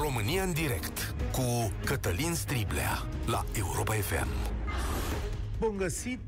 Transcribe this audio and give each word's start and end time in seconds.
România 0.00 0.42
în 0.42 0.52
direct 0.52 1.14
cu 1.32 1.72
Cătălin 1.84 2.34
Striblea 2.34 3.02
la 3.26 3.44
Europa 3.56 3.92
FM. 3.92 4.26
Bun 5.58 5.76
găsit! 5.76 6.20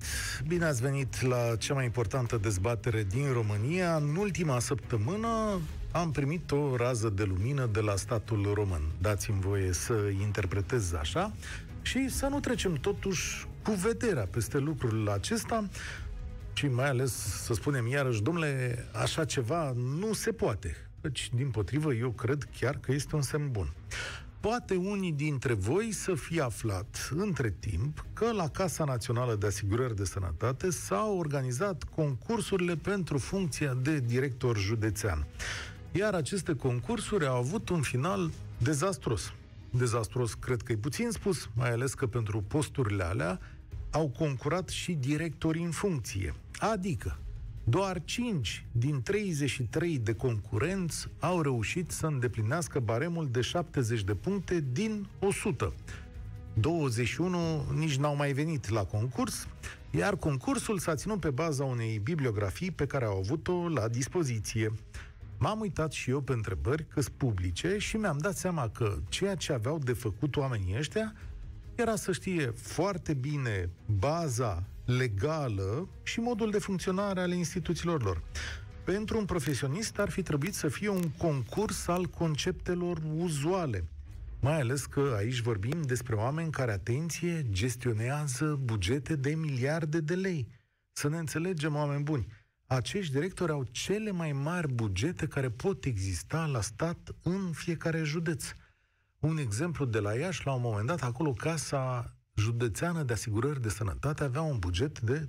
Bine 0.46 0.64
ați 0.64 0.80
venit 0.80 1.20
la 1.22 1.56
cea 1.58 1.74
mai 1.74 1.84
importantă 1.84 2.36
dezbatere 2.36 3.02
din 3.02 3.32
România. 3.32 3.96
În 3.96 4.16
ultima 4.16 4.58
săptămână 4.58 5.60
am 5.92 6.10
primit 6.10 6.50
o 6.50 6.76
rază 6.76 7.08
de 7.08 7.22
lumină 7.22 7.68
de 7.72 7.80
la 7.80 7.96
statul 7.96 8.50
român. 8.54 8.82
Dați-mi 9.00 9.40
voie 9.40 9.72
să 9.72 9.94
interpretez 10.20 10.92
așa 10.92 11.32
și 11.82 12.08
să 12.08 12.26
nu 12.26 12.40
trecem 12.40 12.74
totuși 12.74 13.46
cu 13.64 13.72
vederea 13.72 14.26
peste 14.26 14.58
lucrul 14.58 15.08
acesta 15.08 15.68
și 16.52 16.66
mai 16.66 16.88
ales 16.88 17.12
să 17.44 17.54
spunem 17.54 17.86
iarăși, 17.86 18.22
domnule, 18.22 18.84
așa 18.92 19.24
ceva 19.24 19.72
nu 19.72 20.12
se 20.12 20.32
poate. 20.32 20.76
Deci, 21.00 21.30
din 21.34 21.50
potrivă, 21.50 21.94
eu 21.94 22.10
cred 22.10 22.48
chiar 22.58 22.78
că 22.78 22.92
este 22.92 23.14
un 23.14 23.22
semn 23.22 23.50
bun. 23.50 23.72
Poate 24.40 24.74
unii 24.76 25.12
dintre 25.12 25.52
voi 25.52 25.92
să 25.92 26.14
fie 26.14 26.40
aflat 26.40 27.10
între 27.14 27.54
timp 27.60 28.04
că 28.12 28.32
la 28.32 28.48
Casa 28.48 28.84
Națională 28.84 29.34
de 29.34 29.46
Asigurări 29.46 29.96
de 29.96 30.04
Sănătate 30.04 30.70
s-au 30.70 31.18
organizat 31.18 31.84
concursurile 31.94 32.76
pentru 32.76 33.18
funcția 33.18 33.74
de 33.74 33.98
director 33.98 34.58
județean. 34.58 35.26
Iar 35.92 36.14
aceste 36.14 36.54
concursuri 36.54 37.26
au 37.26 37.36
avut 37.36 37.68
un 37.68 37.82
final 37.82 38.30
dezastros. 38.58 39.32
Dezastros 39.70 40.34
cred 40.34 40.62
că 40.62 40.72
e 40.72 40.76
puțin 40.76 41.10
spus, 41.10 41.48
mai 41.54 41.70
ales 41.70 41.94
că 41.94 42.06
pentru 42.06 42.44
posturile 42.48 43.04
alea 43.04 43.40
au 43.94 44.08
concurat 44.08 44.68
și 44.68 44.92
directori 44.92 45.62
în 45.62 45.70
funcție. 45.70 46.34
Adică, 46.58 47.18
doar 47.64 48.02
5 48.04 48.66
din 48.72 49.02
33 49.02 49.98
de 49.98 50.14
concurenți 50.14 51.08
au 51.20 51.42
reușit 51.42 51.90
să 51.90 52.06
îndeplinească 52.06 52.80
baremul 52.80 53.28
de 53.30 53.40
70 53.40 54.02
de 54.02 54.14
puncte 54.14 54.64
din 54.72 55.06
100. 55.18 55.74
21 56.54 57.64
nici 57.74 57.96
n-au 57.96 58.16
mai 58.16 58.32
venit 58.32 58.68
la 58.68 58.84
concurs, 58.84 59.48
iar 59.90 60.16
concursul 60.16 60.78
s-a 60.78 60.94
ținut 60.94 61.20
pe 61.20 61.30
baza 61.30 61.64
unei 61.64 61.98
bibliografii 61.98 62.70
pe 62.70 62.86
care 62.86 63.04
au 63.04 63.18
avut-o 63.18 63.68
la 63.68 63.88
dispoziție. 63.88 64.72
M-am 65.38 65.60
uitat 65.60 65.92
și 65.92 66.10
eu 66.10 66.20
pe 66.20 66.32
întrebări 66.32 66.86
că 66.88 67.02
publice 67.16 67.78
și 67.78 67.96
mi-am 67.96 68.18
dat 68.18 68.36
seama 68.36 68.68
că 68.68 68.96
ceea 69.08 69.34
ce 69.34 69.52
aveau 69.52 69.78
de 69.78 69.92
făcut 69.92 70.36
oamenii 70.36 70.76
ăștia 70.78 71.14
era 71.76 71.96
să 71.96 72.12
știe 72.12 72.46
foarte 72.56 73.14
bine 73.14 73.70
baza 73.98 74.68
legală 74.84 75.88
și 76.02 76.20
modul 76.20 76.50
de 76.50 76.58
funcționare 76.58 77.20
ale 77.20 77.34
instituțiilor 77.34 78.02
lor. 78.02 78.22
Pentru 78.84 79.18
un 79.18 79.24
profesionist 79.24 79.98
ar 79.98 80.10
fi 80.10 80.22
trebuit 80.22 80.54
să 80.54 80.68
fie 80.68 80.88
un 80.88 81.10
concurs 81.10 81.86
al 81.86 82.06
conceptelor 82.06 83.02
uzuale. 83.16 83.84
Mai 84.40 84.60
ales 84.60 84.84
că 84.84 85.14
aici 85.16 85.40
vorbim 85.40 85.82
despre 85.82 86.14
oameni 86.14 86.50
care, 86.50 86.72
atenție, 86.72 87.46
gestionează 87.50 88.60
bugete 88.62 89.16
de 89.16 89.34
miliarde 89.34 90.00
de 90.00 90.14
lei. 90.14 90.48
Să 90.92 91.08
ne 91.08 91.18
înțelegem, 91.18 91.74
oameni 91.74 92.02
buni. 92.02 92.26
Acești 92.66 93.12
directori 93.12 93.52
au 93.52 93.66
cele 93.70 94.10
mai 94.10 94.32
mari 94.32 94.72
bugete 94.72 95.26
care 95.26 95.50
pot 95.50 95.84
exista 95.84 96.44
la 96.46 96.60
stat 96.60 97.14
în 97.22 97.52
fiecare 97.52 98.02
județ. 98.02 98.44
Un 99.24 99.38
exemplu 99.38 99.84
de 99.84 99.98
la 99.98 100.14
Iași, 100.14 100.46
la 100.46 100.52
un 100.52 100.60
moment 100.60 100.86
dat, 100.86 101.02
acolo 101.02 101.32
Casa 101.32 102.14
Județeană 102.34 103.02
de 103.02 103.12
Asigurări 103.12 103.62
de 103.62 103.68
Sănătate 103.68 104.24
avea 104.24 104.42
un 104.42 104.58
buget 104.58 105.00
de 105.00 105.28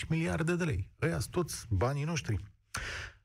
2,5 0.00 0.08
miliarde 0.08 0.56
de 0.56 0.64
lei. 0.64 0.90
Ăia 1.02 1.18
sunt 1.18 1.32
toți 1.32 1.66
banii 1.70 2.04
noștri. 2.04 2.38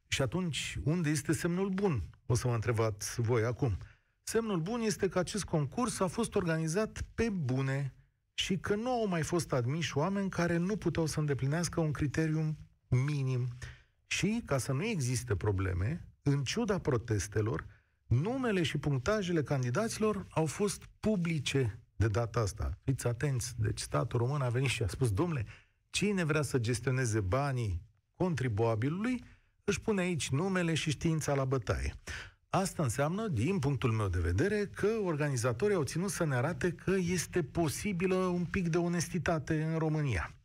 Și 0.08 0.22
atunci, 0.22 0.78
unde 0.84 1.10
este 1.10 1.34
semnul 1.34 1.70
bun? 1.70 2.04
O 2.26 2.36
să 2.36 2.48
mă 2.48 2.54
întrebați 2.54 3.22
voi 3.22 3.44
acum. 3.44 3.78
Semnul 4.24 4.60
bun 4.60 4.82
este 4.82 5.10
că 5.10 5.20
acest 5.20 5.44
concurs 5.44 6.00
a 6.00 6.08
fost 6.08 6.36
organizat 6.36 7.02
pe 7.14 7.30
bune 7.30 7.96
și 8.34 8.58
că 8.58 8.76
nu 8.76 8.90
au 8.90 9.08
mai 9.08 9.24
fost 9.24 9.54
admiși 9.54 9.98
oameni 9.98 10.30
care 10.30 10.58
nu 10.58 10.78
puteau 10.78 11.06
să 11.06 11.20
îndeplinească 11.20 11.80
un 11.80 11.92
criteriu 11.92 12.58
minim. 12.88 13.48
Și, 14.08 14.42
ca 14.46 14.58
să 14.58 14.72
nu 14.72 14.86
existe 14.86 15.36
probleme, 15.36 16.08
în 16.22 16.44
ciuda 16.44 16.80
protestelor, 16.80 17.71
numele 18.12 18.64
și 18.64 18.78
punctajele 18.78 19.44
candidaților 19.44 20.26
au 20.30 20.46
fost 20.46 20.84
publice 21.00 21.80
de 21.96 22.08
data 22.08 22.40
asta. 22.40 22.78
Fiți 22.84 23.08
atenți, 23.08 23.54
deci 23.58 23.80
statul 23.80 24.20
român 24.20 24.42
a 24.42 24.50
venit 24.50 24.70
și 24.70 24.84
a 24.84 24.88
spus, 24.88 25.12
domnule, 25.12 25.46
cine 25.90 26.24
vrea 26.24 26.42
să 26.42 26.58
gestioneze 26.58 27.20
banii 27.20 27.82
contribuabilului, 28.16 29.24
își 29.64 29.82
pune 29.82 30.02
aici 30.02 30.30
numele 30.30 30.74
și 30.74 30.90
știința 30.90 31.34
la 31.34 31.46
bătaie. 31.46 31.94
Asta 32.50 32.84
înseamnă, 32.84 33.28
din 33.28 33.60
punctul 33.60 33.92
meu 33.92 34.08
de 34.08 34.20
vedere, 34.20 34.70
că 34.76 34.88
organizatorii 35.04 35.76
au 35.76 35.84
ținut 35.84 36.10
să 36.10 36.26
ne 36.26 36.36
arate 36.36 36.72
că 36.72 36.96
este 37.00 37.44
posibilă 37.44 38.16
un 38.16 38.46
pic 38.46 38.68
de 38.68 38.78
onestitate 38.78 39.64
în 39.64 39.78
România. 39.78 40.36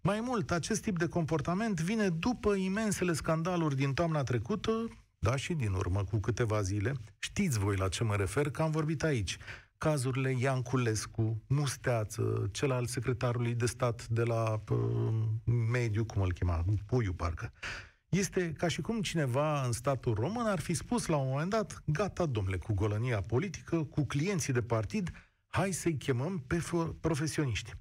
Mai 0.00 0.20
mult, 0.20 0.50
acest 0.50 0.82
tip 0.82 0.98
de 0.98 1.08
comportament 1.08 1.80
vine 1.80 2.08
după 2.08 2.54
imensele 2.54 3.12
scandaluri 3.12 3.76
din 3.76 3.94
toamna 3.94 4.22
trecută, 4.22 4.88
da, 5.26 5.36
și 5.36 5.52
din 5.52 5.72
urmă 5.72 6.04
cu 6.04 6.18
câteva 6.18 6.62
zile. 6.62 6.92
Știți 7.18 7.58
voi 7.58 7.76
la 7.76 7.88
ce 7.88 8.04
mă 8.04 8.16
refer, 8.16 8.50
că 8.50 8.62
am 8.62 8.70
vorbit 8.70 9.02
aici. 9.02 9.36
Cazurile 9.78 10.34
Ianculescu, 10.38 11.42
Musteață, 11.46 12.48
cel 12.52 12.70
al 12.70 12.86
secretarului 12.86 13.54
de 13.54 13.66
stat 13.66 14.06
de 14.06 14.22
la 14.22 14.62
uh, 14.70 14.78
mediu, 15.70 16.04
cum 16.04 16.22
îl 16.22 16.32
chema, 16.32 16.64
Puiu, 16.86 17.12
parcă. 17.12 17.52
Este 18.08 18.52
ca 18.52 18.68
și 18.68 18.80
cum 18.80 19.00
cineva 19.02 19.62
în 19.62 19.72
statul 19.72 20.14
român 20.14 20.46
ar 20.46 20.60
fi 20.60 20.74
spus 20.74 21.06
la 21.06 21.16
un 21.16 21.28
moment 21.28 21.50
dat, 21.50 21.82
gata, 21.84 22.26
domnule, 22.26 22.56
cu 22.56 22.74
golănia 22.74 23.20
politică, 23.20 23.84
cu 23.84 24.04
clienții 24.04 24.52
de 24.52 24.62
partid, 24.62 25.10
hai 25.46 25.72
să-i 25.72 25.96
chemăm 25.96 26.44
pe 26.46 26.62
profesioniști. 27.00 27.72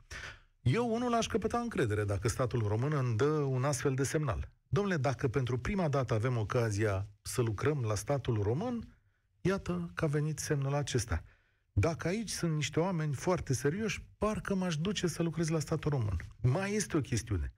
Eu 0.62 0.94
unul 0.94 1.14
aș 1.14 1.28
căpăta 1.28 1.58
încredere 1.58 2.04
dacă 2.04 2.28
statul 2.28 2.68
român 2.68 2.94
îmi 2.94 3.16
dă 3.16 3.26
un 3.26 3.64
astfel 3.64 3.94
de 3.94 4.04
semnal. 4.04 4.55
Domnule, 4.76 4.98
dacă 4.98 5.28
pentru 5.28 5.58
prima 5.58 5.88
dată 5.88 6.14
avem 6.14 6.38
ocazia 6.38 7.08
să 7.22 7.42
lucrăm 7.42 7.82
la 7.82 7.96
statul 7.96 8.42
român, 8.42 8.98
iată 9.42 9.92
că 9.94 10.06
a 10.06 10.08
venit 10.08 10.40
semnul 10.40 10.74
acesta. 10.74 11.24
Dacă 11.74 12.08
aici 12.08 12.30
sunt 12.30 12.56
niște 12.56 12.80
oameni 12.80 13.14
foarte 13.14 13.54
serioși, 13.54 14.06
parcă 14.18 14.56
m-aș 14.56 14.78
duce 14.78 15.08
să 15.08 15.24
lucrez 15.24 15.50
la 15.50 15.60
statul 15.60 15.92
român. 15.92 16.18
Mai 16.42 16.74
este 16.74 16.98
o 16.98 17.02
chestiune. 17.02 17.54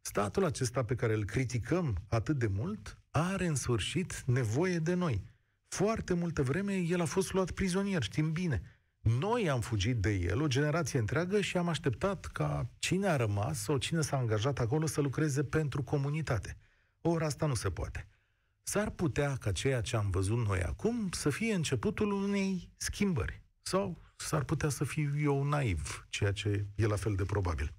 Statul 0.00 0.44
acesta 0.44 0.84
pe 0.84 0.94
care 0.94 1.14
îl 1.14 1.24
criticăm 1.24 2.04
atât 2.08 2.38
de 2.38 2.46
mult 2.46 2.98
are 3.10 3.46
în 3.46 3.54
sfârșit 3.54 4.22
nevoie 4.26 4.78
de 4.78 4.94
noi. 4.94 5.24
Foarte 5.68 6.14
multă 6.14 6.42
vreme 6.42 6.76
el 6.76 7.00
a 7.00 7.04
fost 7.04 7.32
luat 7.32 7.50
prizonier, 7.50 8.02
știm 8.02 8.32
bine. 8.32 8.77
Noi 9.08 9.48
am 9.50 9.60
fugit 9.60 9.96
de 9.96 10.10
el, 10.10 10.42
o 10.42 10.46
generație 10.46 10.98
întreagă, 10.98 11.40
și 11.40 11.56
am 11.56 11.68
așteptat 11.68 12.24
ca 12.26 12.70
cine 12.78 13.06
a 13.06 13.16
rămas 13.16 13.62
sau 13.62 13.76
cine 13.76 14.00
s-a 14.00 14.16
angajat 14.16 14.58
acolo 14.58 14.86
să 14.86 15.00
lucreze 15.00 15.44
pentru 15.44 15.82
comunitate. 15.82 16.56
Ori 17.00 17.24
asta 17.24 17.46
nu 17.46 17.54
se 17.54 17.70
poate. 17.70 18.08
S-ar 18.62 18.90
putea 18.90 19.36
ca 19.36 19.52
ceea 19.52 19.80
ce 19.80 19.96
am 19.96 20.10
văzut 20.10 20.46
noi 20.46 20.62
acum 20.62 21.08
să 21.10 21.30
fie 21.30 21.54
începutul 21.54 22.12
unei 22.12 22.72
schimbări. 22.76 23.42
Sau 23.62 24.02
s-ar 24.16 24.44
putea 24.44 24.68
să 24.68 24.84
fiu 24.84 25.20
eu 25.20 25.42
naiv, 25.42 26.06
ceea 26.08 26.32
ce 26.32 26.66
e 26.74 26.86
la 26.86 26.96
fel 26.96 27.14
de 27.14 27.24
probabil. 27.24 27.74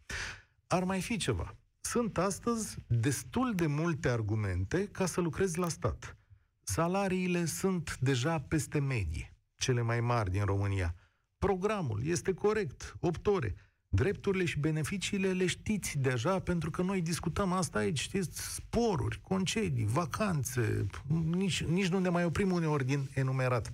Ar 0.67 0.83
mai 0.83 1.01
fi 1.01 1.17
ceva. 1.17 1.55
Sunt 1.81 2.17
astăzi 2.17 2.77
destul 2.87 3.55
de 3.55 3.65
multe 3.65 4.09
argumente 4.09 4.87
ca 4.87 5.05
să 5.05 5.21
lucrez 5.21 5.55
la 5.55 5.67
stat. 5.67 6.17
Salariile 6.63 7.45
sunt 7.45 7.97
deja 7.99 8.39
peste 8.39 8.79
medie, 8.79 9.35
cele 9.55 9.81
mai 9.81 9.99
mari 9.99 10.31
din 10.31 10.45
România. 10.45 10.95
Programul 11.39 12.01
este 12.05 12.33
corect, 12.33 12.95
8 12.99 13.27
ore. 13.27 13.55
Drepturile 13.87 14.45
și 14.45 14.59
beneficiile 14.59 15.31
le 15.31 15.45
știți 15.45 15.97
deja, 15.97 16.39
pentru 16.39 16.69
că 16.69 16.81
noi 16.81 17.01
discutăm 17.01 17.51
asta 17.51 17.79
aici, 17.79 17.99
știți, 17.99 18.53
sporuri, 18.53 19.21
concedii, 19.21 19.85
vacanțe, 19.85 20.85
nici, 21.31 21.63
nici 21.63 21.87
nu 21.87 21.99
ne 21.99 22.09
mai 22.09 22.25
oprim 22.25 22.51
uneori 22.51 22.85
din 22.85 23.09
enumerat. 23.13 23.69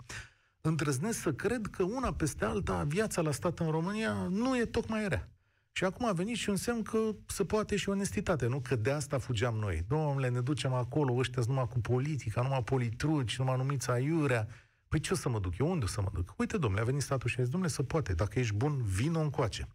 Îndrăznesc 0.62 1.22
să 1.22 1.34
cred 1.34 1.68
că 1.68 1.84
una 1.84 2.14
peste 2.14 2.46
alta, 2.46 2.84
viața 2.84 3.22
la 3.22 3.32
stat 3.32 3.60
în 3.60 3.70
România 3.70 4.14
nu 4.14 4.58
e 4.58 4.66
tocmai 4.66 5.08
rea. 5.08 5.30
Și 5.72 5.84
acum 5.84 6.06
a 6.06 6.12
venit 6.12 6.36
și 6.36 6.50
un 6.50 6.56
semn 6.56 6.82
că 6.82 7.00
se 7.26 7.46
poate 7.46 7.76
și 7.76 7.90
onestitate, 7.90 8.48
nu? 8.48 8.60
Că 8.60 8.76
de 8.76 8.92
asta 8.92 9.18
fugeam 9.18 9.56
noi. 9.56 9.84
Domnule, 9.88 10.30
ne 10.30 10.42
ducem 10.42 10.74
acolo, 10.74 11.16
ăștia 11.16 11.44
numai 11.48 11.68
cu 11.68 11.80
politica, 11.80 12.42
numai 12.42 12.64
politruci, 12.64 13.38
numai 13.38 13.58
numiți 13.58 13.90
aiurea. 13.90 14.48
Păi 14.96 15.04
ce 15.04 15.14
o 15.14 15.16
să 15.16 15.30
mă 15.30 15.40
duc? 15.40 15.58
Eu 15.58 15.72
unde 15.72 15.86
o 15.86 15.88
să 15.88 16.02
mă 16.02 16.10
duc? 16.14 16.34
Uite, 16.38 16.58
domnule, 16.58 16.82
a 16.82 16.86
venit 16.86 17.02
statul 17.02 17.30
și 17.30 17.40
a 17.40 17.42
zis, 17.42 17.52
domnule, 17.52 17.72
să 17.72 17.84
poate, 17.84 18.14
dacă 18.14 18.40
ești 18.40 18.56
bun, 18.56 18.84
vino 18.84 19.20
încoace. 19.20 19.68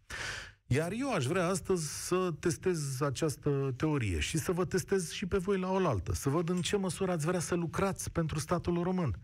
Iar 0.65 0.91
eu 0.91 1.13
aș 1.13 1.25
vrea 1.25 1.47
astăzi 1.47 2.07
să 2.07 2.31
testez 2.39 3.01
această 3.01 3.73
teorie 3.77 4.19
și 4.19 4.37
să 4.37 4.51
vă 4.51 4.65
testez 4.65 5.11
și 5.11 5.25
pe 5.25 5.37
voi 5.37 5.59
la 5.59 5.71
oaltă, 5.71 6.13
să 6.13 6.29
văd 6.29 6.49
în 6.49 6.61
ce 6.61 6.77
măsură 6.77 7.11
ați 7.11 7.25
vrea 7.25 7.39
să 7.39 7.55
lucrați 7.55 8.11
pentru 8.11 8.39
statul 8.39 8.83
român. 8.83 9.15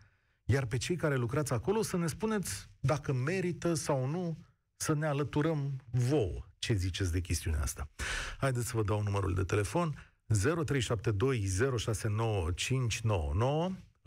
Iar 0.44 0.66
pe 0.66 0.78
cei 0.78 0.96
care 0.96 1.16
lucrați 1.16 1.54
acolo 1.54 1.82
să 1.82 1.98
ne 1.98 2.08
spuneți 2.08 2.70
dacă 2.80 3.14
merită 3.14 3.74
sau 3.74 4.08
nu 4.08 4.38
să 4.76 4.94
ne 4.94 5.06
alăturăm 5.06 5.76
vouă. 5.92 6.46
ce 6.58 6.74
ziceți 6.74 7.12
de 7.12 7.20
chestiunea 7.20 7.62
asta. 7.62 7.90
Haideți 8.38 8.68
să 8.68 8.76
vă 8.76 8.84
dau 8.84 9.04
numărul 9.04 9.34
de 9.34 9.44
telefon 9.44 10.14
0372069599 10.34 10.38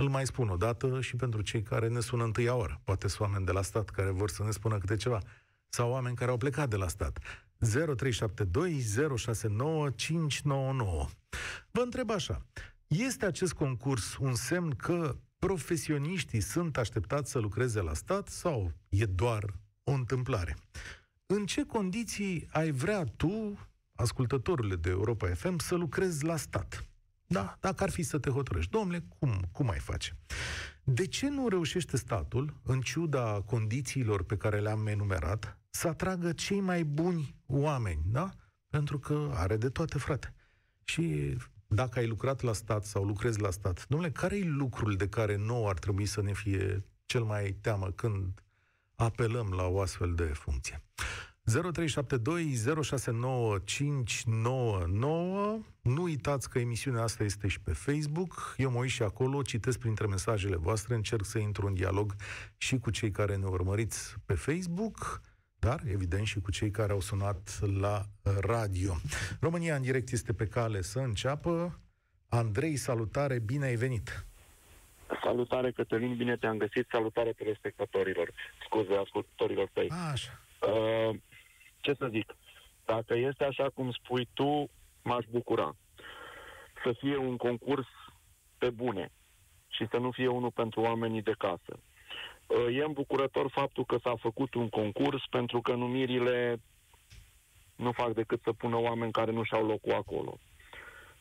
îl 0.00 0.08
mai 0.08 0.26
spun 0.26 0.48
o 0.48 0.56
dată 0.56 1.00
și 1.00 1.16
pentru 1.16 1.40
cei 1.40 1.62
care 1.62 1.88
ne 1.88 2.00
sună 2.00 2.24
întâia 2.24 2.54
oră. 2.54 2.80
Poate 2.84 3.08
sunt 3.08 3.20
oameni 3.20 3.44
de 3.44 3.52
la 3.52 3.62
stat 3.62 3.88
care 3.88 4.10
vor 4.10 4.30
să 4.30 4.42
ne 4.42 4.50
spună 4.50 4.78
câte 4.78 4.96
ceva. 4.96 5.20
Sau 5.68 5.90
oameni 5.90 6.16
care 6.16 6.30
au 6.30 6.36
plecat 6.36 6.68
de 6.68 6.76
la 6.76 6.88
stat. 6.88 7.18
0372 7.58 8.80
069 9.16 9.90
599. 9.90 11.06
Vă 11.70 11.80
întreb 11.80 12.10
așa. 12.10 12.46
Este 12.86 13.26
acest 13.26 13.52
concurs 13.52 14.16
un 14.16 14.34
semn 14.34 14.70
că 14.70 15.16
profesioniștii 15.38 16.40
sunt 16.40 16.76
așteptați 16.76 17.30
să 17.30 17.38
lucreze 17.38 17.80
la 17.80 17.94
stat 17.94 18.28
sau 18.28 18.72
e 18.88 19.04
doar 19.04 19.44
o 19.84 19.92
întâmplare? 19.92 20.56
În 21.26 21.46
ce 21.46 21.64
condiții 21.64 22.48
ai 22.52 22.70
vrea 22.70 23.04
tu, 23.04 23.58
ascultătorule 23.94 24.76
de 24.76 24.90
Europa 24.90 25.28
FM, 25.34 25.58
să 25.58 25.74
lucrezi 25.74 26.24
la 26.24 26.36
stat? 26.36 26.89
Da, 27.32 27.56
dacă 27.60 27.82
ar 27.82 27.90
fi 27.90 28.02
să 28.02 28.18
te 28.18 28.30
hotărăști. 28.30 28.70
Domnule, 28.70 29.04
cum, 29.18 29.48
cum 29.52 29.70
ai 29.70 29.78
face? 29.78 30.16
De 30.84 31.06
ce 31.06 31.28
nu 31.28 31.48
reușește 31.48 31.96
statul, 31.96 32.60
în 32.62 32.80
ciuda 32.80 33.42
condițiilor 33.46 34.22
pe 34.22 34.36
care 34.36 34.60
le-am 34.60 34.86
enumerat, 34.86 35.58
să 35.70 35.88
atragă 35.88 36.32
cei 36.32 36.60
mai 36.60 36.84
buni 36.84 37.34
oameni, 37.46 38.02
da? 38.06 38.30
Pentru 38.68 38.98
că 38.98 39.30
are 39.34 39.56
de 39.56 39.68
toate, 39.68 39.98
frate. 39.98 40.34
Și 40.84 41.36
dacă 41.66 41.98
ai 41.98 42.06
lucrat 42.06 42.40
la 42.40 42.52
stat 42.52 42.84
sau 42.84 43.04
lucrezi 43.04 43.40
la 43.40 43.50
stat, 43.50 43.86
domnule, 43.88 44.10
care 44.12 44.36
e 44.36 44.44
lucrul 44.44 44.96
de 44.96 45.08
care 45.08 45.36
nouă 45.36 45.68
ar 45.68 45.78
trebui 45.78 46.06
să 46.06 46.22
ne 46.22 46.32
fie 46.32 46.84
cel 47.06 47.22
mai 47.22 47.56
teamă 47.60 47.90
când 47.90 48.42
apelăm 48.94 49.52
la 49.56 49.66
o 49.66 49.80
astfel 49.80 50.14
de 50.14 50.24
funcție? 50.24 50.82
0372 51.50 52.54
069599 52.82 55.58
Nu 55.82 56.02
uitați 56.02 56.50
că 56.50 56.58
emisiunea 56.58 57.02
asta 57.02 57.24
este 57.24 57.48
și 57.48 57.60
pe 57.60 57.72
Facebook. 57.72 58.54
Eu 58.56 58.70
mă 58.70 58.78
uit 58.78 58.90
și 58.90 59.02
acolo, 59.02 59.42
citesc 59.42 59.78
printre 59.78 60.06
mesajele 60.06 60.56
voastre, 60.56 60.94
încerc 60.94 61.24
să 61.24 61.38
intru 61.38 61.66
în 61.66 61.74
dialog 61.74 62.14
și 62.56 62.78
cu 62.78 62.90
cei 62.90 63.10
care 63.10 63.36
ne 63.36 63.46
urmăriți 63.46 64.14
pe 64.26 64.34
Facebook, 64.34 65.20
dar 65.58 65.80
evident 65.92 66.26
și 66.26 66.40
cu 66.40 66.50
cei 66.50 66.70
care 66.70 66.92
au 66.92 67.00
sunat 67.00 67.58
la 67.80 68.00
radio. 68.40 68.94
România 69.40 69.74
în 69.74 69.82
direct 69.82 70.10
este 70.10 70.32
pe 70.32 70.46
cale 70.46 70.80
să 70.80 70.98
înceapă. 70.98 71.78
Andrei, 72.28 72.76
salutare, 72.76 73.38
bine 73.38 73.64
ai 73.64 73.74
venit! 73.74 74.24
Salutare, 75.22 75.70
Cătălin, 75.70 76.16
bine 76.16 76.36
te-am 76.36 76.56
găsit. 76.56 76.86
Salutare 76.90 77.32
telespectatorilor, 77.32 78.32
scuze, 78.64 78.94
ascultătorilor 78.94 79.68
tăi. 79.72 79.90
Așa. 80.12 80.40
Uh, 80.60 81.16
ce 81.80 81.94
să 81.98 82.08
zic, 82.10 82.36
dacă 82.84 83.14
este 83.14 83.44
așa 83.44 83.68
cum 83.74 83.90
spui 83.90 84.28
tu, 84.34 84.70
m-aș 85.02 85.24
bucura 85.30 85.76
să 86.82 86.92
fie 86.98 87.16
un 87.16 87.36
concurs 87.36 87.86
pe 88.58 88.70
bune 88.70 89.12
și 89.68 89.86
să 89.90 89.96
nu 89.96 90.10
fie 90.10 90.28
unul 90.28 90.50
pentru 90.50 90.80
oamenii 90.80 91.22
de 91.22 91.34
casă. 91.38 91.80
Uh, 92.46 92.76
e 92.76 92.84
îmbucurător 92.84 93.50
faptul 93.50 93.84
că 93.84 93.96
s-a 94.02 94.14
făcut 94.20 94.54
un 94.54 94.68
concurs 94.68 95.22
pentru 95.30 95.60
că 95.60 95.74
numirile 95.74 96.60
nu 97.76 97.92
fac 97.92 98.12
decât 98.12 98.40
să 98.42 98.52
pună 98.52 98.76
oameni 98.76 99.12
care 99.12 99.30
nu 99.30 99.42
și-au 99.42 99.66
locul 99.66 99.92
acolo. 99.92 100.38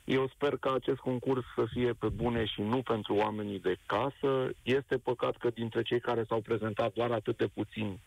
Eu 0.04 0.28
sper 0.28 0.58
că 0.58 0.72
acest 0.76 0.98
concurs 0.98 1.44
să 1.56 1.66
fie 1.74 1.94
pe 1.94 2.08
bune 2.10 2.46
și 2.46 2.62
nu 2.62 2.82
pentru 2.82 3.16
oamenii 3.16 3.60
de 3.60 3.76
casă. 3.86 4.50
Este 4.64 4.98
păcat 4.98 5.38
că 5.38 5.50
dintre 5.50 5.82
cei 5.82 6.00
care 6.00 6.24
s-au 6.24 6.42
prezentat 6.42 6.94
doar 6.94 7.12
atât 7.12 7.38
de 7.38 7.48
puțini 7.48 8.02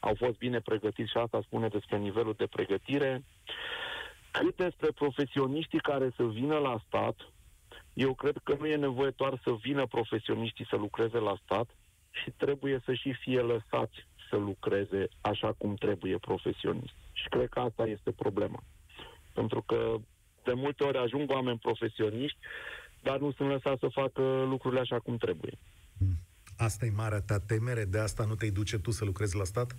au 0.00 0.14
fost 0.14 0.38
bine 0.38 0.60
pregătiți 0.60 1.10
și 1.10 1.16
asta 1.16 1.40
spune 1.42 1.68
despre 1.68 1.98
nivelul 1.98 2.34
de 2.36 2.46
pregătire. 2.46 3.24
Cât 4.30 4.56
despre 4.56 4.88
profesioniștii 4.94 5.80
care 5.80 6.12
să 6.16 6.24
vină 6.24 6.58
la 6.58 6.80
stat, 6.86 7.16
eu 7.92 8.14
cred 8.14 8.36
că 8.42 8.56
nu 8.58 8.66
e 8.66 8.76
nevoie 8.76 9.12
doar 9.16 9.40
să 9.44 9.52
vină 9.62 9.86
profesioniștii 9.86 10.66
să 10.70 10.76
lucreze 10.76 11.18
la 11.18 11.36
stat 11.44 11.68
și 12.10 12.30
trebuie 12.30 12.80
să 12.84 12.94
și 12.94 13.12
fie 13.12 13.40
lăsați 13.40 14.06
să 14.30 14.36
lucreze 14.36 15.08
așa 15.20 15.52
cum 15.58 15.74
trebuie 15.74 16.18
profesionist. 16.18 16.94
Și 17.12 17.28
cred 17.28 17.48
că 17.48 17.60
asta 17.60 17.86
este 17.86 18.12
problema. 18.12 18.62
Pentru 19.32 19.62
că 19.62 19.96
de 20.44 20.52
multe 20.52 20.84
ori 20.84 20.98
ajung 20.98 21.30
oameni 21.30 21.58
profesioniști, 21.58 22.38
dar 23.02 23.18
nu 23.18 23.32
sunt 23.32 23.48
lăsați 23.48 23.80
să 23.80 23.88
facă 23.88 24.44
lucrurile 24.48 24.80
așa 24.80 24.98
cum 24.98 25.16
trebuie. 25.16 25.58
Hmm. 25.98 26.25
Asta 26.56 26.86
e 26.86 26.90
marea 26.90 27.20
ta 27.20 27.38
temere? 27.38 27.84
De 27.84 27.98
asta 27.98 28.24
nu 28.24 28.34
te-ai 28.34 28.50
duce 28.50 28.78
tu 28.78 28.90
să 28.90 29.04
lucrezi 29.04 29.36
la 29.36 29.44
stat? 29.44 29.76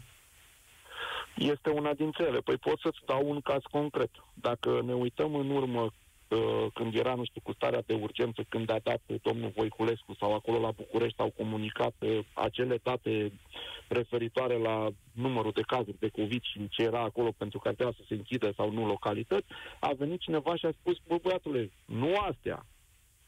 Este 1.36 1.70
una 1.70 1.94
dintre 1.94 2.24
ele. 2.24 2.40
Păi 2.40 2.58
pot 2.58 2.80
să-ți 2.80 3.06
dau 3.06 3.30
un 3.30 3.42
caz 3.42 3.62
concret. 3.72 4.10
Dacă 4.34 4.82
ne 4.86 4.94
uităm 4.94 5.36
în 5.36 5.50
urmă 5.50 5.82
uh, 5.82 6.66
când 6.74 6.96
era, 6.96 7.14
nu 7.16 7.26
știu, 7.26 7.42
cu 7.44 7.54
starea 7.54 7.84
de 7.86 7.94
urgență, 7.94 8.46
când 8.50 8.70
a 8.70 8.80
dat 8.84 9.02
domnul 9.22 9.52
Voiculescu 9.56 10.14
sau 10.20 10.34
acolo 10.34 10.60
la 10.60 10.72
București 10.72 11.22
au 11.22 11.34
comunicat 11.38 11.94
uh, 12.00 12.20
acele 12.34 12.80
date 12.84 13.32
referitoare 13.88 14.58
la 14.58 14.88
numărul 15.12 15.52
de 15.52 15.62
cazuri 15.62 16.00
de 16.00 16.10
COVID 16.10 16.44
și 16.44 16.68
ce 16.70 16.84
era 16.84 17.02
acolo 17.02 17.32
pentru 17.38 17.60
că 17.60 17.72
trebuia 17.72 17.96
să 17.98 18.04
se 18.08 18.14
închidă 18.14 18.54
sau 18.56 18.72
nu 18.72 18.88
localități, 18.88 19.48
a 19.80 19.94
venit 19.98 20.20
cineva 20.20 20.56
și 20.56 20.66
a 20.66 20.72
spus, 20.72 20.98
bă, 21.08 21.18
băiatule, 21.22 21.72
nu 21.86 22.16
astea, 22.16 22.66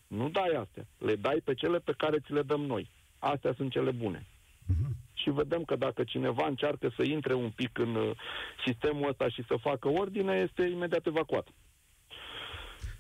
nu 0.08 0.30
dai 0.30 0.50
astea, 0.50 0.86
le 0.98 1.16
dai 1.16 1.42
pe 1.44 1.54
cele 1.54 1.80
pe 1.80 1.94
care 1.98 2.18
ți 2.20 2.34
le 2.34 2.42
dăm 2.42 2.62
noi. 2.62 2.90
Astea 3.20 3.54
sunt 3.54 3.72
cele 3.72 3.92
bune. 3.92 4.26
Uh-huh. 4.70 4.90
Și 5.14 5.30
vedem 5.30 5.64
că 5.64 5.76
dacă 5.76 6.04
cineva 6.04 6.48
încearcă 6.48 6.92
să 6.96 7.04
intre 7.04 7.34
un 7.34 7.50
pic 7.50 7.78
în 7.78 7.96
uh, 7.96 8.12
sistemul 8.66 9.10
ăsta 9.10 9.30
și 9.30 9.44
să 9.48 9.56
facă 9.56 9.88
ordine, 9.88 10.34
este 10.34 10.64
imediat 10.64 11.06
evacuat. 11.06 11.48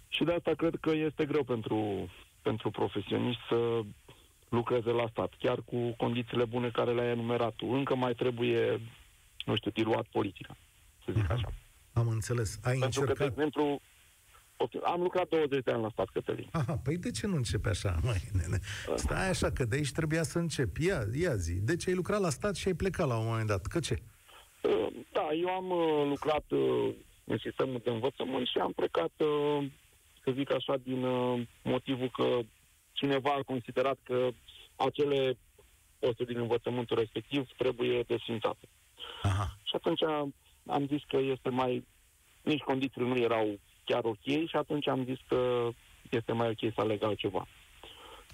Și 0.07 0.24
de 0.24 0.33
asta 0.33 0.54
cred 0.54 0.75
că 0.81 0.92
este 0.92 1.25
greu 1.25 1.44
pentru, 1.44 2.10
pentru 2.42 2.69
profesioniști 2.69 3.42
să 3.50 3.81
lucreze 4.50 4.89
la 4.89 5.07
stat, 5.12 5.33
chiar 5.39 5.62
cu 5.62 5.94
condițiile 5.98 6.45
bune 6.45 6.69
care 6.69 6.94
le-ai 6.94 7.12
enumerat 7.12 7.54
tu. 7.56 7.66
Încă 7.66 7.95
mai 7.95 8.13
trebuie, 8.13 8.81
nu 9.45 9.56
știu, 9.56 9.71
diluat 9.71 10.06
politica, 10.12 10.57
să 11.06 11.12
zic 11.12 11.25
uh-huh. 11.25 11.36
așa. 11.36 11.51
Am 11.94 12.07
înțeles. 12.07 12.60
Ai 12.63 12.77
pentru 12.77 13.01
încercat... 13.01 13.18
că, 13.18 13.24
de 13.24 13.30
exemplu, 13.30 13.81
am 14.83 15.01
lucrat 15.01 15.27
20 15.27 15.63
de 15.63 15.71
ani 15.71 15.81
la 15.81 15.89
stat, 15.89 16.09
Cătălin. 16.09 16.50
Aha, 16.51 16.79
păi 16.83 16.97
de 16.97 17.11
ce 17.11 17.27
nu 17.27 17.35
începe 17.35 17.69
așa, 17.69 18.00
măi, 18.03 18.21
nene? 18.31 18.59
Stai 18.95 19.29
așa, 19.29 19.51
că 19.51 19.65
de 19.65 19.75
aici 19.75 19.91
trebuia 19.91 20.23
să 20.23 20.39
începi. 20.39 20.85
Ia, 20.85 21.03
ia 21.13 21.35
zi, 21.35 21.53
de 21.53 21.75
ce 21.75 21.89
ai 21.89 21.95
lucrat 21.95 22.19
la 22.19 22.29
stat 22.29 22.56
și 22.56 22.67
ai 22.67 22.73
plecat 22.73 23.07
la 23.07 23.17
un 23.17 23.25
moment 23.25 23.47
dat? 23.47 23.65
Că 23.65 23.79
ce? 23.79 23.97
Uh, 24.61 24.88
da, 25.11 25.27
eu 25.41 25.50
am 25.50 25.69
uh, 25.69 26.07
lucrat 26.07 26.51
uh, 26.51 26.94
în 27.23 27.37
sistemul 27.37 27.81
de 27.83 27.89
învățământ 27.89 28.47
și 28.47 28.57
am 28.57 28.71
plecat, 28.71 29.11
să 30.23 30.31
zic 30.35 30.54
așa, 30.54 30.75
din 30.83 31.06
motivul 31.63 32.09
că 32.09 32.39
cineva 32.92 33.30
a 33.30 33.44
considerat 33.44 33.97
că 34.04 34.28
acele 34.75 35.37
posturi 35.99 36.31
din 36.33 36.39
învățământul 36.39 36.97
respectiv 36.97 37.47
trebuie 37.57 38.01
desfințate. 38.01 38.68
Aha. 39.21 39.57
Și 39.63 39.75
atunci 39.75 40.01
am 40.66 40.87
zis 40.87 41.01
că 41.07 41.18
este 41.18 41.49
mai... 41.49 41.87
Nici 42.42 42.61
condițiile 42.61 43.07
nu 43.07 43.18
erau 43.18 43.59
chiar 43.89 44.03
ok 44.03 44.25
și 44.51 44.55
atunci 44.55 44.87
am 44.87 45.03
zis 45.03 45.19
că 45.27 45.69
este 46.09 46.31
mai 46.31 46.49
ok 46.49 46.73
să 46.73 46.81
aleg 46.81 47.03
altceva. 47.03 47.47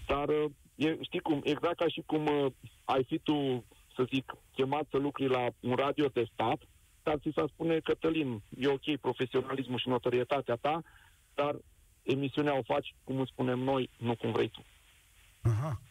Dar, 0.08 0.30
e, 0.76 0.98
știi 1.02 1.20
cum, 1.20 1.42
exact 1.44 1.78
ca 1.78 1.88
și 1.88 2.02
cum 2.06 2.26
uh, 2.26 2.52
ai 2.84 3.04
fi 3.04 3.18
tu, 3.20 3.66
să 3.96 4.08
zic, 4.14 4.34
chemat 4.54 4.88
să 4.90 4.98
lucri 4.98 5.28
la 5.28 5.44
un 5.60 5.76
radio 5.76 6.08
de 6.08 6.30
stat, 6.34 6.60
dar 7.04 7.18
ți 7.20 7.36
s-a 7.36 7.46
spune, 7.54 7.80
Cătălin, 7.80 8.42
e 8.60 8.68
ok 8.68 8.98
profesionalismul 9.02 9.80
și 9.80 9.90
notorietatea 9.90 10.56
ta, 10.56 10.82
dar 11.34 11.56
emisiunea 12.04 12.58
o 12.58 12.62
faci, 12.64 12.96
cum 13.04 13.20
îți 13.20 13.32
spunem 13.32 13.60
noi, 13.60 13.90
nu 13.98 14.16
cum 14.16 14.32
vrei 14.32 14.50
tu. 14.50 14.66
Aha. 15.42 15.82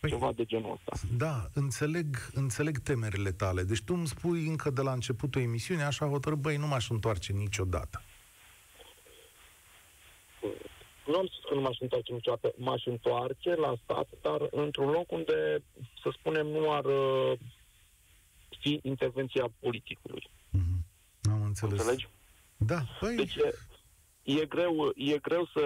Păi, 0.00 0.10
Ceva 0.10 0.32
de 0.32 0.44
genul 0.44 0.72
ăsta. 0.72 1.06
Da, 1.16 1.48
înțeleg, 1.54 2.06
înțeleg 2.32 2.78
temerile 2.78 3.30
tale. 3.30 3.62
Deci 3.62 3.82
tu 3.82 3.94
îmi 3.94 4.06
spui 4.06 4.46
încă 4.46 4.70
de 4.70 4.82
la 4.82 4.92
începutul 4.92 5.40
emisiunii, 5.42 5.84
așa 5.84 6.06
hotărât, 6.06 6.38
băi, 6.38 6.56
nu 6.56 6.66
m-aș 6.66 6.90
întoarce 6.90 7.32
niciodată 7.32 8.02
nu 11.12 11.18
am 11.18 11.26
spus 11.26 11.44
că 11.48 11.54
nu 11.54 11.60
m-aș 11.60 11.78
întoarce 11.80 12.12
niciodată, 12.12 12.52
m-aș 12.56 12.86
întoarce 12.86 13.54
la 13.54 13.74
stat, 13.82 14.08
dar 14.22 14.40
într-un 14.50 14.90
loc 14.90 15.12
unde, 15.12 15.64
să 16.02 16.08
spunem, 16.18 16.46
nu 16.46 16.72
ar 16.72 16.84
uh, 16.84 17.32
fi 18.60 18.80
intervenția 18.82 19.46
politicului. 19.60 20.30
Mm-hmm. 20.30 20.80
Am 21.30 21.42
înțeles. 21.42 21.78
Înțelegi? 21.78 22.08
Da, 22.56 22.80
păi... 23.00 23.16
Deci 23.16 23.34
e, 23.34 23.52
e, 24.22 24.46
greu, 24.46 24.92
e 24.94 25.18
greu 25.18 25.44
să, 25.54 25.64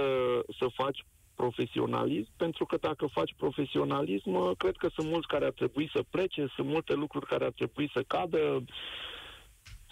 să 0.59 0.67
faci 0.75 1.05
profesionalism, 1.35 2.31
pentru 2.37 2.65
că 2.67 2.76
dacă 2.81 3.07
faci 3.07 3.35
profesionalism, 3.37 4.35
uh, 4.35 4.50
cred 4.59 4.76
că 4.76 4.88
sunt 4.95 5.09
mulți 5.09 5.26
care 5.26 5.45
ar 5.45 5.53
trebui 5.53 5.91
să 5.93 6.05
plece, 6.11 6.47
sunt 6.55 6.67
multe 6.69 6.95
lucruri 6.95 7.26
care 7.26 7.45
ar 7.45 7.53
trebui 7.53 7.91
să 7.95 8.03
cadă, 8.07 8.65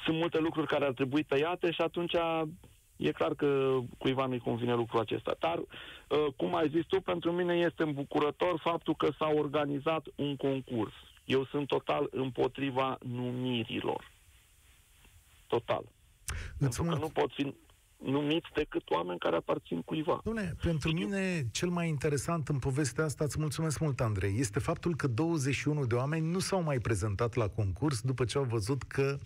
sunt 0.04 0.16
multe 0.16 0.38
lucruri 0.38 0.66
care 0.66 0.84
ar 0.84 0.92
trebui 0.92 1.23
tăiate 1.23 1.70
și 1.70 1.80
atunci 1.80 2.14
e 2.96 3.12
clar 3.12 3.34
că 3.34 3.78
cuiva 3.98 4.26
nu-i 4.26 4.38
convine 4.38 4.74
lucrul 4.74 5.00
acesta. 5.00 5.36
Dar, 5.38 5.58
uh, 5.58 6.26
cum 6.36 6.54
ai 6.54 6.68
zis 6.68 6.86
tu, 6.86 7.00
pentru 7.00 7.32
mine 7.32 7.54
este 7.54 7.82
îmbucurător 7.82 8.58
faptul 8.62 8.94
că 8.94 9.08
s-a 9.18 9.32
organizat 9.34 10.06
un 10.14 10.36
concurs. 10.36 10.92
Eu 11.24 11.44
sunt 11.44 11.66
total 11.66 12.08
împotriva 12.10 12.98
numirilor. 13.02 14.12
total. 15.46 15.84
Îți 16.26 16.58
Pentru 16.58 16.82
că 16.82 16.88
mult... 16.88 17.00
nu 17.00 17.08
pot 17.08 17.32
fi 17.32 17.54
numiți 17.98 18.48
decât 18.54 18.90
oameni 18.90 19.18
care 19.18 19.36
aparțin 19.36 19.82
cuiva. 19.82 20.20
Dom'le, 20.20 20.56
pentru 20.62 20.92
mine 20.92 21.46
cel 21.52 21.68
mai 21.68 21.88
interesant 21.88 22.48
în 22.48 22.58
povestea 22.58 23.04
asta, 23.04 23.24
îți 23.24 23.38
mulțumesc 23.38 23.78
mult, 23.78 24.00
Andrei, 24.00 24.38
este 24.38 24.58
faptul 24.58 24.96
că 24.96 25.06
21 25.06 25.86
de 25.86 25.94
oameni 25.94 26.30
nu 26.30 26.38
s-au 26.38 26.62
mai 26.62 26.78
prezentat 26.78 27.34
la 27.34 27.48
concurs 27.48 28.00
după 28.00 28.24
ce 28.24 28.38
au 28.38 28.44
văzut 28.44 28.82
că 28.82 29.18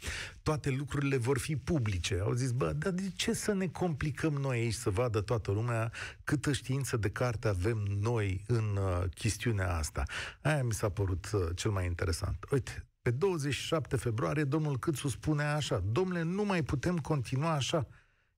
toate 0.42 0.70
lucrurile 0.70 1.16
vor 1.16 1.38
fi 1.38 1.56
publice. 1.56 2.20
Au 2.22 2.32
zis, 2.32 2.52
bă, 2.52 2.72
dar 2.72 2.92
de 2.92 3.12
ce 3.16 3.32
să 3.32 3.54
ne 3.54 3.66
complicăm 3.66 4.32
noi 4.32 4.58
aici 4.58 4.72
să 4.72 4.90
vadă 4.90 5.20
toată 5.20 5.50
lumea 5.50 5.92
câtă 6.24 6.52
știință 6.52 6.96
de 6.96 7.08
carte 7.08 7.48
avem 7.48 7.78
noi 8.00 8.42
în 8.46 8.76
uh, 8.76 9.04
chestiunea 9.14 9.76
asta? 9.76 10.02
Aia 10.42 10.64
mi 10.64 10.72
s-a 10.72 10.88
părut 10.88 11.30
uh, 11.32 11.40
cel 11.54 11.70
mai 11.70 11.86
interesant. 11.86 12.46
Uite, 12.50 12.88
pe 13.02 13.10
27 13.10 13.96
februarie, 13.96 14.44
domnul 14.44 14.78
Câțu 14.78 15.08
spune 15.08 15.42
așa, 15.42 15.82
domnule, 15.92 16.22
nu 16.22 16.44
mai 16.44 16.62
putem 16.62 16.98
continua 16.98 17.52
așa. 17.52 17.86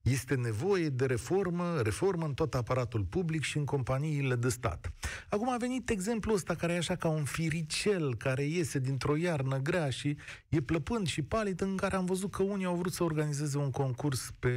Este 0.03 0.35
nevoie 0.35 0.89
de 0.89 1.07
reformă, 1.07 1.81
reformă 1.83 2.25
în 2.25 2.35
tot 2.35 2.55
aparatul 2.55 3.05
public 3.05 3.43
și 3.43 3.57
în 3.57 3.65
companiile 3.65 4.35
de 4.35 4.49
stat. 4.49 4.93
Acum 5.29 5.51
a 5.51 5.57
venit 5.57 5.91
exemplul 5.91 6.35
ăsta 6.35 6.55
care 6.55 6.73
e 6.73 6.77
așa 6.77 6.97
ca 6.97 7.09
un 7.09 7.25
firicel 7.25 8.17
care 8.17 8.43
iese 8.43 8.79
dintr-o 8.79 9.17
iarnă 9.17 9.59
grea 9.59 9.91
și 9.91 10.17
e 10.49 10.61
plăpând 10.61 11.07
și 11.07 11.23
palid 11.23 11.61
în 11.61 11.77
care 11.77 11.97
am 11.97 12.05
văzut 12.05 12.31
că 12.31 12.43
unii 12.43 12.65
au 12.65 12.77
vrut 12.77 12.93
să 12.93 13.03
organizeze 13.03 13.59
un 13.59 13.71
concurs 13.71 14.33
pe, 14.39 14.51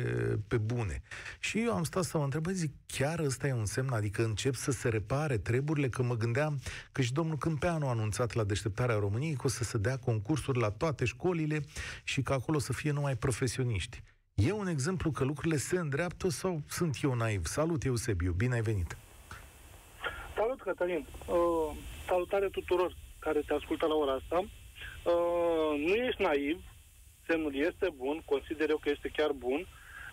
pe 0.48 0.58
bune. 0.58 1.02
Și 1.40 1.60
eu 1.60 1.74
am 1.74 1.84
stat 1.84 2.04
să 2.04 2.18
mă 2.18 2.24
întreb, 2.24 2.48
zic, 2.48 2.72
chiar 2.86 3.20
ăsta 3.20 3.48
e 3.48 3.54
un 3.54 3.66
semn? 3.66 3.94
Adică 3.94 4.24
încep 4.24 4.56
să 4.56 4.72
se 4.72 4.90
repare 4.90 5.38
treburile? 5.38 5.90
Că 5.90 6.04
mă 6.04 6.18
gândeam 6.18 6.60
că 6.92 7.02
și 7.02 7.14
domnul 7.14 7.38
Câmpeanu 7.38 7.88
a 7.88 7.90
anunțat 7.90 8.34
la 8.34 8.44
deșteptarea 8.44 8.96
României 8.96 9.36
că 9.36 9.42
o 9.46 9.50
să 9.50 9.64
se 9.64 9.78
dea 9.78 9.98
concursuri 9.98 10.60
la 10.60 10.70
toate 10.70 11.06
școlile 11.06 11.64
și 12.04 12.22
că 12.22 12.34
acolo 12.34 12.60
să 12.60 12.74
fie 12.74 12.92
numai 12.92 13.18
profesioniști. 13.18 14.04
E 14.36 14.52
un 14.52 14.68
exemplu 14.68 15.12
că 15.12 15.24
lucrurile 15.24 15.58
se 15.58 15.78
îndreaptă 15.78 16.30
sau 16.30 16.62
sunt 16.70 16.98
eu 17.04 17.14
naiv? 17.14 17.46
Salut, 17.46 17.84
Eusebiu, 17.84 18.32
bine 18.32 18.54
ai 18.54 18.62
venit! 18.62 18.98
Salut, 20.36 20.62
Cătălin! 20.62 21.06
Uh, 21.28 21.76
salutare 22.08 22.50
tuturor 22.50 22.96
care 23.20 23.40
te 23.48 23.54
ascultă 23.54 23.86
la 23.88 23.94
ora 23.94 24.14
asta. 24.14 24.38
Uh, 24.40 25.80
nu 25.80 25.94
ești 25.94 26.22
naiv, 26.22 26.62
semnul 27.28 27.56
este 27.56 27.88
bun, 27.96 28.22
consider 28.26 28.70
eu 28.70 28.78
că 28.78 28.90
este 28.90 29.12
chiar 29.18 29.32
bun, 29.32 29.68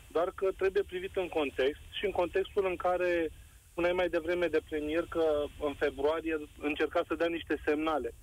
doar 0.09 0.33
că 0.35 0.47
trebuie 0.57 0.83
privit 0.83 1.17
în 1.17 1.29
context 1.29 1.81
și 1.91 2.05
în 2.05 2.11
contextul 2.11 2.67
în 2.67 2.77
care 2.77 3.31
spuneai 3.71 3.93
mai 3.93 4.09
devreme 4.09 4.47
de 4.47 4.61
premier 4.69 5.05
că 5.09 5.25
în 5.61 5.75
februarie 5.75 6.37
încerca 6.59 7.03
să 7.07 7.15
dea 7.15 7.29
niște 7.29 7.61
semnale. 7.65 8.15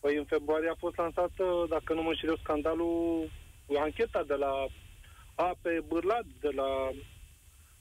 Păi 0.00 0.16
în 0.16 0.24
februarie 0.24 0.68
a 0.68 0.82
fost 0.84 0.96
lansată, 0.96 1.66
dacă 1.68 1.94
nu 1.94 2.02
mă 2.02 2.08
înșel 2.08 2.38
scandalul, 2.42 3.30
ancheta 3.78 4.22
de 4.22 4.34
la 4.34 4.66
ape 5.34 5.84
bârlat, 5.88 6.24
de 6.40 6.50
la 6.54 6.70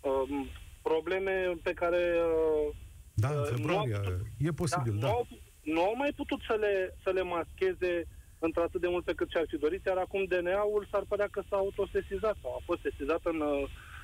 uh, 0.01 0.45
probleme 0.81 1.53
pe 1.63 1.73
care... 1.73 2.21
Uh, 2.67 2.75
da, 3.13 3.29
în 3.29 3.43
februarie, 3.43 3.95
putut, 3.95 4.19
e 4.39 4.51
posibil, 4.51 4.93
da. 4.93 4.99
da. 4.99 5.07
Nu, 5.07 5.13
au, 5.13 5.27
nu 5.61 5.81
au 5.81 5.95
mai 5.97 6.11
putut 6.15 6.39
să 6.47 6.55
le, 6.59 6.95
să 7.03 7.09
le 7.09 7.21
mascheze 7.21 8.07
într-atât 8.39 8.81
de 8.81 8.87
mult 8.87 9.03
pe 9.05 9.13
cât 9.13 9.29
și-ar 9.29 9.45
fi 9.47 9.57
dorit, 9.57 9.85
iar 9.85 9.97
acum 9.97 10.23
DNA-ul 10.23 10.87
s-ar 10.91 11.03
părea 11.07 11.27
că 11.31 11.41
s-a 11.49 11.55
autosesizat 11.55 12.35
sau 12.41 12.51
a 12.53 12.61
fost 12.65 12.81
sesizat 12.81 13.19
în, 13.23 13.43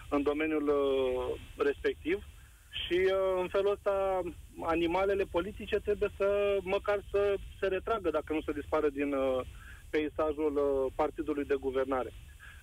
în 0.10 0.24
domeniul 0.24 0.68
uh, 0.68 1.40
respectiv 1.58 2.24
și 2.70 3.00
uh, 3.06 3.42
în 3.42 3.48
felul 3.48 3.72
ăsta 3.72 4.22
animalele 4.62 5.24
politice 5.24 5.76
trebuie 5.76 6.10
să 6.18 6.58
măcar 6.62 7.00
să 7.12 7.36
se 7.60 7.68
retragă 7.68 8.10
dacă 8.10 8.34
nu 8.34 8.42
se 8.42 8.52
dispară 8.52 8.90
din 8.90 9.14
uh, 9.14 9.42
peisajul 9.90 10.56
uh, 10.56 10.92
partidului 10.96 11.46
de 11.46 11.56
guvernare. 11.60 12.12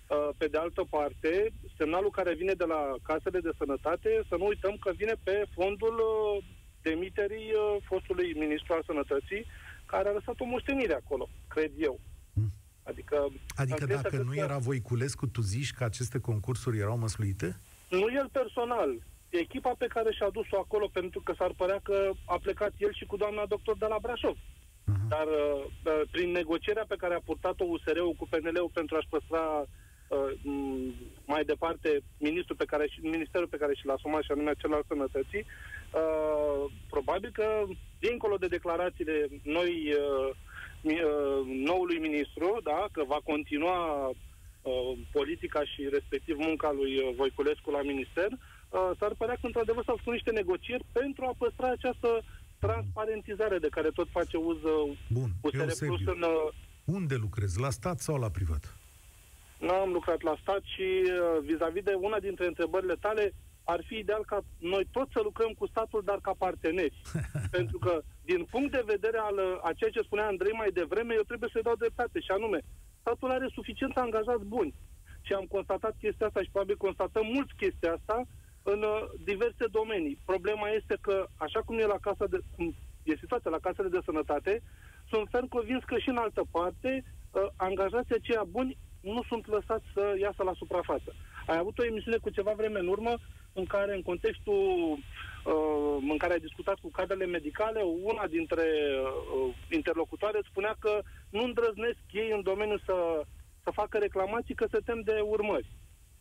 Uh, 0.07 0.29
pe 0.37 0.47
de 0.47 0.57
altă 0.57 0.83
parte, 0.89 1.51
semnalul 1.77 2.09
care 2.09 2.33
vine 2.33 2.53
de 2.53 2.63
la 2.63 2.95
casele 3.03 3.39
de 3.39 3.51
sănătate, 3.57 4.09
să 4.29 4.35
nu 4.37 4.45
uităm 4.45 4.75
că 4.79 4.91
vine 4.95 5.15
pe 5.23 5.45
fondul 5.53 5.95
uh, 6.11 6.43
demiterii 6.81 7.51
uh, 7.53 7.83
fostului 7.89 8.33
ministru 8.33 8.73
al 8.73 8.83
sănătății, 8.85 9.45
care 9.85 10.09
a 10.09 10.11
lăsat 10.11 10.39
o 10.39 10.45
moștenire 10.45 10.93
acolo, 10.93 11.29
cred 11.47 11.71
eu. 11.77 11.99
Hmm. 12.33 12.51
Adică, 12.83 13.27
adică 13.55 13.85
dacă 13.85 14.17
nu 14.17 14.35
era 14.35 14.57
Voiculescu, 14.57 15.27
tu 15.27 15.41
zici 15.41 15.73
că 15.73 15.83
aceste 15.83 16.19
concursuri 16.19 16.79
erau 16.79 16.97
măsluite? 16.97 17.59
Nu 17.89 18.07
el 18.19 18.29
personal. 18.31 18.91
Echipa 19.29 19.73
pe 19.77 19.87
care 19.87 20.11
și-a 20.11 20.29
dus-o 20.29 20.57
acolo, 20.59 20.87
pentru 20.87 21.19
că 21.21 21.33
s-ar 21.37 21.53
părea 21.57 21.79
că 21.83 22.11
a 22.25 22.37
plecat 22.41 22.73
el 22.77 22.93
și 22.93 23.05
cu 23.05 23.17
doamna 23.17 23.45
doctor 23.45 23.77
de 23.77 23.85
la 23.85 23.97
Brașov. 24.01 24.37
Uh-huh. 24.37 25.07
Dar 25.07 25.27
uh, 25.27 26.01
prin 26.11 26.31
negocierea 26.31 26.85
pe 26.87 26.95
care 26.95 27.13
a 27.13 27.25
purtat-o 27.25 27.65
USR-ul 27.67 28.13
cu 28.13 28.27
PNL-ul 28.27 28.69
pentru 28.73 28.95
a-și 28.95 29.07
păstra 29.09 29.43
Uh, 29.61 29.67
mai 31.25 31.43
departe 31.43 31.99
ministrul 32.17 32.55
pe 32.55 32.65
care, 32.65 32.85
ministerul 33.01 33.47
pe 33.47 33.57
care 33.57 33.73
și 33.75 33.85
l-a 33.85 33.93
asumat 33.93 34.23
și 34.23 34.31
anume 34.31 34.49
acela 34.49 34.75
al 34.75 34.83
sănătății, 34.87 35.45
uh, 35.45 36.71
probabil 36.89 37.29
că 37.33 37.63
dincolo 37.99 38.35
de 38.35 38.47
declarațiile 38.47 39.27
noi 39.43 39.93
uh, 39.93 40.35
noului 41.45 41.97
ministru, 41.97 42.59
da, 42.63 42.87
că 42.91 43.03
va 43.07 43.19
continua 43.23 44.11
politica 45.11 45.61
și 45.63 45.89
respectiv 45.91 46.35
munca 46.37 46.71
lui 46.71 47.13
Voiculescu 47.15 47.71
la 47.71 47.81
minister, 47.81 48.29
s-ar 48.99 49.13
părea 49.17 49.33
că 49.33 49.45
într-adevăr 49.45 49.83
s-au 49.83 49.95
făcut 49.95 50.13
niște 50.13 50.31
negocieri 50.31 50.85
pentru 50.91 51.25
a 51.25 51.33
păstra 51.37 51.67
această 51.71 52.21
transparentizare 52.59 53.57
de 53.57 53.67
care 53.67 53.89
tot 53.89 54.07
face 54.11 54.37
uz 54.37 54.57
Bun, 55.09 55.29
USR 55.41 55.85
Plus 55.85 56.05
în... 56.05 56.23
Unde 56.85 57.15
lucrezi? 57.15 57.59
La 57.59 57.69
stat 57.69 57.99
sau 57.99 58.17
la 58.17 58.29
privat? 58.29 58.77
Nu 59.59 59.73
am 59.73 59.91
lucrat 59.91 60.21
la 60.21 60.35
stat 60.41 60.61
și 60.63 60.87
uh, 61.03 61.41
vis-a-vis 61.41 61.83
de 61.83 61.93
una 61.93 62.19
dintre 62.19 62.45
întrebările 62.47 62.95
tale, 62.99 63.33
ar 63.63 63.81
fi 63.87 63.95
ideal 63.97 64.23
ca 64.25 64.39
noi 64.59 64.87
toți 64.91 65.11
să 65.13 65.19
lucrăm 65.23 65.51
cu 65.57 65.67
statul, 65.67 66.01
dar 66.05 66.19
ca 66.21 66.33
parteneri. 66.37 67.01
Pentru 67.57 67.77
că, 67.77 68.01
din 68.23 68.43
punct 68.51 68.71
de 68.71 68.83
vedere 68.85 69.17
al 69.17 69.37
uh, 69.37 69.59
a 69.61 69.71
ceea 69.73 69.89
ce 69.89 70.07
spunea 70.07 70.27
Andrei 70.27 70.51
mai 70.61 70.71
devreme, 70.71 71.13
eu 71.13 71.21
trebuie 71.21 71.49
să-i 71.53 71.67
dau 71.67 71.75
dreptate, 71.75 72.19
și 72.19 72.31
anume, 72.31 72.59
statul 72.99 73.31
are 73.31 73.47
suficient 73.53 73.97
angajați 73.97 74.45
buni. 74.45 74.73
Și 75.21 75.33
am 75.33 75.45
constatat 75.55 75.95
chestia 75.99 76.27
asta 76.27 76.41
și 76.41 76.51
probabil 76.51 76.77
constatăm 76.77 77.25
mult 77.33 77.51
chestia 77.51 77.91
asta 77.93 78.17
în 78.63 78.81
uh, 78.81 79.03
diverse 79.23 79.65
domenii. 79.71 80.19
Problema 80.25 80.67
este 80.69 80.97
că, 81.01 81.25
așa 81.37 81.61
cum 81.65 81.77
e 81.77 81.85
la 81.95 81.99
casa 82.07 82.25
de, 82.29 82.39
e 83.03 83.23
situația 83.23 83.51
la 83.51 83.65
casele 83.65 83.89
de 83.89 84.05
sănătate, 84.05 84.61
sunt 85.09 85.27
ferm 85.31 85.47
convins 85.47 85.83
că 85.83 85.97
și 85.97 86.09
în 86.09 86.17
altă 86.17 86.43
parte, 86.51 87.03
uh, 87.03 87.47
angajații 87.55 88.15
aceia 88.15 88.43
buni 88.57 88.77
nu 89.01 89.23
sunt 89.27 89.47
lăsați 89.47 89.85
să 89.93 90.15
iasă 90.19 90.43
la 90.43 90.53
suprafață. 90.53 91.13
Ai 91.47 91.57
avut 91.57 91.79
o 91.79 91.85
emisiune 91.85 92.17
cu 92.17 92.29
ceva 92.29 92.53
vreme 92.55 92.79
în 92.79 92.87
urmă 92.87 93.13
în 93.53 93.65
care, 93.65 93.95
în 93.95 94.01
contextul 94.01 94.97
uh, 94.97 95.97
în 96.09 96.17
care 96.17 96.33
ai 96.33 96.39
discutat 96.39 96.77
cu 96.79 96.89
cadrele 96.89 97.25
medicale, 97.25 97.81
una 97.81 98.27
dintre 98.27 98.63
uh, 98.63 99.55
interlocutoare 99.69 100.39
spunea 100.49 100.75
că 100.79 101.01
nu 101.29 101.43
îndrăznesc 101.43 102.03
ei 102.11 102.31
în 102.31 102.41
domeniu 102.41 102.77
să, 102.77 103.21
să 103.63 103.69
facă 103.73 103.97
reclamații 103.97 104.55
că 104.55 104.67
se 104.71 104.79
tem 104.85 105.01
de 105.01 105.19
urmări. 105.19 105.67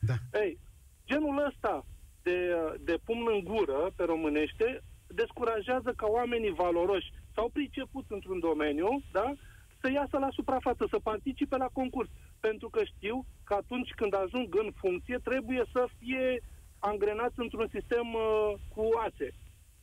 Da. 0.00 0.14
Ei, 0.40 0.58
genul 1.06 1.44
ăsta 1.46 1.84
de, 2.22 2.38
de 2.80 2.96
pumn 3.04 3.26
în 3.34 3.40
gură, 3.44 3.90
pe 3.96 4.04
românește, 4.04 4.82
descurajează 5.06 5.92
ca 5.96 6.06
oamenii 6.08 6.58
valoroși 6.64 7.12
sau 7.34 7.50
pricepuți 7.52 8.12
într-un 8.12 8.38
domeniu, 8.38 9.02
da, 9.12 9.32
să 9.80 9.90
iasă 9.90 10.18
la 10.18 10.28
suprafață, 10.30 10.86
să 10.90 10.98
participe 11.02 11.56
la 11.56 11.68
concurs 11.72 12.08
pentru 12.40 12.68
că 12.68 12.80
știu 12.84 13.24
că 13.44 13.54
atunci 13.54 13.90
când 13.90 14.14
ajung 14.14 14.48
în 14.64 14.70
funcție 14.76 15.18
trebuie 15.22 15.62
să 15.72 15.88
fie 15.98 16.42
angrenați 16.78 17.34
într-un 17.36 17.68
sistem 17.72 18.06
uh, 18.14 18.52
cu 18.74 18.88
ațe 19.06 19.34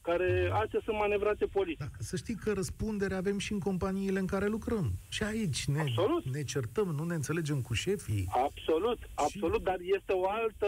care 0.01 0.50
ațe 0.53 0.77
sunt 0.83 0.97
manevrate 0.97 1.45
politic. 1.45 1.79
Da, 1.79 1.85
să 2.00 2.15
știi 2.15 2.35
că 2.35 2.53
răspundere 2.53 3.15
avem 3.15 3.38
și 3.38 3.51
în 3.53 3.59
companiile 3.59 4.19
în 4.19 4.25
care 4.25 4.47
lucrăm. 4.47 4.91
Și 5.09 5.23
aici 5.23 5.65
ne, 5.65 5.79
absolut. 5.79 6.23
ne 6.25 6.43
certăm, 6.43 6.88
nu 6.88 7.03
ne 7.03 7.13
înțelegem 7.13 7.62
cu 7.62 7.73
șefii. 7.73 8.27
Absolut, 8.29 9.00
absolut, 9.13 9.57
și... 9.57 9.63
dar 9.63 9.77
este 9.79 10.12
o 10.12 10.29
altă, 10.29 10.67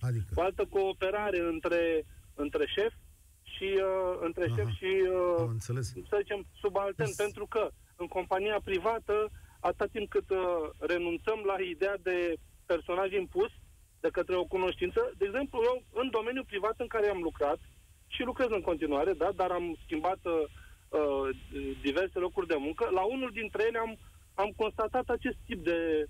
adică? 0.00 0.32
o 0.34 0.42
altă 0.42 0.64
cooperare 0.70 1.40
între, 1.52 2.04
între 2.34 2.64
șef 2.66 2.92
și 3.42 3.68
uh, 3.74 4.18
între 4.20 4.44
Aha, 4.44 4.54
șef 4.56 4.68
și 4.68 4.92
uh, 5.38 5.44
înțeles. 5.48 5.92
să 6.08 6.16
zicem 6.20 6.46
subaltern, 6.60 7.08
Is... 7.08 7.16
pentru 7.16 7.46
că 7.46 7.70
în 7.96 8.06
compania 8.06 8.60
privată 8.64 9.30
atâta 9.60 9.86
timp 9.86 10.08
cât 10.08 10.30
uh, 10.30 10.38
renunțăm 10.78 11.42
la 11.46 11.56
ideea 11.62 11.96
de 12.02 12.36
personaj 12.66 13.12
impus 13.12 13.50
de 14.00 14.08
către 14.10 14.36
o 14.36 14.44
cunoștință. 14.44 15.12
De 15.18 15.24
exemplu, 15.24 15.60
eu, 15.64 15.82
în 15.92 16.10
domeniul 16.10 16.44
privat 16.44 16.74
în 16.76 16.86
care 16.86 17.08
am 17.08 17.22
lucrat, 17.22 17.58
și 18.06 18.22
lucrez 18.22 18.48
în 18.50 18.60
continuare, 18.60 19.12
da, 19.12 19.30
dar 19.36 19.50
am 19.50 19.76
schimbat 19.84 20.20
uh, 20.24 20.32
uh, 20.88 21.36
diverse 21.82 22.18
locuri 22.18 22.46
de 22.46 22.56
muncă, 22.58 22.88
la 22.92 23.02
unul 23.02 23.30
dintre 23.32 23.62
ele 23.66 23.78
am, 23.78 23.98
am 24.34 24.50
constatat 24.56 25.08
acest 25.08 25.38
tip 25.46 25.64
de, 25.64 26.04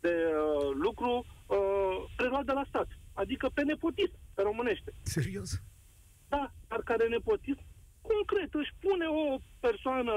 de 0.00 0.14
uh, 0.14 0.70
lucru 0.74 1.24
uh, 1.46 1.96
preluat 2.16 2.44
de 2.44 2.52
la 2.52 2.64
stat. 2.68 2.88
Adică 3.12 3.50
pe 3.54 3.62
nepotism, 3.62 4.16
pe 4.34 4.42
românește. 4.42 4.92
Serios? 5.02 5.50
Da, 6.28 6.50
dar 6.68 6.80
care 6.84 7.08
nepotism 7.08 7.62
concret 8.02 8.54
își 8.54 8.74
pune 8.80 9.06
o 9.06 9.36
persoană 9.60 10.12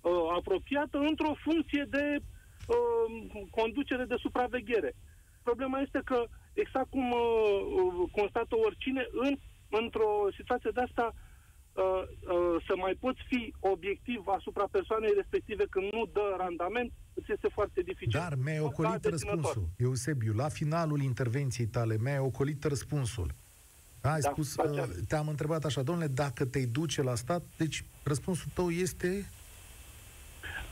uh, 0.00 0.12
apropiată 0.38 0.98
într-o 0.98 1.34
funcție 1.46 1.86
de 1.90 2.04
uh, 2.20 3.42
conducere 3.50 4.04
de 4.04 4.14
supraveghere. 4.18 4.94
Problema 5.42 5.80
este 5.80 6.00
că, 6.04 6.24
exact 6.52 6.90
cum 6.90 7.10
uh, 7.10 8.08
constată 8.12 8.56
oricine, 8.66 9.08
în, 9.12 9.36
într-o 9.68 10.10
situație 10.36 10.70
de 10.74 10.80
asta, 10.80 11.14
uh, 11.14 12.02
uh, 12.34 12.64
să 12.66 12.72
mai 12.76 12.94
poți 13.00 13.20
fi 13.28 13.54
obiectiv 13.60 14.22
asupra 14.26 14.66
persoanei 14.70 15.12
respective 15.16 15.64
când 15.70 15.92
nu 15.92 16.04
dă 16.12 16.34
randament, 16.38 16.92
îți 17.14 17.32
este 17.32 17.48
foarte 17.48 17.80
dificil. 17.82 18.20
Dar 18.20 18.34
mi-ai 18.44 18.60
ocolit 18.60 19.04
răspunsul. 19.04 19.68
Eusebiu, 19.76 20.32
la 20.32 20.48
finalul 20.48 21.00
intervenției 21.02 21.66
tale, 21.66 21.96
mi-ai 22.00 22.18
ocolit 22.18 22.64
răspunsul. 22.64 23.30
Ai 24.00 24.20
da, 24.20 24.30
spus, 24.30 24.56
uh, 24.56 24.88
te-am 25.08 25.28
întrebat 25.28 25.64
așa, 25.64 25.82
domnule, 25.82 26.06
dacă 26.06 26.44
te 26.44 26.66
duce 26.66 27.02
la 27.02 27.14
stat, 27.14 27.42
deci 27.56 27.84
răspunsul 28.02 28.50
tău 28.54 28.70
este... 28.70 29.30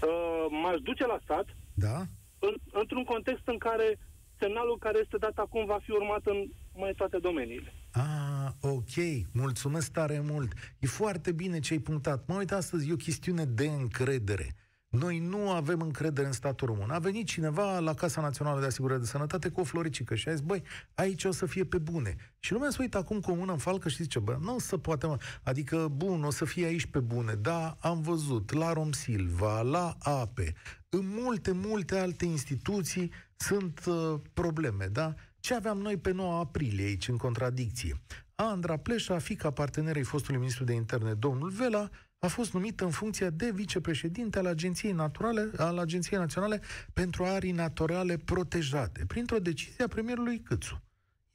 Uh, 0.02 0.46
m-aș 0.62 0.78
duce 0.82 1.06
la 1.06 1.18
stat, 1.22 1.46
da? 1.74 1.98
în, 2.38 2.54
într-un 2.72 3.04
context 3.04 3.46
în 3.46 3.58
care 3.58 3.98
semnalul 4.38 4.78
care 4.78 4.98
este 5.02 5.16
dat 5.16 5.36
acum 5.38 5.66
va 5.66 5.78
fi 5.82 5.90
urmat 5.90 6.26
în 6.26 6.50
mai 6.74 6.92
toate 6.96 7.18
domeniile. 7.18 7.72
Ah, 7.92 8.50
ok. 8.60 8.94
Mulțumesc 9.32 9.92
tare 9.92 10.20
mult. 10.20 10.52
E 10.78 10.86
foarte 10.86 11.32
bine 11.32 11.58
ce 11.58 11.72
ai 11.72 11.78
punctat. 11.78 12.26
Mă 12.26 12.34
uit 12.34 12.52
astăzi, 12.52 12.88
e 12.88 12.92
o 12.92 12.96
chestiune 12.96 13.44
de 13.44 13.66
încredere. 13.66 14.54
Noi 14.88 15.18
nu 15.18 15.50
avem 15.50 15.80
încredere 15.80 16.26
în 16.26 16.32
statul 16.32 16.66
român. 16.66 16.90
A 16.90 16.98
venit 16.98 17.26
cineva 17.26 17.78
la 17.78 17.94
Casa 17.94 18.20
Națională 18.20 18.60
de 18.60 18.66
Asigurare 18.66 19.00
de 19.00 19.06
Sănătate 19.06 19.48
cu 19.48 19.60
o 19.60 19.64
floricică 19.64 20.14
și 20.14 20.28
a 20.28 20.32
zis, 20.32 20.40
băi, 20.40 20.62
aici 20.94 21.24
o 21.24 21.30
să 21.30 21.46
fie 21.46 21.64
pe 21.64 21.78
bune. 21.78 22.16
Și 22.38 22.52
lumea 22.52 22.70
se 22.70 22.76
uită 22.80 22.98
acum 22.98 23.20
cu 23.20 23.30
o 23.30 23.34
mână 23.34 23.52
în 23.52 23.58
falcă 23.58 23.88
și 23.88 24.02
zice, 24.02 24.18
bă, 24.18 24.38
nu 24.40 24.54
o 24.54 24.58
să 24.58 24.76
poate, 24.76 25.06
mă. 25.06 25.16
Adică, 25.42 25.88
bun, 25.96 26.24
o 26.24 26.30
să 26.30 26.44
fie 26.44 26.66
aici 26.66 26.86
pe 26.86 27.00
bune. 27.00 27.34
Da, 27.34 27.76
am 27.80 28.00
văzut 28.00 28.52
la 28.52 28.72
Rom 28.72 28.92
Silva, 28.92 29.60
la 29.62 29.96
APE, 29.98 30.54
în 30.88 31.04
multe, 31.06 31.52
multe 31.52 31.98
alte 31.98 32.24
instituții 32.24 33.12
sunt 33.36 33.84
uh, 33.86 34.20
probleme, 34.32 34.86
da? 34.86 35.14
Ce 35.40 35.54
aveam 35.54 35.78
noi 35.78 35.96
pe 35.96 36.10
9 36.10 36.38
aprilie 36.38 36.84
aici, 36.84 37.08
în 37.08 37.16
contradicție? 37.16 38.00
Andra 38.34 38.76
Pleșa, 38.76 39.18
fica 39.18 39.50
partenerei 39.50 40.02
fostului 40.02 40.38
ministru 40.38 40.64
de 40.64 40.72
interne, 40.72 41.12
domnul 41.12 41.50
Vela, 41.50 41.88
a 42.18 42.26
fost 42.26 42.52
numit 42.52 42.80
în 42.80 42.90
funcția 42.90 43.30
de 43.30 43.50
vicepreședinte 43.50 44.38
al 44.38 44.46
Agenției, 44.46 44.92
Naturale, 44.92 45.50
al 45.56 45.78
Agenției 45.78 46.18
Naționale 46.18 46.60
pentru 46.92 47.24
Arii 47.24 47.52
Naturale 47.52 48.16
Protejate, 48.16 49.04
printr-o 49.06 49.38
decizie 49.38 49.84
a 49.84 49.88
premierului 49.88 50.40
Câțu. 50.40 50.82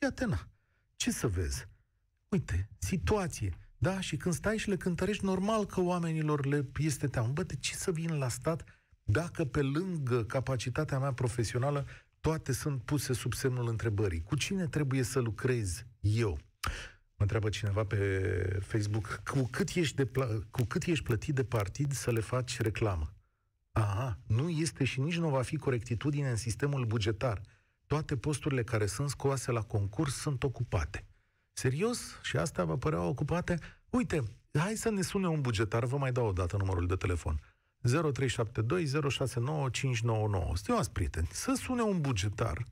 Iată, 0.01 0.25
na, 0.25 0.47
ce 0.95 1.11
să 1.11 1.27
vezi? 1.27 1.67
Uite, 2.29 2.69
situație, 2.77 3.57
da? 3.77 3.99
Și 3.99 4.17
când 4.17 4.33
stai 4.33 4.57
și 4.57 4.69
le 4.69 4.75
cântărești, 4.75 5.25
normal 5.25 5.65
că 5.65 5.81
oamenilor 5.81 6.45
le 6.45 6.65
este 6.77 7.07
teamă. 7.07 7.27
Bă, 7.27 7.43
de 7.43 7.55
ce 7.55 7.75
să 7.75 7.91
vin 7.91 8.17
la 8.17 8.29
stat 8.29 8.63
dacă 9.03 9.45
pe 9.45 9.61
lângă 9.61 10.23
capacitatea 10.23 10.99
mea 10.99 11.13
profesională 11.13 11.85
toate 12.19 12.51
sunt 12.51 12.81
puse 12.81 13.13
sub 13.13 13.33
semnul 13.33 13.67
întrebării? 13.67 14.23
Cu 14.23 14.35
cine 14.35 14.67
trebuie 14.67 15.03
să 15.03 15.19
lucrez 15.19 15.85
eu? 15.99 16.39
Mă 17.23 17.29
întreabă 17.29 17.57
cineva 17.57 17.83
pe 17.83 18.59
Facebook, 18.61 19.21
cu 19.31 19.47
cât 19.51 19.69
ești, 19.69 19.95
de 19.95 20.05
pla- 20.05 20.49
cu 20.51 20.63
cât 20.63 20.83
ești 20.83 21.03
plătit 21.03 21.35
de 21.35 21.43
partid 21.43 21.91
să 21.91 22.11
le 22.11 22.19
faci 22.19 22.59
reclamă? 22.59 23.13
Aha, 23.71 24.19
nu 24.27 24.49
este 24.49 24.83
și 24.83 24.99
nici 24.99 25.17
nu 25.17 25.29
va 25.29 25.41
fi 25.41 25.57
corectitudine 25.57 26.29
în 26.29 26.35
sistemul 26.35 26.85
bugetar. 26.85 27.41
Toate 27.85 28.17
posturile 28.17 28.63
care 28.63 28.85
sunt 28.85 29.09
scoase 29.09 29.51
la 29.51 29.61
concurs 29.61 30.15
sunt 30.15 30.43
ocupate. 30.43 31.05
Serios? 31.51 32.19
Și 32.21 32.37
astea 32.37 32.63
vă 32.63 32.77
păreau 32.77 33.07
ocupate? 33.07 33.59
Uite, 33.89 34.23
hai 34.53 34.75
să 34.75 34.89
ne 34.89 35.01
sune 35.01 35.27
un 35.27 35.41
bugetar, 35.41 35.85
vă 35.85 35.97
mai 35.97 36.11
dau 36.11 36.27
o 36.27 36.31
dată 36.31 36.57
numărul 36.57 36.87
de 36.87 36.95
telefon. 36.95 37.39
0372 37.81 39.09
069 39.09 39.69
599. 39.69 40.55
Stimați 40.55 40.91
prieteni, 40.91 41.27
să 41.31 41.53
sune 41.53 41.81
un 41.81 42.01
bugetar 42.01 42.65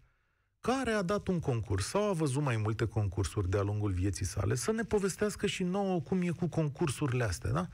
care 0.61 0.91
a 0.91 1.01
dat 1.01 1.27
un 1.27 1.39
concurs 1.39 1.85
sau 1.85 2.09
a 2.09 2.13
văzut 2.13 2.41
mai 2.41 2.57
multe 2.57 2.85
concursuri 2.85 3.49
de-a 3.49 3.61
lungul 3.61 3.91
vieții 3.91 4.25
sale, 4.25 4.55
să 4.55 4.71
ne 4.71 4.83
povestească 4.83 5.47
și 5.47 5.63
nouă 5.63 6.01
cum 6.01 6.21
e 6.21 6.29
cu 6.29 6.47
concursurile 6.47 7.23
astea, 7.23 7.51
da? 7.51 7.67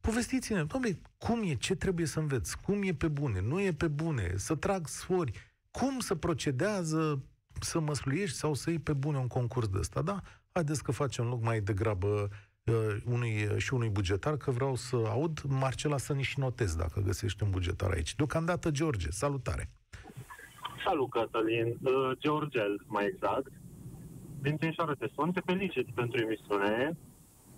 Povestiți-ne, 0.00 0.64
domnule, 0.64 1.00
cum 1.18 1.42
e, 1.42 1.54
ce 1.54 1.74
trebuie 1.74 2.06
să 2.06 2.18
înveți, 2.18 2.60
cum 2.60 2.82
e 2.82 2.94
pe 2.94 3.08
bune, 3.08 3.40
nu 3.40 3.60
e 3.60 3.72
pe 3.72 3.88
bune, 3.88 4.32
să 4.36 4.54
trag 4.54 4.86
sfori, 4.86 5.32
cum 5.70 5.98
să 5.98 6.14
procedează 6.14 7.22
să 7.60 7.80
măsluiești 7.80 8.36
sau 8.36 8.54
să 8.54 8.70
iei 8.70 8.78
pe 8.78 8.92
bune 8.92 9.18
un 9.18 9.26
concurs 9.26 9.68
de 9.68 9.78
ăsta, 9.78 10.02
da? 10.02 10.22
Haideți 10.52 10.82
că 10.82 10.92
facem 10.92 11.24
loc 11.24 11.42
mai 11.42 11.60
degrabă 11.60 12.28
uh, 12.64 12.96
unui, 13.04 13.44
uh, 13.44 13.56
și 13.56 13.74
unui 13.74 13.88
bugetar, 13.88 14.36
că 14.36 14.50
vreau 14.50 14.76
să 14.76 14.96
aud 14.96 15.40
Marcela 15.46 15.98
să 15.98 16.12
nici 16.12 16.34
notez 16.34 16.74
dacă 16.74 17.00
găsești 17.00 17.42
un 17.42 17.50
bugetar 17.50 17.90
aici. 17.90 18.14
Deocamdată, 18.14 18.70
George, 18.70 19.10
salutare! 19.10 19.70
Salut, 20.84 21.10
Cătălin. 21.10 21.66
Uh, 21.82 22.10
Georgel, 22.18 22.84
mai 22.86 23.06
exact. 23.06 23.52
Din 24.42 24.56
Timișoara 24.56 24.92
te 24.92 25.08
sun, 25.14 25.32
te 25.32 25.40
felicit 25.40 25.90
pentru 25.94 26.20
emisiune. 26.20 26.96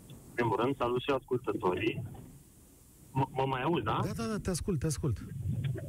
În 0.08 0.34
primul 0.34 0.56
rând, 0.60 0.76
salut 0.76 1.00
și 1.00 1.10
ascultătorii. 1.10 2.02
M- 3.10 3.30
mă 3.30 3.44
mai 3.46 3.62
auzi, 3.62 3.84
da? 3.84 4.00
Da, 4.04 4.22
da, 4.22 4.26
da, 4.26 4.38
te 4.38 4.50
ascult, 4.50 4.78
te 4.78 4.86
ascult. 4.86 5.18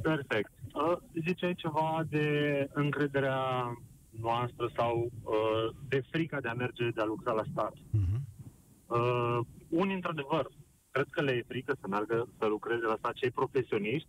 Perfect. 0.02 0.52
Uh, 0.72 0.96
ziceai 1.26 1.54
ceva 1.54 2.04
de 2.08 2.26
încrederea 2.72 3.72
noastră 4.10 4.70
sau 4.76 5.10
uh, 5.22 5.74
de 5.88 6.02
frica 6.10 6.40
de 6.40 6.48
a 6.48 6.54
merge, 6.54 6.90
de 6.90 7.00
a 7.00 7.04
lucra 7.04 7.32
la 7.32 7.42
stat. 7.52 7.72
Uh-huh. 7.74 8.20
Uh, 8.86 9.38
unii, 9.68 9.94
într-adevăr, 9.94 10.48
cred 10.90 11.06
că 11.10 11.22
le 11.22 11.32
e 11.32 11.44
frică 11.48 11.76
să 11.80 11.86
meargă 11.88 12.28
să 12.38 12.46
lucreze 12.46 12.86
la 12.86 12.96
stat 12.98 13.12
cei 13.12 13.30
profesioniști, 13.30 14.08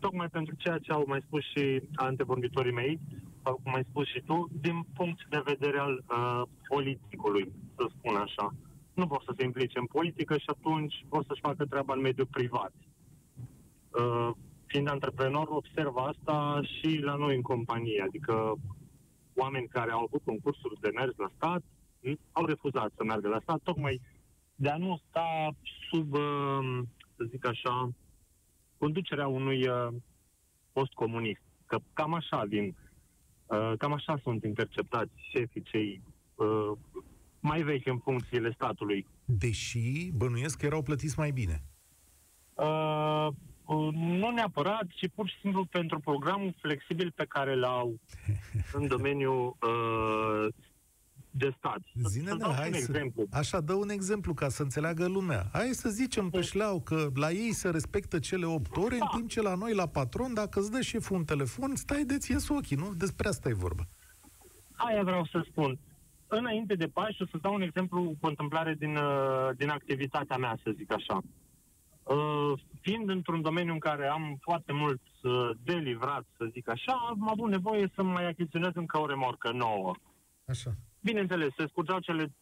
tocmai 0.00 0.28
pentru 0.28 0.54
ceea 0.54 0.78
ce 0.78 0.92
au 0.92 1.04
mai 1.06 1.20
spus 1.26 1.42
și 1.44 1.82
antevorbitorii 1.94 2.72
mei, 2.72 3.00
sau 3.44 3.60
cum 3.62 3.74
ai 3.74 3.86
spus 3.88 4.06
și 4.06 4.20
tu, 4.20 4.48
din 4.60 4.86
punct 4.94 5.26
de 5.30 5.42
vedere 5.44 5.78
al 5.78 6.04
uh, 6.08 6.42
politicului, 6.68 7.52
să 7.76 7.86
spun 7.88 8.14
așa. 8.16 8.54
Nu 8.94 9.04
vor 9.04 9.22
să 9.26 9.32
se 9.36 9.44
implice 9.44 9.78
în 9.78 9.86
politică 9.86 10.34
și 10.34 10.44
atunci 10.46 10.94
vor 11.08 11.24
să-și 11.28 11.40
facă 11.40 11.64
treaba 11.64 11.94
în 11.94 12.00
mediul 12.00 12.26
privat. 12.30 12.72
Uh, 13.98 14.30
fiind 14.66 14.88
antreprenor, 14.88 15.46
observ 15.48 15.96
asta 15.96 16.60
și 16.62 16.98
la 16.98 17.14
noi 17.14 17.34
în 17.36 17.42
companie, 17.42 18.02
adică 18.06 18.54
oameni 19.34 19.68
care 19.68 19.90
au 19.90 20.02
avut 20.02 20.22
concursuri 20.24 20.80
de 20.80 20.90
mers 20.94 21.16
la 21.16 21.30
stat, 21.36 21.62
au 22.32 22.44
refuzat 22.44 22.92
să 22.96 23.04
meargă 23.04 23.28
la 23.28 23.40
stat, 23.42 23.60
tocmai 23.62 24.00
de 24.54 24.68
a 24.68 24.76
nu 24.76 25.00
sta 25.08 25.50
sub, 25.90 26.12
uh, 26.12 26.80
să 27.16 27.24
zic 27.30 27.46
așa, 27.46 27.90
conducerea 28.78 29.26
unui 29.26 29.68
uh, 29.68 29.88
post 30.72 30.92
comunist. 30.92 31.40
Că 31.66 31.78
cam 31.92 32.14
așa 32.14 32.44
vin, 32.48 32.76
uh, 33.46 33.72
cam 33.78 33.92
așa 33.92 34.20
sunt 34.22 34.44
interceptați 34.44 35.12
șefii 35.32 35.62
cei 35.62 36.02
uh, 36.34 36.78
mai 37.40 37.62
vechi 37.62 37.86
în 37.86 37.98
funcțiile 37.98 38.52
statului. 38.52 39.06
Deși 39.24 40.10
bănuiesc 40.12 40.58
că 40.58 40.66
erau 40.66 40.82
plătiți 40.82 41.18
mai 41.18 41.30
bine. 41.30 41.62
Uh, 42.54 43.26
uh, 43.64 43.94
nu 43.94 44.30
neapărat, 44.30 44.86
ci 44.86 45.08
pur 45.14 45.28
și 45.28 45.38
simplu 45.40 45.64
pentru 45.64 45.98
programul 45.98 46.54
flexibil 46.60 47.12
pe 47.14 47.24
care 47.24 47.54
l-au 47.54 48.00
în 48.78 48.86
domeniul 48.86 49.56
uh, 49.60 50.54
de 51.38 51.54
stat. 51.56 51.80
Zine, 52.08 52.34
da, 52.38 52.52
hai 52.52 52.68
un 52.68 52.74
să, 52.74 52.78
exemplu. 52.78 53.26
Așa, 53.30 53.60
dă 53.60 53.72
un 53.72 53.88
exemplu 53.88 54.34
ca 54.34 54.48
să 54.48 54.62
înțeleagă 54.62 55.06
lumea. 55.06 55.48
Hai 55.52 55.68
să 55.72 55.88
zicem 55.88 56.30
pe 56.30 56.40
șleau 56.40 56.80
că 56.80 57.08
la 57.14 57.30
ei 57.30 57.52
se 57.52 57.70
respectă 57.70 58.18
cele 58.18 58.46
8 58.46 58.76
ore, 58.76 58.96
da. 58.98 59.08
în 59.10 59.16
timp 59.16 59.28
ce 59.30 59.42
la 59.42 59.54
noi, 59.54 59.74
la 59.74 59.86
patron, 59.86 60.34
dacă 60.34 60.58
îți 60.58 60.70
dă 60.70 60.80
șeful 60.80 61.16
un 61.16 61.24
telefon, 61.24 61.74
stai 61.74 62.04
de-ți 62.04 62.30
ies 62.30 62.48
ochii, 62.48 62.76
nu? 62.76 62.94
Despre 62.94 63.28
asta 63.28 63.48
e 63.48 63.52
vorba. 63.52 63.82
Aia 64.72 65.02
vreau 65.02 65.24
să 65.24 65.46
spun. 65.50 65.78
Înainte 66.26 66.74
de 66.74 66.86
Paști, 66.86 67.22
o 67.22 67.26
să 67.26 67.38
dau 67.40 67.54
un 67.54 67.62
exemplu 67.62 68.02
cu 68.02 68.26
o 68.26 68.28
întâmplare 68.28 68.74
din, 68.74 68.96
uh, 68.96 69.48
din 69.56 69.68
activitatea 69.68 70.36
mea, 70.36 70.58
să 70.62 70.70
zic 70.76 70.92
așa. 70.92 71.20
Uh, 72.02 72.60
fiind 72.80 73.08
într-un 73.08 73.42
domeniu 73.42 73.72
în 73.72 73.78
care 73.78 74.06
am 74.06 74.38
foarte 74.40 74.72
mult 74.72 75.00
uh, 75.22 75.50
de 75.64 75.72
livrat, 75.72 76.24
să 76.36 76.48
zic 76.52 76.68
așa, 76.68 76.92
am 77.08 77.28
avut 77.30 77.50
nevoie 77.50 77.90
să 77.94 78.02
mai 78.02 78.28
achiziționez 78.28 78.70
încă 78.74 78.98
o 78.98 79.06
remorcă 79.06 79.50
nouă. 79.52 79.94
Așa. 80.46 80.70
Bineînțeles, 81.00 81.48
se 81.56 81.66
scurgeau 81.66 81.98
cele 81.98 82.32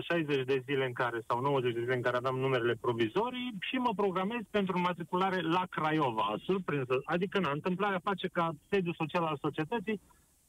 60 0.00 0.44
de 0.44 0.62
zile 0.66 0.86
în 0.86 0.92
care, 0.92 1.20
sau 1.26 1.40
90 1.40 1.72
de 1.74 1.80
zile 1.80 1.94
în 1.94 2.02
care 2.02 2.16
aveam 2.16 2.38
numerele 2.38 2.74
provizorii 2.80 3.56
și 3.60 3.74
mă 3.74 3.92
programez 3.96 4.40
pentru 4.50 4.78
matriculare 4.78 5.40
la 5.40 5.66
Craiova, 5.70 6.34
surprinsă. 6.44 7.00
Adică, 7.04 7.38
na, 7.38 7.50
întâmplarea 7.50 8.00
face 8.02 8.28
ca 8.28 8.54
sediul 8.70 8.94
social 8.98 9.24
al 9.24 9.38
societății, 9.40 10.00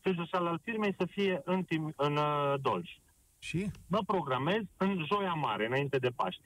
sediul 0.04 0.24
social 0.24 0.48
al 0.48 0.60
firmei 0.64 0.96
să 0.98 1.06
fie 1.06 1.42
în, 1.46 1.64
tim, 1.64 1.94
în 1.96 2.16
uh, 2.16 2.54
Dolj. 2.62 2.90
Și? 3.40 3.72
Mă 3.88 4.00
programez 4.06 4.62
în 4.78 5.06
Joia 5.06 5.34
Mare, 5.34 5.66
înainte 5.66 5.98
de 5.98 6.10
Paști. 6.16 6.42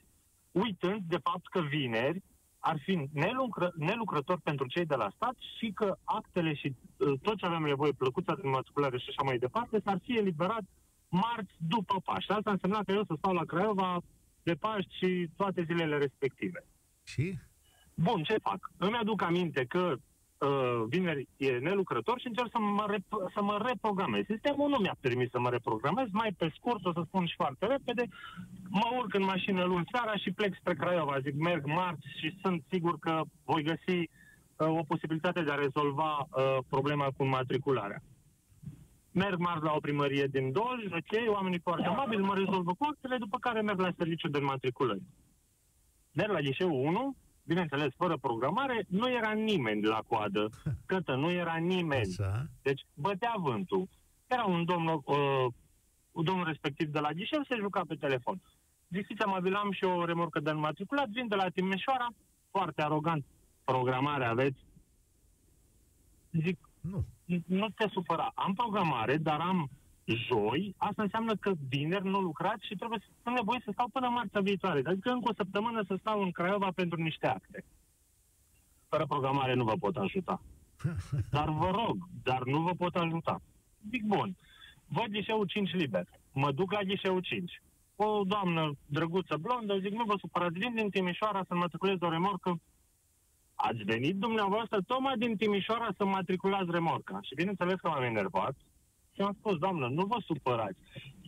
Uitând 0.52 1.00
de 1.08 1.18
fapt 1.22 1.48
că 1.48 1.60
vineri 1.60 2.22
ar 2.58 2.78
fi 2.82 3.08
nelucră, 3.12 3.72
nelucrător 3.76 4.40
pentru 4.42 4.66
cei 4.66 4.84
de 4.84 4.94
la 4.94 5.12
stat 5.14 5.34
și 5.58 5.72
că 5.74 5.96
actele 6.04 6.54
și 6.54 6.74
uh, 6.96 7.12
tot 7.22 7.36
ce 7.36 7.46
aveam 7.46 7.62
nevoie, 7.62 7.92
plăcuța 7.92 8.34
de 8.34 8.48
matriculare 8.48 8.98
și 8.98 9.06
așa 9.08 9.22
mai 9.22 9.38
departe, 9.38 9.80
s-ar 9.84 9.98
fi 10.02 10.18
eliberat 10.18 10.62
marți 11.10 11.54
după 11.58 12.00
Paști. 12.04 12.32
Asta 12.32 12.50
însemna 12.50 12.82
că 12.82 12.92
eu 12.92 13.04
să 13.04 13.14
stau 13.18 13.32
la 13.32 13.44
Craiova 13.44 14.00
de 14.42 14.54
Paști 14.54 14.96
și 14.96 15.28
toate 15.36 15.62
zilele 15.62 15.98
respective. 15.98 16.64
Și? 17.04 17.38
Bun, 17.94 18.22
ce 18.22 18.36
fac? 18.42 18.70
Îmi 18.76 18.96
aduc 19.00 19.22
aminte 19.22 19.64
că 19.64 19.94
uh, 20.38 20.84
vineri 20.88 21.28
e 21.36 21.50
nelucrător 21.50 22.20
și 22.20 22.26
încerc 22.26 22.48
să 22.50 22.58
mă, 22.58 22.86
rep- 22.94 23.32
să 23.34 23.42
mă 23.42 23.62
reprogramez. 23.66 24.24
Sistemul 24.24 24.68
nu 24.68 24.76
mi-a 24.76 24.96
permis 25.00 25.30
să 25.30 25.40
mă 25.40 25.50
reprogramez, 25.50 26.06
mai 26.10 26.32
pe 26.38 26.52
scurt, 26.56 26.84
o 26.84 26.92
să 26.92 27.02
spun 27.06 27.26
și 27.26 27.34
foarte 27.36 27.66
repede, 27.66 28.04
mă 28.68 28.88
urc 28.98 29.14
în 29.14 29.22
mașină 29.22 29.64
luni 29.64 29.88
seara 29.92 30.16
și 30.16 30.32
plec 30.32 30.54
spre 30.58 30.74
Craiova. 30.74 31.20
Zic, 31.20 31.34
merg 31.34 31.66
marți 31.66 32.06
și 32.18 32.38
sunt 32.42 32.64
sigur 32.70 32.98
că 32.98 33.20
voi 33.44 33.62
găsi 33.62 33.98
uh, 33.98 34.08
o 34.66 34.82
posibilitate 34.82 35.42
de 35.42 35.50
a 35.50 35.54
rezolva 35.54 36.18
uh, 36.18 36.58
problema 36.68 37.08
cu 37.16 37.24
matricularea. 37.24 38.02
Merg 39.12 39.38
marți 39.38 39.64
la 39.64 39.72
o 39.72 39.80
primărie 39.80 40.26
din 40.26 40.52
Doj, 40.52 40.84
ok, 40.84 41.34
oamenii 41.34 41.58
foarte 41.58 41.86
amabili, 41.86 42.22
mă 42.22 42.34
rezolvă 42.34 42.74
cu 42.78 42.84
actele, 42.84 43.16
după 43.16 43.38
care 43.38 43.60
merg 43.60 43.80
la 43.80 43.92
serviciu 43.96 44.28
de 44.28 44.38
matriculări. 44.38 45.02
Merg 46.12 46.30
la 46.30 46.38
liceul 46.38 46.70
1, 46.70 47.16
bineînțeles, 47.44 47.92
fără 47.96 48.16
programare, 48.16 48.84
nu 48.88 49.10
era 49.10 49.32
nimeni 49.32 49.82
la 49.82 50.02
coadă. 50.06 50.48
Cătă, 50.86 51.14
nu 51.14 51.30
era 51.30 51.56
nimeni. 51.56 52.16
Așa. 52.18 52.46
Deci 52.62 52.86
bătea 52.94 53.34
vântul. 53.38 53.88
Era 54.26 54.44
un 54.44 54.64
domn, 54.64 54.86
uh, 54.86 55.46
un 56.12 56.24
domn 56.24 56.44
respectiv 56.44 56.88
de 56.88 56.98
la 56.98 57.12
ghișeu, 57.12 57.42
se 57.48 57.56
juca 57.58 57.82
pe 57.88 57.94
telefon. 57.94 58.40
Zic, 58.88 59.06
fiți 59.06 59.22
amabil, 59.22 59.54
am 59.54 59.72
și 59.72 59.84
o 59.84 60.04
remorcă 60.04 60.40
de 60.40 60.50
înmatriculat, 60.50 61.08
vin 61.08 61.28
de 61.28 61.34
la 61.34 61.48
Timișoara, 61.48 62.08
foarte 62.50 62.82
arogant, 62.82 63.24
programare 63.64 64.24
aveți. 64.24 64.58
Zic, 66.32 66.69
Nu. 66.80 67.04
nu 67.46 67.68
te 67.68 67.88
supăra, 67.92 68.32
am 68.34 68.54
programare, 68.54 69.16
dar 69.16 69.40
am 69.40 69.70
joi, 70.04 70.74
asta 70.76 71.02
înseamnă 71.02 71.34
că 71.34 71.52
vineri 71.68 72.08
nu 72.08 72.20
lucrați 72.20 72.66
și 72.66 72.76
trebuie 72.76 72.98
să 72.98 73.06
sunt 73.22 73.34
nevoie 73.34 73.60
să 73.64 73.70
stau 73.72 73.88
până 73.92 74.08
marțea 74.08 74.40
viitoare. 74.40 74.82
Adică 74.84 75.10
încă 75.10 75.28
o 75.30 75.34
săptămână 75.34 75.82
să 75.86 75.96
stau 76.00 76.22
în 76.22 76.30
Craiova 76.30 76.70
pentru 76.74 77.02
niște 77.02 77.26
acte. 77.26 77.64
Fără 78.88 79.06
programare 79.06 79.54
nu 79.54 79.64
vă 79.64 79.74
pot 79.80 79.96
ajuta. 79.96 80.42
Dar 81.30 81.48
vă 81.48 81.70
rog, 81.70 81.96
dar 82.22 82.42
nu 82.44 82.60
vă 82.60 82.72
pot 82.74 82.94
ajuta. 82.94 83.40
Zic, 83.90 84.02
bun, 84.04 84.36
văd 84.86 85.06
ghișeul 85.06 85.46
5 85.46 85.72
liber. 85.72 86.06
Mă 86.32 86.52
duc 86.52 86.72
la 86.72 86.82
ghișeul 86.82 87.20
5. 87.20 87.62
O 87.96 88.22
doamnă 88.24 88.76
drăguță 88.86 89.36
blondă, 89.36 89.78
zic, 89.78 89.92
nu 89.92 90.04
vă 90.04 90.14
supărați, 90.18 90.58
vin 90.58 90.74
din 90.74 90.90
Timișoara 90.90 91.44
să 91.48 91.54
matriculez 91.54 91.96
o 92.00 92.10
remorcă. 92.10 92.60
Ați 93.68 93.82
venit 93.82 94.16
dumneavoastră 94.16 94.78
tocmai 94.86 95.16
din 95.16 95.36
Timișoara 95.36 95.88
să 95.96 96.04
matriculați 96.04 96.70
remorca. 96.70 97.18
Și 97.22 97.34
bineînțeles 97.34 97.74
că 97.80 97.88
m-am 97.88 98.02
enervat 98.02 98.54
și 99.14 99.20
am 99.20 99.36
spus, 99.38 99.56
doamnă, 99.56 99.86
nu 99.88 100.04
vă 100.04 100.16
supărați. 100.26 100.78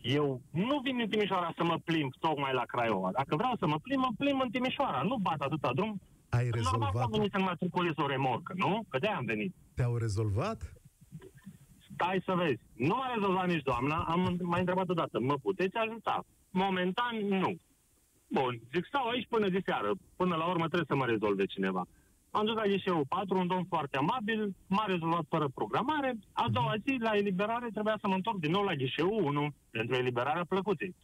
Eu 0.02 0.40
nu 0.50 0.80
vin 0.84 0.96
din 0.96 1.08
Timișoara 1.08 1.52
să 1.56 1.64
mă 1.64 1.76
plimb 1.84 2.12
tocmai 2.18 2.52
la 2.52 2.64
Craiova. 2.64 3.10
Dacă 3.12 3.36
vreau 3.36 3.54
să 3.58 3.66
mă 3.66 3.78
plimb, 3.82 4.02
mă 4.02 4.12
plimb 4.18 4.40
în 4.40 4.50
Timișoara. 4.50 5.02
Nu 5.02 5.16
bat 5.16 5.40
atâta 5.40 5.70
drum. 5.74 6.00
Ai 6.28 6.48
Normal 6.48 6.62
că 6.62 6.68
am 6.68 6.82
rezolvat 6.82 7.10
venit 7.10 7.32
să 7.32 7.38
matriculez 7.38 7.92
o 7.96 8.06
remorcă, 8.06 8.52
nu? 8.56 8.84
Că 8.88 8.98
de 8.98 9.06
am 9.06 9.24
venit. 9.24 9.54
Te-au 9.74 9.96
rezolvat? 9.96 10.72
Stai 11.94 12.22
să 12.24 12.34
vezi. 12.34 12.62
Nu 12.72 12.94
m-a 12.94 13.12
rezolvat 13.14 13.46
nici 13.48 13.62
doamna, 13.62 14.04
am 14.08 14.36
mai 14.42 14.60
întrebat 14.60 14.88
odată, 14.88 15.20
mă 15.20 15.34
puteți 15.42 15.76
ajuta? 15.76 16.24
Momentan, 16.50 17.16
nu. 17.28 17.56
Bun, 18.28 18.60
zic, 18.72 18.84
stau 18.86 19.08
aici 19.08 19.26
până 19.28 19.48
de 19.48 19.60
seară. 19.64 19.90
Până 20.16 20.34
la 20.36 20.44
urmă 20.44 20.66
trebuie 20.66 20.88
să 20.88 20.96
mă 20.96 21.06
rezolve 21.06 21.44
cineva. 21.44 21.84
Am 22.34 22.44
dus 22.44 22.54
la 22.54 22.66
ghișeul 22.66 23.04
4, 23.08 23.38
un 23.38 23.46
domn 23.46 23.64
foarte 23.64 23.96
amabil, 23.96 24.54
m-a 24.66 24.84
rezolvat 24.86 25.24
fără 25.28 25.48
programare. 25.48 26.18
A 26.32 26.48
doua 26.48 26.74
zi, 26.84 26.96
la 27.00 27.16
eliberare, 27.16 27.68
trebuia 27.72 27.98
să 28.00 28.08
mă 28.08 28.14
întorc 28.14 28.38
din 28.38 28.50
nou 28.50 28.62
la 28.62 28.74
ghișeul 28.74 29.22
1 29.22 29.54
pentru 29.70 29.94
eliberarea 29.94 30.44
plăcuței. 30.44 30.94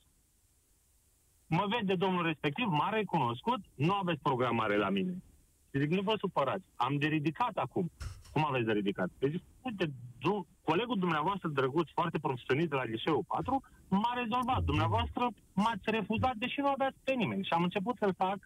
Mă 1.47 1.67
vede 1.69 1.95
domnul 1.95 2.25
respectiv, 2.25 2.67
m-a 2.67 2.89
recunoscut, 2.89 3.61
nu 3.75 3.93
aveți 3.95 4.23
programare 4.23 4.77
la 4.77 4.89
mine. 4.89 5.15
Și 5.71 5.81
zic, 5.81 5.91
nu 5.91 6.01
vă 6.03 6.15
supărați, 6.19 6.65
am 6.77 6.97
de 6.97 7.07
ridicat 7.07 7.57
acum. 7.57 7.91
Cum 8.33 8.45
aveți 8.47 8.65
de 8.67 8.73
ridicat? 8.73 9.09
Păi 9.19 9.31
zic, 9.31 9.43
uite, 9.63 9.93
du- 10.19 10.47
colegul 10.65 10.99
dumneavoastră 10.99 11.49
drăguț, 11.49 11.89
foarte 11.91 12.19
profesionist 12.19 12.69
de 12.69 12.75
la 12.75 12.85
Liceul 12.85 13.25
4, 13.27 13.63
m-a 13.89 14.13
rezolvat. 14.23 14.63
Dumneavoastră 14.63 15.29
m-ați 15.55 15.91
refuzat, 15.91 16.35
deși 16.35 16.61
nu 16.61 16.69
aveați 16.69 16.97
pe 17.05 17.13
nimeni. 17.13 17.45
Și 17.45 17.53
am 17.53 17.63
început 17.63 17.97
să-l 17.99 18.15
fac, 18.17 18.39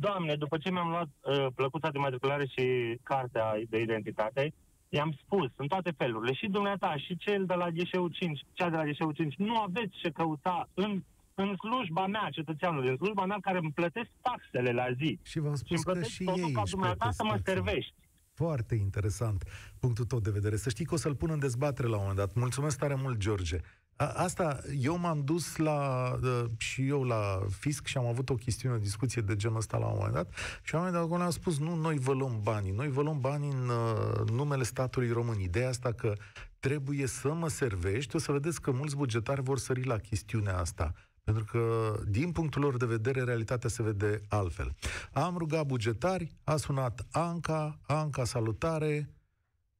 doamne, 0.00 0.34
după 0.36 0.56
ce 0.58 0.70
mi-am 0.70 0.88
luat 0.88 1.08
uh, 1.20 1.46
plăcuța 1.54 1.90
de 1.90 1.98
matriculare 1.98 2.46
și 2.46 2.64
cartea 3.02 3.46
de 3.68 3.80
identitate, 3.80 4.52
i-am 4.88 5.18
spus 5.22 5.50
în 5.56 5.66
toate 5.66 5.90
felurile, 5.96 6.32
și 6.32 6.46
dumneata, 6.46 6.96
și 6.96 7.16
cel 7.16 7.44
de 7.46 7.54
la 7.54 7.68
Ghișeu 7.70 8.08
5, 8.08 8.40
cea 8.52 8.68
de 8.70 8.76
la 8.76 8.84
Ghișeu 8.84 9.12
5, 9.12 9.34
nu 9.36 9.56
aveți 9.60 9.96
ce 10.02 10.10
căuta 10.10 10.68
în, 10.74 11.02
în 11.34 11.56
slujba 11.56 12.06
mea, 12.06 12.28
cetățeanului, 12.30 12.88
în 12.88 12.96
slujba 12.96 13.24
mea 13.26 13.38
care 13.40 13.58
îmi 13.58 13.72
plătesc 13.72 14.10
taxele 14.20 14.72
la 14.72 14.86
zi. 14.92 15.18
Și 15.22 15.38
v-am 15.38 15.54
Și 15.54 15.58
spus 15.58 15.76
îmi 15.76 15.84
că 15.84 15.90
plătesc 15.90 16.10
și 16.10 16.24
totul 16.24 16.42
ei 16.42 16.52
ca 16.52 16.60
își 16.60 16.72
dumneata 16.72 17.10
să 17.10 17.22
mă 17.22 17.28
plătesc 17.28 17.44
taxe. 17.44 17.62
servești. 17.62 17.94
Foarte 18.34 18.74
interesant 18.74 19.44
punctul 19.80 20.04
tău 20.04 20.20
de 20.20 20.30
vedere. 20.30 20.56
Să 20.56 20.68
știi 20.70 20.84
că 20.84 20.94
o 20.94 20.96
să-l 20.96 21.14
pun 21.14 21.30
în 21.30 21.38
dezbatere 21.38 21.88
la 21.88 21.94
un 21.94 22.00
moment 22.00 22.18
dat. 22.18 22.34
Mulțumesc 22.34 22.78
tare 22.78 22.94
mult, 22.94 23.18
George. 23.18 23.58
A, 24.00 24.06
asta, 24.06 24.60
eu 24.78 24.98
m-am 24.98 25.24
dus 25.24 25.56
la, 25.56 26.10
uh, 26.22 26.44
și 26.56 26.86
eu 26.86 27.02
la 27.04 27.40
fisc 27.48 27.86
și 27.86 27.96
am 27.96 28.06
avut 28.06 28.30
o 28.30 28.34
chestiune, 28.34 28.74
o 28.74 28.78
discuție 28.78 29.22
de 29.22 29.36
genul 29.36 29.56
ăsta 29.56 29.76
la 29.76 29.86
un 29.86 29.94
moment 29.96 30.14
dat 30.14 30.30
și 30.62 30.72
la 30.72 30.78
un 30.78 30.84
moment 30.84 30.92
dat 30.92 31.02
acolo 31.02 31.22
am 31.22 31.30
spus, 31.30 31.58
nu, 31.58 31.74
noi 31.74 31.98
vă 31.98 32.12
luăm 32.12 32.40
banii, 32.42 32.70
noi 32.70 32.88
vă 32.88 33.02
luăm 33.02 33.20
banii 33.20 33.50
în 33.50 33.68
uh, 33.68 34.28
numele 34.30 34.62
statului 34.62 35.10
român. 35.10 35.40
Ideea 35.40 35.68
asta 35.68 35.92
că 35.92 36.12
trebuie 36.58 37.06
să 37.06 37.32
mă 37.32 37.48
servești, 37.48 38.16
o 38.16 38.18
să 38.18 38.32
vedeți 38.32 38.60
că 38.60 38.70
mulți 38.70 38.96
bugetari 38.96 39.42
vor 39.42 39.58
sări 39.58 39.84
la 39.84 39.98
chestiunea 39.98 40.58
asta. 40.58 40.92
Pentru 41.24 41.44
că, 41.44 41.94
din 42.08 42.32
punctul 42.32 42.62
lor 42.62 42.76
de 42.76 42.86
vedere, 42.86 43.22
realitatea 43.22 43.68
se 43.68 43.82
vede 43.82 44.20
altfel. 44.28 44.74
Am 45.12 45.36
rugat 45.36 45.66
bugetari, 45.66 46.34
a 46.44 46.56
sunat 46.56 47.06
Anca, 47.10 47.78
Anca, 47.86 48.24
salutare, 48.24 49.14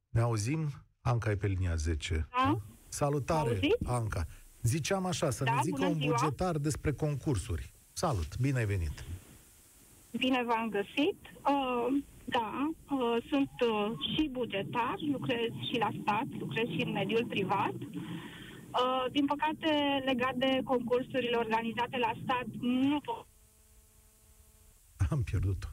ne 0.09 0.20
auzim? 0.20 0.72
Anca 1.00 1.30
e 1.30 1.37
pe 1.37 1.46
linia 1.46 1.74
10. 1.74 2.28
Da? 2.30 2.61
Salutare, 2.90 3.48
Auziți? 3.48 3.76
Anca. 3.85 4.24
Ziceam 4.62 5.07
așa, 5.07 5.31
să 5.31 5.44
Da, 5.44 5.55
ne 5.55 5.61
zică 5.62 5.76
bună 5.79 5.88
un 5.90 6.00
ziua. 6.00 6.16
bugetar 6.20 6.57
despre 6.57 6.92
concursuri. 6.92 7.70
Salut, 7.92 8.38
bine 8.40 8.59
ai 8.59 8.66
venit. 8.66 9.05
Bine 10.16 10.44
v-am 10.46 10.68
găsit. 10.68 11.18
Uh, 11.53 11.87
da, 12.24 12.70
uh, 12.90 13.16
sunt 13.29 13.50
uh, 13.70 13.92
și 14.14 14.29
bugetar, 14.33 14.94
lucrez 15.12 15.50
și 15.72 15.79
la 15.79 15.88
stat, 16.03 16.26
lucrez 16.38 16.64
și 16.68 16.83
în 16.87 16.92
mediul 16.92 17.24
privat. 17.29 17.72
Uh, 17.72 19.05
din 19.12 19.26
păcate, 19.26 20.03
legat 20.05 20.35
de 20.35 20.61
concursurile 20.64 21.37
organizate 21.37 21.98
la 21.98 22.12
stat, 22.22 22.46
nu 22.61 23.00
pot 23.00 23.26
Am 25.11 25.22
pierdut-o. 25.22 25.68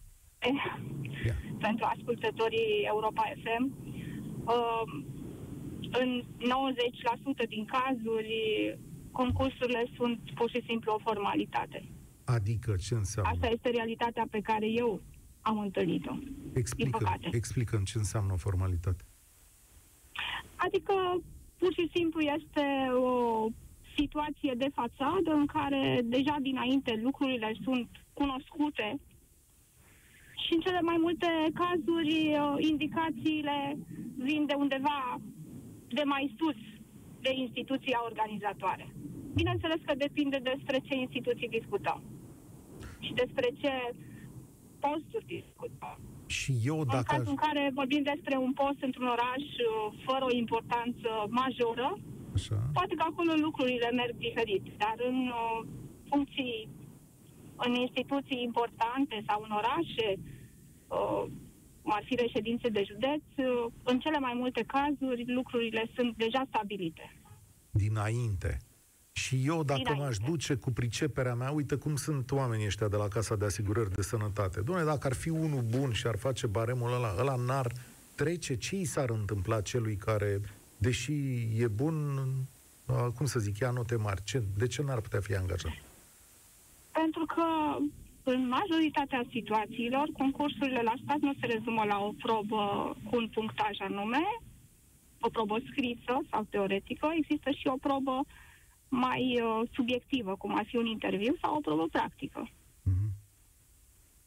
Ia. 1.26 1.36
pentru 1.60 1.86
ascultătorii 1.98 2.84
Europa 2.88 3.24
FM. 3.44 3.76
Uh, 4.46 5.04
în 5.92 6.24
90% 7.46 7.48
din 7.48 7.66
cazuri, 7.66 8.34
concursurile 9.12 9.86
sunt 9.96 10.20
pur 10.36 10.50
și 10.50 10.64
simplu 10.68 10.94
o 10.94 11.04
formalitate. 11.04 11.84
Adică 12.26 12.76
ce 12.86 12.94
înseamnă? 12.94 13.32
Asta 13.32 13.48
este 13.48 13.70
realitatea 13.70 14.28
pe 14.32 14.40
care 14.40 14.68
eu 14.70 15.02
am 15.42 15.60
întâlnit-o. 15.60 16.16
explică, 16.54 16.98
păcate. 16.98 17.30
explică 17.32 17.76
în 17.76 17.84
ce 17.84 17.98
înseamnă 17.98 18.34
o 18.34 18.38
formalitate. 18.38 19.04
Adică, 20.56 20.94
pur 21.58 21.74
și 21.74 21.90
simplu, 21.94 22.20
este 22.22 22.66
o 22.94 23.48
situație 23.98 24.54
de 24.58 24.70
fațadă 24.74 25.32
în 25.32 25.46
care 25.46 26.02
deja 26.04 26.36
dinainte 26.42 27.00
lucrurile 27.04 27.56
sunt 27.64 27.90
cunoscute 28.14 29.00
și 30.46 30.54
în 30.54 30.60
cele 30.60 30.82
mai 30.82 30.98
multe 31.00 31.28
cazuri 31.54 32.16
uh, 32.34 32.56
indicațiile 32.58 33.78
vin 34.18 34.46
de 34.46 34.54
undeva 34.58 35.20
de 35.88 36.04
mai 36.06 36.36
sus 36.38 36.56
de 37.22 37.32
instituția 37.34 38.00
organizatoare. 38.10 38.88
Bineînțeles 39.34 39.80
că 39.86 39.94
depinde 39.96 40.40
despre 40.44 40.78
ce 40.80 40.96
instituții 40.96 41.50
discutăm 41.50 42.02
și 43.00 43.14
despre 43.14 43.48
ce 43.62 43.72
posturi 44.80 45.26
discutăm. 45.26 45.98
Și 46.26 46.52
eu, 46.64 46.80
În 46.80 46.88
dacă 46.88 47.12
aș... 47.12 47.18
cazul 47.18 47.34
în 47.36 47.44
care 47.46 47.72
vorbim 47.74 48.04
despre 48.04 48.36
un 48.38 48.54
post 48.54 48.80
într-un 48.82 49.08
oraș 49.16 49.46
uh, 49.66 49.74
fără 50.06 50.24
o 50.30 50.36
importanță 50.44 51.10
majoră, 51.42 51.98
Așa. 52.34 52.56
poate 52.74 52.94
că 52.96 53.04
acolo 53.08 53.32
lucrurile 53.48 53.90
merg 53.92 54.16
diferit, 54.18 54.64
dar 54.78 54.96
în 55.10 55.18
uh, 55.28 55.60
funcții, 56.10 56.70
în 57.66 57.74
instituții 57.86 58.44
importante 58.50 59.24
sau 59.28 59.40
în 59.48 59.52
orașe, 59.62 60.08
uh, 60.18 61.24
cum 61.28 61.47
ar 61.90 62.04
fi 62.06 62.16
reședințe 62.16 62.70
de 62.70 62.84
județ, 62.88 63.22
uh, 63.48 63.72
în 63.84 64.00
cele 64.00 64.20
mai 64.20 64.34
multe 64.36 64.64
cazuri 64.68 65.24
lucrurile 65.34 65.90
sunt 65.96 66.16
deja 66.18 66.44
stabilite. 66.48 67.12
dinainte. 67.72 68.58
Și 69.12 69.42
eu, 69.46 69.64
dacă 69.64 69.80
Dinainte. 69.80 70.04
m-aș 70.04 70.18
duce 70.18 70.56
cu 70.56 70.72
priceperea 70.72 71.36
mea, 71.36 71.52
uite 71.52 71.76
cum 71.76 71.96
sunt 71.96 72.32
oamenii 72.32 72.66
ăștia 72.66 72.88
de 72.88 72.96
la 72.96 73.08
Casa 73.08 73.36
de 73.36 73.46
Asigurări 73.46 73.92
de 73.94 74.02
Sănătate. 74.02 74.62
Doamne, 74.62 74.84
dacă 74.86 75.08
ar 75.08 75.14
fi 75.14 75.30
unul 75.30 75.62
bun 75.62 75.92
și 75.92 76.08
ar 76.08 76.18
face 76.18 76.48
baremul 76.48 76.94
ăla, 76.94 77.16
ăla 77.20 77.36
n-ar 77.36 77.72
trece, 78.16 78.56
ce 78.58 78.76
i 78.76 78.86
s-ar 78.86 79.10
întâmpla 79.10 79.62
celui 79.62 79.96
care, 79.96 80.42
deși 80.78 81.14
e 81.58 81.68
bun, 81.68 82.18
uh, 82.86 83.08
cum 83.16 83.26
să 83.26 83.40
zic, 83.40 83.58
ia 83.58 83.72
note 83.72 83.96
mari, 83.96 84.24
ce, 84.24 84.44
de 84.58 84.68
ce 84.68 84.82
n-ar 84.82 85.00
putea 85.02 85.20
fi 85.20 85.36
angajat? 85.36 85.72
Pentru 86.92 87.26
că 87.26 87.44
în 88.32 88.48
majoritatea 88.48 89.24
situațiilor, 89.32 90.08
concursurile 90.18 90.82
la 90.82 90.94
stat 91.04 91.20
nu 91.20 91.34
se 91.40 91.46
rezumă 91.46 91.84
la 91.84 91.98
o 92.00 92.12
probă 92.24 92.96
cu 93.04 93.16
un 93.16 93.28
punctaj 93.28 93.76
anume, 93.80 94.24
o 95.20 95.30
probă 95.30 95.58
scrisă 95.70 96.14
sau 96.32 96.48
teoretică, 96.50 97.08
există 97.18 97.50
și 97.52 97.68
o 97.68 97.78
probă 97.78 98.26
mai 98.90 99.42
uh, 99.42 99.70
subiectivă, 99.74 100.36
cum 100.36 100.58
ar 100.58 100.66
fi 100.66 100.76
un 100.76 100.86
interviu 100.86 101.36
sau 101.42 101.56
o 101.56 101.60
probă 101.60 101.88
practică. 101.92 102.50
Mm-hmm. 102.50 103.12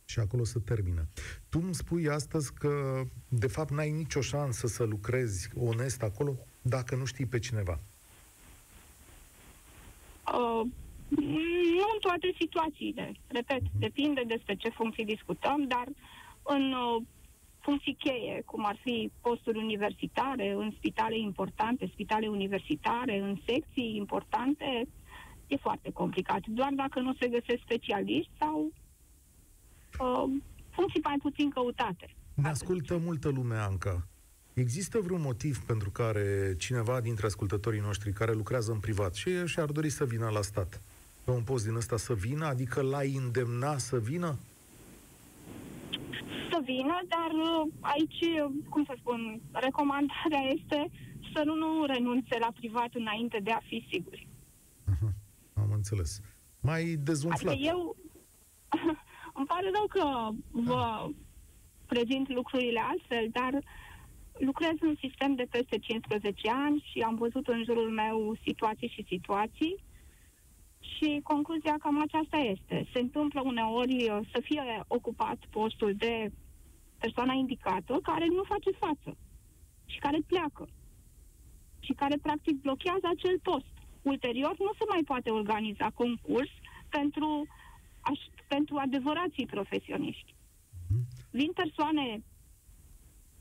Și 0.05 0.19
acolo 0.19 0.45
se 0.45 0.59
termină. 0.59 1.09
Tu 1.49 1.61
îmi 1.63 1.75
spui 1.75 2.09
astăzi 2.09 2.55
că, 2.55 3.03
de 3.29 3.47
fapt, 3.47 3.71
n-ai 3.71 3.91
nicio 3.91 4.21
șansă 4.21 4.67
să 4.67 4.85
lucrezi 4.85 5.49
onest 5.57 6.03
acolo 6.03 6.37
dacă 6.63 6.95
nu 6.97 7.05
știi 7.05 7.27
pe 7.27 7.39
cineva. 7.39 7.81
Uh, 10.33 10.67
nu 11.77 11.87
în 11.95 12.01
toate 12.01 12.35
situațiile. 12.39 13.13
Repet, 13.27 13.63
mhm. 13.63 13.79
depinde 13.79 14.23
despre 14.27 14.55
ce 14.55 14.69
funcții 14.69 15.05
discutăm, 15.05 15.67
dar 15.67 15.87
în 16.43 16.73
uh, 16.73 17.03
funcții 17.59 17.97
cheie, 17.99 18.43
cum 18.47 18.67
ar 18.67 18.79
fi 18.83 19.11
posturi 19.21 19.59
universitare, 19.59 20.53
în 20.53 20.71
spitale 20.77 21.19
importante, 21.19 21.91
spitale 21.93 22.27
universitare, 22.27 23.19
în 23.19 23.37
secții 23.47 23.97
importante, 23.97 24.89
e 25.47 25.57
foarte 25.57 25.91
complicat. 25.93 26.47
Doar 26.47 26.73
dacă 26.73 27.01
nu 27.01 27.15
se 27.21 27.29
găsesc 27.29 27.61
specialiști 27.63 28.31
sau 28.39 28.73
uh, 30.01 30.41
funcții 30.71 31.01
mai 31.03 31.17
puțin 31.23 31.51
căutate. 31.51 32.15
Ne 32.35 32.49
ascultă 32.49 32.97
multă 32.97 33.29
lume, 33.29 33.57
Anca. 33.57 34.07
Există 34.55 35.01
vreun 35.01 35.21
motiv 35.21 35.59
pentru 35.59 35.91
care 35.91 36.55
cineva 36.59 37.01
dintre 37.01 37.27
ascultătorii 37.27 37.81
noștri 37.81 38.13
care 38.13 38.33
lucrează 38.33 38.73
în 38.73 38.79
privat 38.79 39.15
și 39.15 39.47
și-ar 39.47 39.71
dori 39.71 39.89
să 39.89 40.05
vină 40.05 40.29
la 40.29 40.43
stat, 40.43 40.83
pe 41.25 41.31
un 41.31 41.43
post 41.43 41.65
din 41.67 41.75
ăsta 41.75 41.97
să 41.97 42.15
vină, 42.15 42.47
adică 42.47 42.81
l-ai 42.83 43.15
îndemna 43.15 43.79
să 43.79 43.99
vină? 43.99 44.39
Să 46.51 46.61
vină, 46.65 47.01
dar 47.09 47.31
uh, 47.31 47.73
aici, 47.81 48.25
cum 48.69 48.85
să 48.85 48.95
spun, 48.99 49.41
recomandarea 49.53 50.43
este 50.55 50.91
să 51.35 51.43
nu, 51.45 51.55
nu 51.55 51.85
renunțe 51.85 52.37
la 52.39 52.53
privat 52.55 52.89
înainte 52.93 53.39
de 53.43 53.51
a 53.51 53.59
fi 53.59 53.87
siguri. 53.91 54.27
Aha, 54.91 55.13
am 55.55 55.71
înțeles. 55.73 56.21
Mai 56.61 56.85
dezumflat. 56.85 57.53
Adică 57.53 57.69
eu, 57.69 57.97
îmi 59.39 59.47
pare 59.47 59.71
rău 59.75 59.87
că 59.87 60.29
vă 60.51 61.11
prezint 61.87 62.29
lucrurile 62.29 62.81
altfel, 62.81 63.29
dar 63.33 63.63
lucrez 64.39 64.75
în 64.81 64.95
sistem 65.01 65.35
de 65.35 65.47
peste 65.51 65.79
15 65.79 66.51
ani 66.51 66.85
și 66.91 67.01
am 67.01 67.15
văzut 67.15 67.49
în 67.49 67.63
jurul 67.65 67.91
meu 67.91 68.37
situații 68.47 68.89
și 68.89 69.05
situații 69.09 69.85
și 70.97 71.21
concluzia 71.23 71.77
cam 71.79 72.01
aceasta 72.01 72.37
este. 72.37 72.89
Se 72.93 72.99
întâmplă 72.99 73.41
uneori 73.45 74.09
uh, 74.11 74.29
să 74.33 74.41
fie 74.41 74.85
ocupat 74.89 75.39
postul 75.51 75.95
de 75.95 76.33
persoana 76.99 77.33
indicată 77.33 77.99
care 78.03 78.27
nu 78.27 78.43
face 78.43 78.71
față 78.71 79.17
și 79.87 79.99
care 79.99 80.19
pleacă 80.27 80.69
și 81.81 81.93
care 81.93 82.17
practic 82.23 82.61
blochează 82.61 83.07
acel 83.17 83.39
post. 83.43 83.75
Ulterior 84.03 84.55
nu 84.59 84.73
se 84.79 84.85
mai 84.89 85.03
poate 85.05 85.31
organiza 85.31 85.91
concurs 85.95 86.51
pentru, 86.89 87.47
aș, 88.01 88.19
pentru 88.49 88.77
adevărații 88.77 89.47
profesioniști. 89.47 90.35
Mhm. 90.89 91.03
Vin 91.31 91.53
persoane 91.53 92.23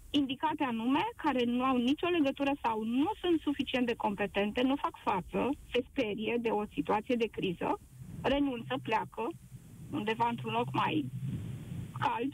indicate 0.10 0.64
anume, 0.64 1.04
care 1.16 1.44
nu 1.44 1.64
au 1.64 1.78
nicio 1.78 2.08
legătură 2.08 2.52
sau 2.62 2.84
nu 2.84 3.12
sunt 3.22 3.40
suficient 3.42 3.86
de 3.86 3.94
competente, 3.94 4.62
nu 4.62 4.76
fac 4.76 4.96
față, 5.04 5.50
se 5.72 5.84
sperie 5.90 6.38
de 6.42 6.50
o 6.50 6.64
situație 6.74 7.16
de 7.16 7.28
criză, 7.32 7.80
renunță, 8.22 8.80
pleacă 8.84 9.28
undeva 9.92 10.28
într-un 10.30 10.52
loc 10.52 10.74
mai 10.74 11.06
cald, 12.00 12.34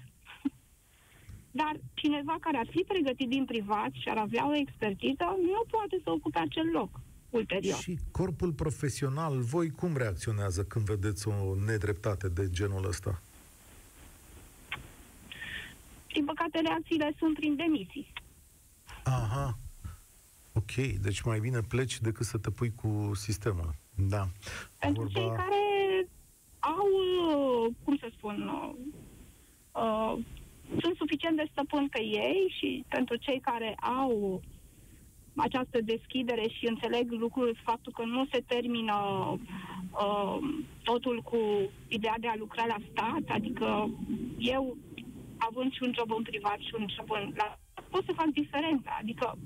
dar 1.61 1.79
cineva 1.93 2.37
care 2.39 2.57
ar 2.57 2.67
fi 2.69 2.83
pregătit 2.87 3.29
din 3.29 3.45
privat 3.45 3.91
și 3.91 4.09
ar 4.09 4.17
avea 4.17 4.47
o 4.49 4.55
expertiză, 4.55 5.37
nu 5.41 5.63
poate 5.69 5.99
să 6.03 6.11
ocupe 6.11 6.39
acel 6.39 6.69
loc 6.73 6.99
ulterior. 7.29 7.77
Și 7.77 7.99
corpul 8.11 8.51
profesional, 8.51 9.39
voi 9.39 9.69
cum 9.69 9.97
reacționează 9.97 10.63
când 10.63 10.85
vedeți 10.85 11.27
o 11.27 11.55
nedreptate 11.65 12.27
de 12.29 12.49
genul 12.49 12.85
ăsta? 12.87 13.21
Din 16.15 16.25
păcate, 16.25 16.59
reacțiile 16.59 17.13
sunt 17.17 17.33
prin 17.33 17.55
demisii. 17.55 18.13
Aha. 19.03 19.57
Ok, 20.53 20.73
deci 21.01 21.21
mai 21.21 21.39
bine 21.39 21.59
pleci 21.61 21.99
decât 21.99 22.25
să 22.25 22.37
te 22.37 22.49
pui 22.49 22.71
cu 22.75 23.11
sistemul. 23.13 23.75
Da. 23.95 24.23
Pentru 24.79 25.01
Vorba... 25.03 25.19
cei 25.19 25.29
care 25.29 25.63
au, 26.59 26.87
cum 27.83 27.97
să 27.97 28.07
spun, 28.17 28.37
uh, 29.71 30.13
sunt 30.81 30.95
suficient 30.95 31.35
de 31.35 31.47
stăpâni 31.51 31.89
pe 31.89 32.01
ei 32.01 32.53
și 32.57 32.85
pentru 32.87 33.15
cei 33.15 33.39
care 33.39 33.73
au 33.73 34.41
această 35.35 35.81
deschidere 35.81 36.47
și 36.47 36.67
înțeleg 36.67 37.11
lucrul, 37.11 37.57
faptul 37.63 37.91
că 37.91 38.03
nu 38.05 38.25
se 38.31 38.43
termină 38.47 38.95
uh, 39.91 40.37
totul 40.83 41.21
cu 41.21 41.37
ideea 41.87 42.15
de 42.19 42.27
a 42.27 42.35
lucra 42.37 42.65
la 42.65 42.77
stat, 42.91 43.35
adică 43.35 43.89
eu 44.37 44.77
având 45.37 45.71
și 45.73 45.83
un 45.83 45.93
job 45.97 46.11
în 46.11 46.23
privat 46.23 46.59
și 46.59 46.73
un 46.79 46.85
job 46.95 47.11
în... 47.11 47.33
La, 47.35 47.57
pot 47.89 48.03
să 48.05 48.11
fac 48.15 48.25
diferența. 48.25 48.97
Adică 49.01 49.37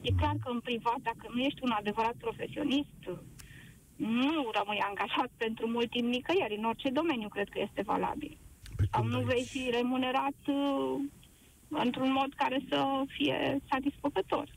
e 0.00 0.10
clar 0.20 0.36
că 0.42 0.50
în 0.50 0.60
privat, 0.60 1.00
dacă 1.02 1.24
nu 1.34 1.40
ești 1.40 1.62
un 1.62 1.70
adevărat 1.70 2.14
profesionist, 2.14 3.00
nu 3.96 4.50
rămâi 4.58 4.86
angajat 4.88 5.30
pentru 5.36 5.66
mult 5.68 5.90
timp 5.90 6.08
nicăieri. 6.08 6.56
În 6.56 6.64
orice 6.64 6.90
domeniu 6.90 7.28
cred 7.28 7.48
că 7.48 7.58
este 7.60 7.82
valabil. 7.82 8.38
Păi 8.76 8.88
Sau 8.92 9.04
nu 9.04 9.20
vei 9.20 9.44
fi 9.44 9.70
remunerat 9.70 10.40
uh, 10.46 10.94
într-un 11.68 12.12
mod 12.12 12.34
care 12.34 12.58
să 12.68 13.02
fie 13.06 13.58
satisfăcător. 13.70 14.48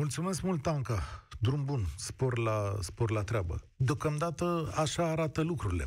Mulțumesc 0.00 0.42
mult, 0.42 0.66
Anca. 0.66 1.02
Drum 1.38 1.64
bun, 1.64 1.86
spor 1.96 2.38
la, 2.38 2.76
spor 2.80 3.10
la 3.10 3.22
treabă. 3.22 3.62
Deocamdată 3.76 4.72
așa 4.76 5.10
arată 5.10 5.42
lucrurile. 5.42 5.86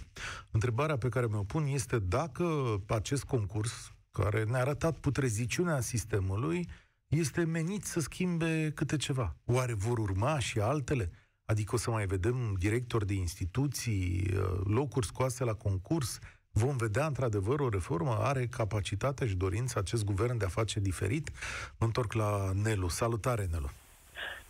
Întrebarea 0.52 0.98
pe 0.98 1.10
care 1.10 1.28
mi-o 1.30 1.44
pun 1.44 1.66
este 1.66 2.00
dacă 2.00 2.78
acest 2.88 3.24
concurs, 3.24 3.92
care 4.12 4.44
ne-a 4.44 4.60
arătat 4.60 4.98
putreziciunea 4.98 5.80
sistemului, 5.80 6.70
este 7.08 7.44
menit 7.44 7.86
să 7.86 8.00
schimbe 8.00 8.72
câte 8.76 8.98
ceva. 8.98 9.36
Oare 9.46 9.74
vor 9.74 9.98
urma 9.98 10.40
și 10.40 10.60
altele? 10.60 11.12
Adică 11.46 11.76
o 11.76 11.78
să 11.78 11.92
mai 11.92 12.06
vedem 12.06 12.56
directori 12.60 13.08
de 13.08 13.14
instituții, 13.14 14.34
locuri 14.64 15.06
scoase 15.06 15.44
la 15.44 15.54
concurs, 15.54 16.20
Vom 16.56 16.76
vedea 16.78 17.06
într-adevăr 17.06 17.60
o 17.60 17.70
reformă? 17.70 18.18
Are 18.20 18.48
capacitatea 18.48 19.28
și 19.28 19.36
dorința 19.36 19.80
acest 19.80 20.04
guvern 20.04 20.38
de 20.38 20.46
a 20.46 20.48
face 20.48 20.80
diferit? 20.80 21.32
Mă 21.78 21.86
întorc 21.86 22.14
la 22.14 22.52
Nelu. 22.54 22.88
Salutare, 22.88 23.48
Nelu! 23.52 23.70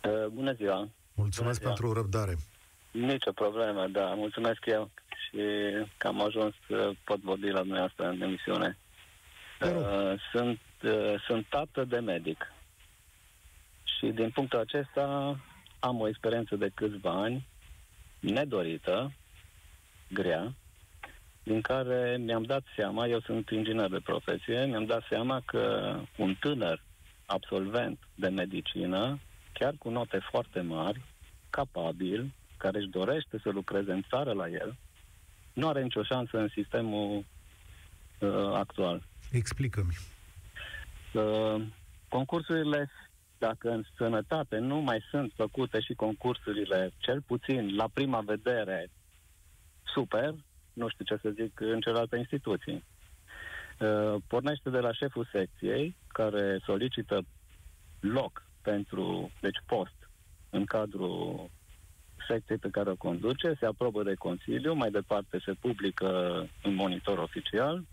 Uh, 0.04 0.26
bună 0.26 0.52
ziua! 0.52 0.88
Mulțumesc 1.14 1.40
bună 1.40 1.52
ziua. 1.52 1.68
pentru 1.72 1.92
răbdare! 1.92 2.36
Nicio 2.90 3.32
problemă, 3.32 3.86
da, 3.86 4.14
mulțumesc 4.14 4.66
eu 4.66 4.90
și 5.24 5.38
că 5.96 6.06
am 6.06 6.20
ajuns 6.20 6.54
să 6.68 6.92
pot 7.04 7.20
vorbi 7.20 7.48
la 7.48 7.58
dumneavoastră 7.58 8.08
în 8.08 8.20
emisiune. 8.20 8.78
Uh, 9.60 10.20
sunt, 10.32 10.60
uh, 10.82 11.14
sunt 11.26 11.46
tată 11.48 11.84
de 11.84 11.98
medic 11.98 12.52
și 13.84 14.06
din 14.06 14.30
punctul 14.30 14.58
acesta 14.58 15.36
am 15.78 16.00
o 16.00 16.08
experiență 16.08 16.56
de 16.56 16.70
câțiva 16.74 17.10
ani 17.10 17.46
nedorită, 18.20 19.12
grea, 20.08 20.54
din 21.42 21.60
care 21.60 22.16
mi-am 22.16 22.42
dat 22.42 22.62
seama, 22.76 23.06
eu 23.06 23.20
sunt 23.20 23.50
inginer 23.50 23.88
de 23.88 24.00
profesie, 24.04 24.64
mi-am 24.64 24.84
dat 24.84 25.02
seama 25.08 25.42
că 25.44 25.94
un 26.16 26.34
tânăr 26.40 26.82
absolvent 27.26 27.98
de 28.14 28.28
medicină, 28.28 29.18
chiar 29.58 29.74
cu 29.78 29.90
note 29.90 30.18
foarte 30.30 30.60
mari, 30.60 31.00
capabil, 31.50 32.32
care 32.56 32.78
își 32.78 32.88
dorește 32.88 33.38
să 33.42 33.50
lucreze 33.50 33.92
în 33.92 34.02
țară 34.08 34.32
la 34.32 34.48
el, 34.48 34.76
nu 35.52 35.68
are 35.68 35.82
nicio 35.82 36.02
șansă 36.02 36.38
în 36.38 36.48
sistemul 36.48 37.24
uh, 38.18 38.52
actual. 38.54 39.02
Explică-mi. 39.30 39.96
Uh, 41.12 41.62
concursurile, 42.08 42.90
dacă 43.38 43.70
în 43.70 43.84
sănătate 43.96 44.58
nu 44.58 44.76
mai 44.76 45.00
sunt 45.10 45.32
făcute 45.36 45.80
și 45.80 45.94
concursurile, 45.94 46.92
cel 46.98 47.20
puțin 47.20 47.74
la 47.76 47.88
prima 47.92 48.20
vedere, 48.20 48.90
super, 49.82 50.34
nu 50.72 50.88
știu 50.88 51.04
ce 51.04 51.18
să 51.22 51.30
zic 51.30 51.60
în 51.60 51.80
celelalte 51.80 52.16
instituții. 52.16 52.84
Uh, 53.78 54.14
pornește 54.26 54.70
de 54.70 54.78
la 54.78 54.92
șeful 54.92 55.28
secției, 55.32 55.96
care 56.06 56.60
solicită 56.64 57.24
loc 58.00 58.42
pentru, 58.64 59.30
deci 59.40 59.60
post, 59.66 59.98
în 60.50 60.64
cadrul 60.64 61.50
secției 62.28 62.58
pe 62.58 62.70
care 62.70 62.90
o 62.90 62.96
conduce, 62.96 63.56
se 63.58 63.66
aprobă 63.66 64.02
de 64.02 64.14
Consiliu, 64.14 64.72
mai 64.74 64.90
departe 64.90 65.38
se 65.44 65.52
publică 65.52 66.08
în 66.62 66.74
monitor 66.74 67.18
oficial, 67.18 67.84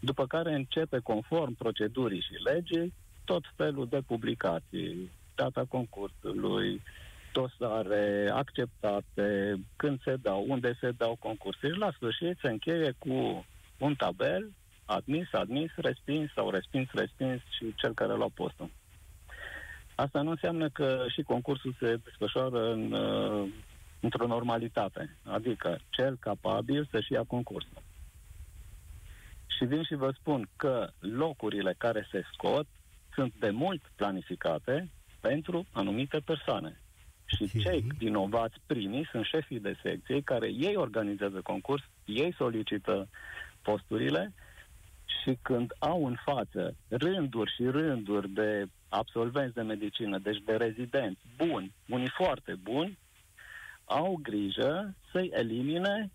după 0.00 0.26
care 0.26 0.54
începe, 0.54 0.98
conform 0.98 1.54
procedurii 1.54 2.20
și 2.20 2.42
legii, 2.52 2.92
tot 3.24 3.44
felul 3.56 3.86
de 3.86 4.00
publicații, 4.06 5.10
data 5.34 5.64
concursului, 5.68 6.82
dosare 7.32 8.30
acceptate, 8.32 9.54
când 9.76 10.02
se 10.02 10.16
dau, 10.22 10.44
unde 10.48 10.76
se 10.80 10.90
dau 10.90 11.16
concursuri. 11.20 11.72
Și 11.72 11.78
la 11.78 11.90
sfârșit 11.90 12.38
se 12.40 12.48
încheie 12.48 12.94
cu 12.98 13.46
un 13.78 13.94
tabel, 13.94 14.52
admis, 14.84 15.32
admis, 15.32 15.70
respins 15.76 16.32
sau 16.32 16.50
respins, 16.50 16.88
respins 16.92 17.40
și 17.56 17.74
cel 17.74 17.94
care 17.94 18.14
lua 18.14 18.30
postul. 18.34 18.70
Asta 19.94 20.22
nu 20.22 20.30
înseamnă 20.30 20.68
că 20.68 21.04
și 21.08 21.22
concursul 21.22 21.76
se 21.78 22.00
desfășoară 22.04 22.72
în, 22.72 22.92
uh, 22.92 23.48
într-o 24.00 24.26
normalitate, 24.26 25.16
adică 25.24 25.78
cel 25.88 26.16
capabil 26.20 26.88
să-și 26.90 27.12
ia 27.12 27.24
concursul. 27.26 27.82
Și 29.46 29.64
vin 29.64 29.82
și 29.82 29.94
vă 29.94 30.10
spun 30.18 30.48
că 30.56 30.90
locurile 30.98 31.74
care 31.78 32.08
se 32.10 32.22
scot 32.32 32.66
sunt 33.14 33.34
de 33.38 33.50
mult 33.50 33.82
planificate 33.96 34.88
pentru 35.20 35.66
anumite 35.72 36.18
persoane. 36.18 36.80
Și 37.24 37.42
okay. 37.42 37.60
cei 37.62 37.86
vinovați 37.98 38.56
primii 38.66 39.08
sunt 39.10 39.24
șefii 39.24 39.60
de 39.60 39.78
secție 39.82 40.20
care 40.20 40.48
ei 40.48 40.76
organizează 40.76 41.40
concurs, 41.40 41.82
ei 42.04 42.34
solicită 42.34 43.08
posturile 43.62 44.32
și 45.22 45.38
când 45.42 45.72
au 45.78 46.06
în 46.06 46.16
față 46.24 46.76
rânduri 46.88 47.54
și 47.54 47.64
rânduri 47.64 48.28
de 48.30 48.66
absolvenți 48.94 49.54
de 49.54 49.62
medicină, 49.62 50.18
deci 50.18 50.42
de 50.44 50.52
rezidenți 50.52 51.20
buni, 51.36 51.74
unii 51.88 52.12
foarte 52.16 52.54
buni, 52.62 52.98
au 53.84 54.18
grijă 54.22 54.94
să-i 55.12 55.30
elimine 55.32 56.10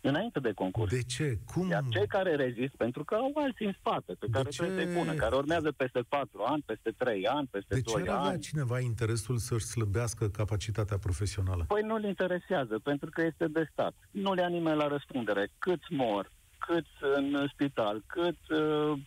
înainte 0.00 0.40
de 0.40 0.52
concurs. 0.52 0.90
De 0.92 1.02
ce? 1.02 1.38
Cum? 1.52 1.68
Iar 1.68 1.82
cei 1.90 2.06
care 2.06 2.34
rezist, 2.34 2.74
pentru 2.76 3.04
că 3.04 3.14
au 3.14 3.32
alții 3.34 3.66
în 3.66 3.72
spate, 3.78 4.12
pe 4.18 4.26
care 4.30 4.44
de 4.44 4.50
trebuie 4.56 4.84
să-i 4.84 4.94
pună, 4.94 5.12
care 5.12 5.34
urmează 5.34 5.72
peste 5.72 6.00
4 6.08 6.42
ani, 6.42 6.62
peste 6.66 6.90
3 6.96 7.26
ani, 7.26 7.48
peste 7.50 7.74
de 7.74 7.80
2 7.80 7.94
ani. 7.94 8.04
De 8.04 8.10
ce 8.10 8.16
avea 8.16 8.38
cineva 8.38 8.80
interesul 8.80 9.38
să-și 9.38 9.64
slăbească 9.64 10.28
capacitatea 10.28 10.98
profesională? 10.98 11.64
Păi 11.68 11.82
nu-l 11.82 12.04
interesează, 12.04 12.78
pentru 12.78 13.10
că 13.10 13.22
este 13.22 13.46
de 13.48 13.68
stat. 13.72 13.94
Nu 14.10 14.34
le-a 14.34 14.48
nimeni 14.48 14.76
la 14.76 14.88
răspundere. 14.88 15.48
Câți 15.58 15.92
mor, 15.92 16.30
câți 16.66 17.14
în 17.14 17.46
spital, 17.52 18.02
cât 18.06 18.38
uh, 18.48 18.98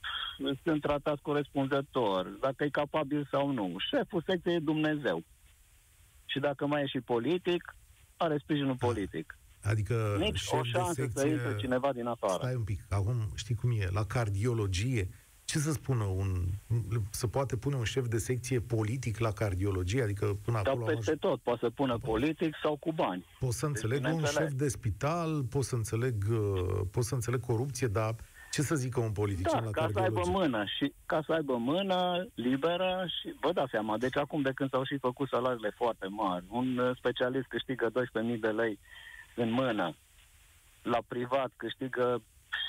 sunt 0.63 0.81
tratați 0.81 1.21
corespunzător, 1.21 2.25
dacă 2.41 2.63
e 2.63 2.69
capabil 2.69 3.27
sau 3.31 3.51
nu. 3.51 3.75
Șeful 3.89 4.23
secției 4.25 4.55
e 4.55 4.59
Dumnezeu. 4.59 5.23
Și 6.25 6.39
dacă 6.39 6.65
mai 6.65 6.81
e 6.81 6.87
și 6.87 6.99
politic, 6.99 7.75
are 8.17 8.37
sprijinul 8.37 8.75
politic. 8.75 9.37
Adică 9.63 10.15
Nici 10.19 10.43
o 10.49 10.63
șansă 10.63 11.01
secție... 11.01 11.21
să 11.21 11.27
intre 11.27 11.55
cineva 11.55 11.93
din 11.93 12.05
afară. 12.05 12.37
Stai 12.37 12.55
un 12.55 12.63
pic, 12.63 12.81
acum 12.89 13.15
știi 13.35 13.55
cum 13.55 13.71
e, 13.71 13.87
la 13.91 14.05
cardiologie, 14.05 15.09
ce 15.47 15.57
să 15.57 15.71
spună 15.71 16.03
un... 16.03 16.27
să 17.11 17.27
poate 17.27 17.57
pune 17.57 17.75
un 17.75 17.83
șef 17.83 18.07
de 18.07 18.17
secție 18.17 18.59
politic 18.59 19.19
la 19.19 19.31
cardiologie? 19.31 20.01
Adică 20.01 20.37
până 20.43 20.61
Dar 20.63 20.73
acolo... 20.73 20.85
peste 20.85 21.11
am... 21.11 21.17
tot, 21.17 21.41
poate 21.41 21.59
să 21.63 21.69
pună 21.69 21.97
politic 21.97 22.55
sau 22.63 22.75
cu 22.75 22.91
bani. 22.91 23.25
Pot 23.39 23.51
să 23.51 23.65
deci, 23.65 23.75
înțeleg 23.75 24.03
deci, 24.03 24.13
un 24.13 24.23
șef 24.25 24.51
de 24.51 24.67
spital, 24.67 25.43
pot 25.43 25.63
să 25.63 25.75
înțeleg, 25.75 26.13
uh, 26.31 26.81
pot 26.91 27.03
să 27.03 27.13
înțeleg 27.13 27.39
corupție, 27.39 27.87
dar 27.87 28.15
ce 28.51 28.61
să 28.61 28.75
zică 28.75 28.99
un 28.99 29.11
politician 29.11 29.59
da, 29.59 29.65
la 29.65 29.71
ca 29.71 29.81
cardiologie? 29.81 30.23
să 30.23 30.29
aibă 30.29 30.37
mână 30.39 30.65
și 30.77 30.93
ca 31.05 31.21
să 31.25 31.31
aibă 31.33 31.57
mână 31.57 32.27
liberă 32.33 33.05
și 33.19 33.35
vă 33.41 33.51
dați 33.51 33.71
seama, 33.71 33.97
deci 33.97 34.17
acum 34.17 34.41
de 34.41 34.51
când 34.55 34.69
s-au 34.69 34.83
și 34.83 34.97
făcut 34.97 35.27
salariile 35.27 35.73
foarte 35.75 36.07
mari, 36.07 36.45
un 36.49 36.77
uh, 36.77 36.97
specialist 36.97 37.47
câștigă 37.47 37.89
12.000 37.89 38.39
de 38.39 38.47
lei 38.47 38.79
în 39.35 39.51
mână, 39.51 39.95
la 40.81 40.99
privat 41.07 41.51
câștigă 41.55 42.21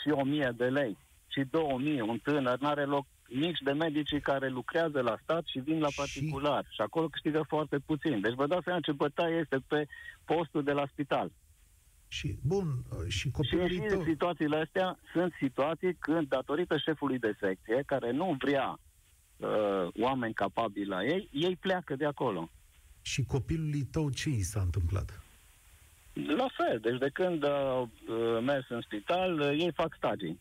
și 0.02 0.10
1000 0.10 0.52
de 0.56 0.64
lei 0.64 0.96
și 1.28 1.44
2000, 1.50 2.00
un 2.00 2.18
tânăr 2.18 2.58
n-are 2.58 2.84
loc 2.84 3.06
nici 3.28 3.58
de 3.64 3.72
medicii 3.72 4.20
care 4.20 4.48
lucrează 4.48 5.00
la 5.00 5.18
stat 5.22 5.44
și 5.46 5.58
vin 5.58 5.78
la 5.78 5.88
particular. 5.96 6.64
Și, 6.64 6.72
și 6.72 6.80
acolo 6.80 7.08
câștigă 7.08 7.44
foarte 7.48 7.78
puțin. 7.78 8.20
Deci 8.20 8.34
vă 8.34 8.46
dați 8.46 8.64
seama 8.64 8.80
ce 8.80 8.92
bătaie 8.92 9.36
este 9.36 9.58
pe 9.66 9.86
postul 10.24 10.62
de 10.62 10.72
la 10.72 10.86
spital. 10.92 11.32
Și, 12.08 12.38
bun, 12.42 12.66
și 13.08 13.30
copilul 13.30 13.68
Și, 13.68 13.74
și 13.74 13.82
în 13.88 14.04
situațiile 14.04 14.56
astea 14.56 14.98
sunt 15.12 15.32
situații 15.40 15.94
când, 15.94 16.28
datorită 16.28 16.76
șefului 16.76 17.18
de 17.18 17.36
secție, 17.40 17.82
care 17.86 18.10
nu 18.10 18.36
vrea 18.38 18.78
uh, 19.36 19.48
oameni 20.00 20.34
capabili 20.34 20.88
la 20.88 21.04
ei, 21.04 21.28
ei 21.32 21.56
pleacă 21.56 21.96
de 21.96 22.04
acolo. 22.04 22.50
Și 23.02 23.24
copilului 23.24 23.82
tău 23.82 24.10
ce 24.10 24.28
i 24.28 24.40
s-a 24.40 24.60
întâmplat? 24.60 25.22
La 26.12 26.46
fel, 26.56 26.78
deci 26.80 26.98
de 26.98 27.08
când 27.12 27.44
au 27.44 27.82
uh, 27.82 28.42
mers 28.42 28.68
în 28.68 28.80
spital, 28.80 29.40
uh, 29.40 29.48
ei 29.48 29.72
fac 29.74 29.94
stagii 29.96 30.40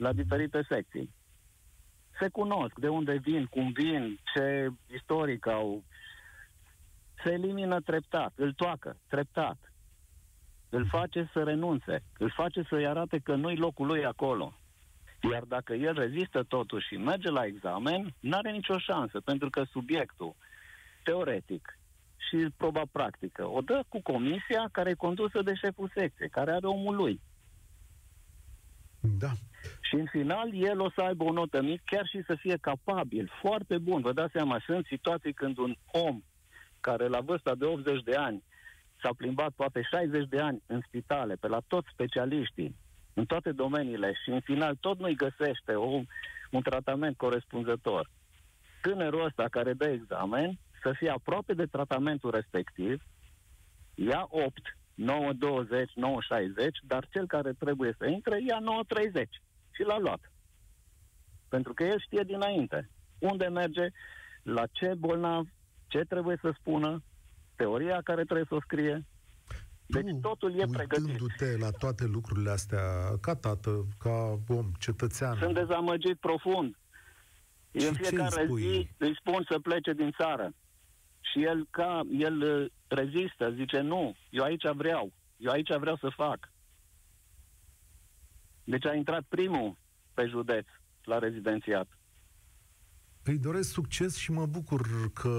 la 0.00 0.12
diferite 0.12 0.62
secții. 0.68 1.14
Se 2.20 2.28
cunosc 2.28 2.78
de 2.78 2.88
unde 2.88 3.16
vin, 3.16 3.44
cum 3.44 3.72
vin, 3.72 4.20
ce 4.34 4.68
istoric 4.86 5.46
au. 5.46 5.84
Se 7.24 7.32
elimină 7.32 7.80
treptat, 7.80 8.32
îl 8.36 8.52
toacă 8.52 8.96
treptat. 9.08 9.72
Îl 10.68 10.86
face 10.86 11.30
să 11.32 11.42
renunțe, 11.42 12.02
îl 12.18 12.30
face 12.30 12.62
să-i 12.68 12.86
arate 12.86 13.18
că 13.18 13.34
nu-i 13.34 13.56
locul 13.56 13.86
lui 13.86 14.04
acolo. 14.04 14.54
Iar 15.32 15.42
dacă 15.42 15.72
el 15.72 15.94
rezistă 15.94 16.42
totuși 16.42 16.86
și 16.86 16.96
merge 16.96 17.30
la 17.30 17.44
examen, 17.44 18.14
n-are 18.20 18.50
nicio 18.50 18.78
șansă, 18.78 19.20
pentru 19.20 19.50
că 19.50 19.64
subiectul 19.70 20.34
teoretic 21.02 21.78
și 22.16 22.48
proba 22.56 22.82
practică 22.92 23.48
o 23.48 23.60
dă 23.60 23.82
cu 23.88 24.02
comisia 24.02 24.68
care 24.72 24.90
e 24.90 24.94
condusă 24.94 25.42
de 25.42 25.54
șeful 25.54 25.92
secției, 25.94 26.28
care 26.28 26.52
are 26.52 26.66
omul 26.66 26.96
lui. 26.96 27.20
Da. 29.00 29.30
Și 29.90 29.96
în 29.96 30.06
final 30.10 30.50
el 30.54 30.80
o 30.80 30.90
să 30.90 31.00
aibă 31.00 31.24
o 31.24 31.32
notă 31.32 31.62
mică, 31.62 31.82
chiar 31.84 32.06
și 32.06 32.22
să 32.26 32.34
fie 32.34 32.56
capabil, 32.60 33.32
foarte 33.40 33.78
bun. 33.78 34.00
Vă 34.00 34.12
dați 34.12 34.32
seama, 34.32 34.62
sunt 34.66 34.86
situații 34.86 35.32
când 35.32 35.58
un 35.58 35.74
om 35.86 36.22
care 36.80 37.06
la 37.06 37.20
vârsta 37.20 37.54
de 37.54 37.64
80 37.64 38.02
de 38.02 38.14
ani 38.14 38.42
s-a 39.02 39.10
plimbat 39.16 39.50
poate 39.50 39.82
60 39.82 40.28
de 40.28 40.40
ani 40.40 40.62
în 40.66 40.80
spitale, 40.86 41.34
pe 41.34 41.48
la 41.48 41.60
toți 41.66 41.88
specialiștii, 41.92 42.76
în 43.14 43.24
toate 43.24 43.52
domeniile 43.52 44.12
și 44.24 44.30
în 44.30 44.40
final 44.40 44.76
tot 44.80 44.98
nu-i 44.98 45.14
găsește 45.14 45.72
o, 45.74 46.00
un 46.50 46.62
tratament 46.62 47.16
corespunzător. 47.16 48.10
Tânărul 48.80 49.24
ăsta 49.24 49.44
care 49.50 49.72
dă 49.72 49.88
examen 49.88 50.58
să 50.82 50.92
fie 50.96 51.10
aproape 51.10 51.54
de 51.54 51.66
tratamentul 51.66 52.30
respectiv, 52.30 53.02
ia 53.94 54.26
8, 54.28 54.76
9, 54.94 55.32
20, 55.32 55.90
9, 55.94 56.20
60, 56.20 56.78
dar 56.86 57.08
cel 57.12 57.26
care 57.26 57.52
trebuie 57.52 57.94
să 57.98 58.06
intre 58.06 58.42
ia 58.46 58.58
9, 58.58 58.80
30 58.88 59.28
și 59.80 59.86
l-a 59.86 59.98
luat. 59.98 60.32
Pentru 61.48 61.74
că 61.74 61.84
el 61.84 62.00
știe 62.00 62.22
dinainte 62.22 62.90
unde 63.18 63.46
merge, 63.46 63.88
la 64.42 64.66
ce 64.66 64.94
bolnav, 64.98 65.46
ce 65.86 65.98
trebuie 65.98 66.38
să 66.40 66.54
spună, 66.58 67.02
teoria 67.56 68.00
care 68.04 68.24
trebuie 68.24 68.46
să 68.48 68.54
o 68.54 68.60
scrie. 68.60 69.06
Deci 69.86 70.10
tu, 70.10 70.16
totul 70.20 70.58
e 70.58 70.66
pregătit. 70.72 71.04
Uitându-te 71.04 71.56
la 71.56 71.70
toate 71.70 72.04
lucrurile 72.06 72.50
astea, 72.50 72.82
ca 73.20 73.34
tată, 73.34 73.86
ca 73.98 74.38
om, 74.48 74.72
cetățean... 74.78 75.36
Sunt 75.38 75.54
dezamăgit 75.54 76.18
profund. 76.18 76.78
Și 77.78 77.86
în 77.86 77.94
fiecare 77.94 78.48
zi 78.56 78.88
îi 78.98 79.16
spun 79.18 79.46
să 79.50 79.58
plece 79.58 79.92
din 79.92 80.10
țară. 80.10 80.52
Și 81.20 81.44
el, 81.44 81.66
ca, 81.70 82.00
el 82.10 82.42
uh, 82.42 82.70
rezistă, 82.88 83.52
zice, 83.54 83.80
nu, 83.80 84.16
eu 84.30 84.44
aici 84.44 84.68
vreau, 84.72 85.12
eu 85.36 85.52
aici 85.52 85.76
vreau 85.76 85.96
să 85.96 86.08
fac. 86.16 86.49
Deci 88.70 88.86
a 88.86 88.94
intrat 88.94 89.22
primul 89.28 89.76
pe 90.14 90.26
județ 90.26 90.66
la 91.04 91.18
rezidențiat. 91.18 91.88
Îi 93.24 93.38
doresc 93.38 93.70
succes 93.70 94.16
și 94.16 94.30
mă 94.32 94.46
bucur 94.46 94.80
că... 95.14 95.32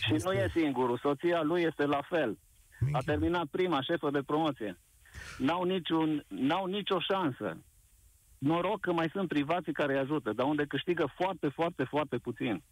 Și 0.00 0.14
este... 0.14 0.28
nu 0.28 0.34
e 0.34 0.50
singurul, 0.54 0.98
soția 0.98 1.42
lui 1.42 1.62
este 1.62 1.84
la 1.84 2.02
fel. 2.08 2.38
Mici. 2.80 2.94
A 2.94 2.98
terminat 3.04 3.46
prima 3.46 3.80
șefă 3.80 4.10
de 4.10 4.22
promoție. 4.22 4.78
N-au, 5.38 5.62
niciun, 5.62 6.24
n-au 6.28 6.66
nicio 6.66 7.00
șansă. 7.00 7.56
Noroc 8.38 8.80
că 8.80 8.92
mai 8.92 9.08
sunt 9.12 9.28
privații 9.28 9.72
care 9.72 9.92
îi 9.92 9.98
ajută, 9.98 10.32
dar 10.32 10.46
unde 10.46 10.64
câștigă 10.64 11.12
foarte, 11.16 11.48
foarte, 11.48 11.84
foarte 11.84 12.16
puțin. 12.18 12.62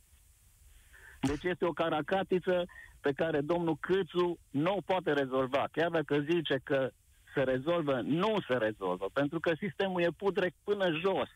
Deci 1.20 1.44
este 1.44 1.64
o 1.64 1.72
caracatiță 1.72 2.64
pe 3.00 3.12
care 3.12 3.40
domnul 3.40 3.76
Câțu 3.80 4.38
nu 4.50 4.74
o 4.76 4.80
poate 4.80 5.12
rezolva. 5.12 5.68
Chiar 5.72 5.90
dacă 5.90 6.20
zice 6.30 6.60
că 6.64 6.90
se 7.34 7.42
rezolvă, 7.42 8.00
nu 8.00 8.40
se 8.48 8.54
rezolvă, 8.54 9.10
pentru 9.12 9.40
că 9.40 9.52
sistemul 9.58 10.02
e 10.02 10.10
pudre 10.16 10.54
până 10.64 10.90
jos. 10.90 11.28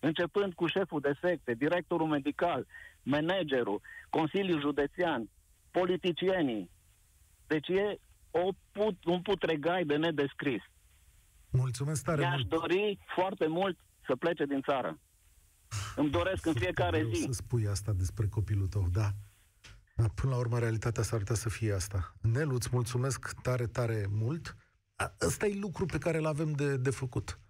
Începând 0.00 0.54
cu 0.54 0.66
șeful 0.66 1.00
de 1.00 1.18
secte, 1.20 1.54
directorul 1.54 2.06
medical, 2.06 2.66
managerul, 3.02 3.80
Consiliul 4.10 4.60
Județean, 4.60 5.28
politicienii. 5.70 6.70
Deci 7.46 7.68
e 7.68 7.98
o 8.30 8.48
put, 8.72 9.04
un 9.04 9.22
putregai 9.22 9.84
de 9.84 9.96
nedescris. 9.96 10.62
Mulțumesc 11.50 12.04
tare 12.04 12.20
Mi-aș 12.20 12.32
mult. 12.34 12.48
dori 12.48 12.98
foarte 13.14 13.46
mult 13.46 13.78
să 14.06 14.16
plece 14.16 14.44
din 14.44 14.60
țară. 14.62 14.98
Îmi 15.96 16.10
doresc 16.10 16.46
în 16.46 16.54
fiecare 16.54 17.06
zi. 17.12 17.22
să 17.22 17.32
spui 17.32 17.66
asta 17.66 17.92
despre 17.92 18.26
copilul 18.26 18.66
tău, 18.68 18.86
da. 18.92 19.08
Dar 19.96 20.10
până 20.14 20.32
la 20.32 20.38
urmă, 20.38 20.58
realitatea 20.58 21.02
s-ar 21.02 21.18
putea 21.18 21.34
să 21.34 21.48
fie 21.48 21.72
asta. 21.72 22.14
Neluț, 22.20 22.64
îți 22.64 22.74
mulțumesc 22.74 23.32
tare, 23.42 23.66
tare 23.66 24.06
mult. 24.10 24.56
Ăsta 25.20 25.46
e 25.46 25.58
lucru 25.58 25.86
pe 25.86 25.98
care 25.98 26.18
îl 26.18 26.26
avem 26.26 26.52
de, 26.52 26.76
de 26.76 26.90
făcut. 26.90 27.40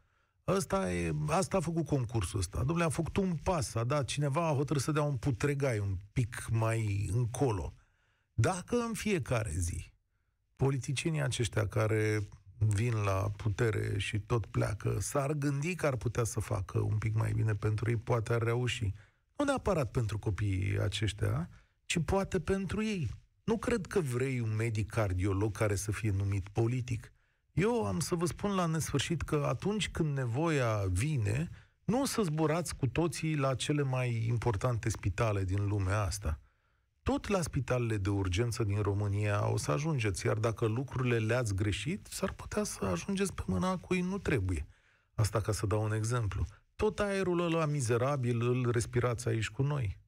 Asta, 0.45 0.93
e, 0.93 1.13
asta 1.29 1.57
a 1.57 1.61
făcut 1.61 1.87
concursul 1.87 2.39
ăsta. 2.39 2.59
Domnule, 2.59 2.85
a 2.85 2.89
făcut 2.89 3.17
un 3.17 3.37
pas, 3.37 3.75
a 3.75 3.85
dat 3.85 4.07
cineva, 4.07 4.49
a 4.49 4.55
hotărât 4.55 4.83
să 4.83 4.93
dea 4.93 5.03
un 5.03 5.17
putregai 5.17 5.79
un 5.79 5.97
pic 6.13 6.49
mai 6.51 7.11
încolo. 7.13 7.75
Dacă 8.35 8.77
în 8.77 8.93
fiecare 8.93 9.53
zi 9.57 9.95
politicienii 10.57 11.23
aceștia 11.23 11.67
care 11.67 12.29
vin 12.59 12.95
la 12.95 13.31
putere 13.37 13.99
și 13.99 14.19
tot 14.19 14.47
pleacă, 14.47 14.97
s-ar 15.01 15.33
gândi 15.33 15.75
că 15.75 15.87
ar 15.87 15.97
putea 15.97 16.25
să 16.25 16.41
facă 16.41 16.79
un 16.79 16.99
pic 16.99 17.15
mai 17.15 17.33
bine 17.33 17.55
pentru 17.55 17.91
ei, 17.91 17.97
poate 17.97 18.33
ar 18.33 18.43
reuși. 18.43 18.95
Nu 19.37 19.45
neapărat 19.45 19.91
pentru 19.91 20.19
copiii 20.19 20.79
aceștia, 20.81 21.49
ci 21.85 21.99
poate 22.05 22.41
pentru 22.41 22.83
ei. 22.83 23.11
Nu 23.45 23.59
cred 23.59 23.87
că 23.87 24.01
vrei 24.01 24.41
un 24.41 24.55
medic 24.57 24.91
cardiolog 24.91 25.57
care 25.57 25.75
să 25.75 25.93
fie 25.93 26.11
numit 26.11 26.49
politic. 26.49 27.13
Eu 27.57 27.87
am 27.87 28.01
să 28.01 28.15
vă 28.15 28.27
spun 28.27 28.55
la 28.55 28.67
nesfârșit 28.67 29.23
că 29.23 29.45
atunci 29.49 29.89
când 29.89 30.17
nevoia 30.17 30.85
vine, 30.91 31.49
nu 31.85 32.01
o 32.01 32.05
să 32.05 32.23
zburați 32.23 32.77
cu 32.77 32.87
toții 32.87 33.37
la 33.37 33.55
cele 33.55 33.83
mai 33.83 34.27
importante 34.29 34.89
spitale 34.89 35.45
din 35.45 35.67
lumea 35.67 36.03
asta. 36.03 36.41
Tot 37.03 37.29
la 37.29 37.43
spitalele 37.43 37.97
de 37.97 38.09
urgență 38.09 38.65
din 38.65 38.81
România 38.81 39.51
o 39.51 39.57
să 39.57 39.71
ajungeți, 39.71 40.27
iar 40.27 40.37
dacă 40.37 40.67
lucrurile 40.67 41.19
le-ați 41.19 41.55
greșit, 41.55 42.07
s-ar 42.11 42.33
putea 42.33 42.65
să 42.65 42.85
ajungeți 42.85 43.35
pe 43.35 43.43
mâna 43.47 43.77
cui 43.77 44.01
nu 44.01 44.19
trebuie. 44.19 44.67
Asta 45.15 45.41
ca 45.41 45.53
să 45.53 45.67
dau 45.67 45.83
un 45.83 45.93
exemplu. 45.93 46.47
Tot 46.75 46.99
aerul 46.99 47.41
ăla 47.41 47.67
mizerabil 47.67 48.43
îl 48.43 48.71
respirați 48.71 49.29
aici 49.29 49.49
cu 49.49 49.63
noi. 49.63 49.99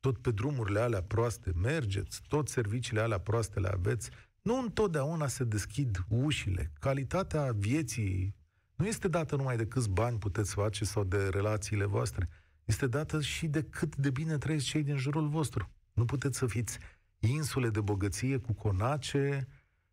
Tot 0.00 0.18
pe 0.18 0.30
drumurile 0.30 0.80
alea 0.80 1.02
proaste 1.02 1.52
mergeți, 1.54 2.22
tot 2.28 2.48
serviciile 2.48 3.00
alea 3.00 3.20
proaste 3.20 3.60
le 3.60 3.68
aveți. 3.68 4.10
Nu 4.46 4.58
întotdeauna 4.58 5.26
se 5.26 5.44
deschid 5.44 5.96
ușile. 6.08 6.70
Calitatea 6.80 7.52
vieții 7.52 8.34
nu 8.76 8.86
este 8.86 9.08
dată 9.08 9.36
numai 9.36 9.56
de 9.56 9.66
câți 9.66 9.90
bani 9.90 10.18
puteți 10.18 10.54
face 10.54 10.84
sau 10.84 11.04
de 11.04 11.28
relațiile 11.28 11.84
voastre. 11.84 12.28
Este 12.64 12.86
dată 12.86 13.20
și 13.20 13.46
de 13.46 13.62
cât 13.62 13.96
de 13.96 14.10
bine 14.10 14.38
trăiesc 14.38 14.66
cei 14.66 14.82
din 14.82 14.96
jurul 14.96 15.28
vostru. 15.28 15.70
Nu 15.92 16.04
puteți 16.04 16.38
să 16.38 16.46
fiți 16.46 16.78
insule 17.18 17.68
de 17.68 17.80
bogăție 17.80 18.38
cu 18.38 18.52
conace 18.52 19.48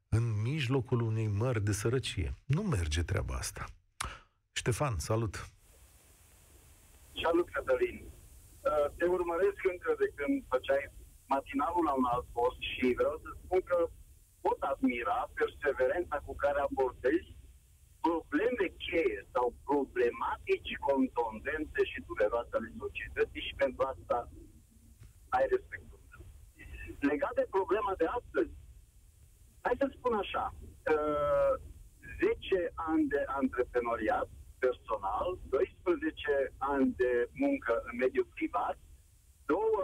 în 0.10 0.42
mijlocul 0.42 1.02
unei 1.02 1.28
mări 1.28 1.64
de 1.64 1.72
sărăcie. 1.72 2.34
Nu 2.46 2.62
merge 2.62 3.04
treaba 3.04 3.36
asta. 3.36 3.66
Ștefan, 4.52 4.98
salut! 4.98 5.50
Salut, 7.24 7.50
Cătălin! 7.50 8.04
Uh, 8.04 8.92
te 8.98 9.06
urmăresc 9.06 9.60
încă 9.72 9.96
de 9.98 10.12
când 10.16 10.44
făceai 10.50 10.92
matinalul 11.28 11.84
la 11.84 11.94
un 11.94 12.06
alt 12.14 12.26
post 12.32 12.60
și 12.60 12.94
vreau 13.00 13.20
să 13.24 13.30
spun 13.44 13.62
că 13.62 13.90
pot 14.46 14.60
admira 14.74 15.20
perseverența 15.40 16.18
cu 16.28 16.34
care 16.44 16.60
abordezi 16.62 17.32
probleme 18.08 18.66
cheie 18.86 19.20
sau 19.34 19.46
problematici 19.70 20.84
contundente 20.90 21.82
și 21.92 22.06
dureroase 22.08 22.54
ale 22.56 22.72
societății 22.84 23.48
și 23.48 23.54
pentru 23.64 23.82
asta 23.94 24.18
ai 25.38 25.46
respectul 25.56 26.00
meu. 26.10 26.24
Legat 27.12 27.34
de 27.40 27.46
problema 27.58 27.94
de 28.02 28.08
astăzi, 28.20 28.54
hai 29.66 29.82
să 29.82 29.88
spun 29.88 30.14
așa, 30.24 30.46
uh, 30.94 31.54
10 32.20 32.72
ani 32.92 33.04
de 33.14 33.22
antreprenoriat, 33.42 34.30
personal, 34.66 35.28
12 35.50 36.54
ani 36.74 36.88
de 37.02 37.14
muncă 37.44 37.74
în 37.88 37.96
mediul 38.04 38.28
privat, 38.38 38.78
două 39.52 39.84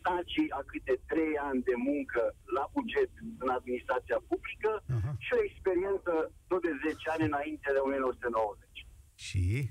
stagii 0.00 0.50
a 0.58 0.62
câte 0.70 0.94
3 1.06 1.38
ani 1.48 1.62
de 1.62 1.74
muncă 1.76 2.22
la 2.56 2.64
buget 2.72 3.10
în 3.38 3.48
administrația 3.48 4.18
publică 4.28 4.72
uh-huh. 4.82 5.12
și 5.24 5.30
o 5.38 5.42
experiență 5.48 6.12
tot 6.48 6.62
de 6.62 6.72
10 6.86 7.10
ani 7.14 7.24
înainte 7.30 7.68
de 7.72 7.78
1990. 7.78 8.86
Și? 9.14 9.70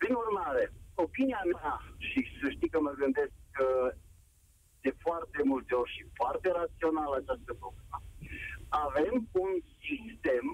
Prin 0.00 0.14
urmare, 0.14 0.72
opinia 0.94 1.42
mea, 1.54 1.74
și 2.08 2.20
să 2.40 2.46
știi 2.50 2.68
că 2.68 2.80
mă 2.80 2.92
gândesc 3.02 3.34
că 3.50 3.68
de 4.80 4.92
foarte 4.98 5.40
multe 5.44 5.74
ori 5.74 5.90
și 5.96 6.04
foarte 6.14 6.48
rațional 6.60 7.12
această 7.12 7.52
problemă, 7.62 7.98
avem 8.68 9.28
un 9.44 9.52
sistem 9.86 10.46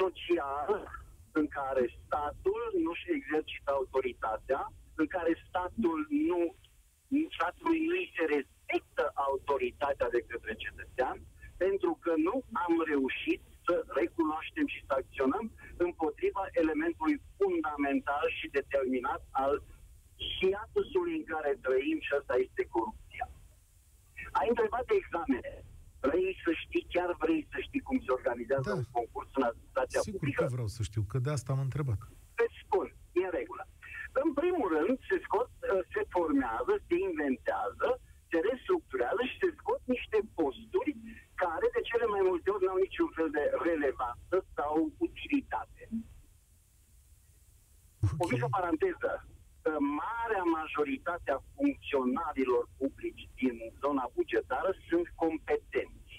social 0.00 0.72
în 1.32 1.46
care 1.48 1.84
statul 2.04 2.62
nu-și 2.84 3.10
exercită 3.16 3.70
autoritatea, 3.78 4.72
în 5.00 5.06
care 5.16 5.32
statul 5.48 6.06
nu 6.28 6.40
statului 7.36 7.80
nu 7.92 8.00
se 8.14 8.24
respectă 8.36 9.04
autoritatea 9.28 10.08
de 10.16 10.20
către 10.30 10.54
cetățean, 10.64 11.16
pentru 11.64 11.92
că 12.02 12.12
nu 12.26 12.34
am 12.66 12.74
reușit 12.92 13.42
să 13.66 13.74
recunoaștem 14.00 14.66
și 14.74 14.80
să 14.86 14.92
acționăm 15.00 15.44
împotriva 15.86 16.44
elementului 16.62 17.16
fundamental 17.38 18.26
și 18.38 18.54
determinat 18.58 19.22
al 19.44 19.54
hiatusului 20.36 21.14
în 21.20 21.24
care 21.32 21.52
trăim 21.66 21.98
și 22.06 22.12
asta 22.20 22.34
este 22.46 22.62
corupția. 22.74 23.26
Ai 24.38 24.48
întrebat 24.52 24.84
de 24.86 24.94
examene. 25.02 25.54
Vrei 26.06 26.30
să 26.44 26.50
știi, 26.62 26.86
chiar 26.94 27.10
vrei 27.24 27.42
să 27.52 27.58
știi 27.66 27.86
cum 27.88 27.98
se 28.04 28.10
organizează 28.18 28.49
da. 28.68 28.74
un 28.80 28.86
concurs 28.98 29.30
în 29.38 29.44
administrația 29.50 30.00
Sigur 30.00 30.18
publică? 30.18 30.42
că 30.42 30.54
vreau 30.56 30.70
să 30.76 30.80
știu, 30.88 31.02
că 31.10 31.18
de 31.24 31.30
asta 31.36 31.50
am 31.52 31.62
întrebat. 31.68 32.00
Îți 32.44 32.58
spun, 32.64 32.86
e 33.20 33.22
în 33.28 33.34
regulă. 33.40 33.64
În 34.22 34.28
primul 34.40 34.68
rând, 34.76 34.94
se 35.08 35.16
scot, 35.26 35.50
uh, 35.60 35.82
se 35.92 36.02
formează, 36.14 36.72
se 36.86 36.96
inventează, 37.08 37.88
se 38.30 38.38
restructurează 38.50 39.22
și 39.30 39.36
se 39.42 39.50
scot 39.58 39.80
niște 39.94 40.18
posturi 40.38 40.92
care 41.42 41.66
de 41.76 41.82
cele 41.90 42.06
mai 42.14 42.22
multe 42.30 42.48
ori 42.54 42.64
nu 42.64 42.72
au 42.74 42.80
niciun 42.86 43.10
fel 43.16 43.30
de 43.38 43.44
relevanță 43.68 44.36
sau 44.56 44.74
utilitate. 45.06 45.82
Okay. 48.02 48.18
O 48.22 48.24
mică 48.32 48.46
paranteză. 48.56 49.12
Marea 50.02 50.44
majoritate 50.60 51.28
a 51.32 51.44
funcționarilor 51.56 52.64
publici 52.78 53.28
din 53.40 53.56
zona 53.82 54.04
bugetară 54.16 54.70
sunt 54.88 55.06
competenți. 55.22 56.14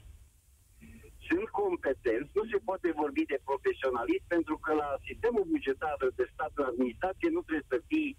Sunt 1.28 1.48
competenți, 1.62 2.32
nu 2.38 2.44
se 2.52 2.60
poate 2.68 2.90
vorbi 3.04 3.24
de 3.32 3.40
profesionalism 3.50 4.26
pentru 4.36 4.56
că 4.64 4.72
la 4.74 4.90
sistemul 5.08 5.46
bugetar 5.54 5.98
de 6.20 6.26
stat 6.34 6.52
în 6.56 6.66
administrație 6.72 7.30
nu 7.36 7.42
trebuie 7.42 7.72
să 7.74 7.80
fii 7.92 8.10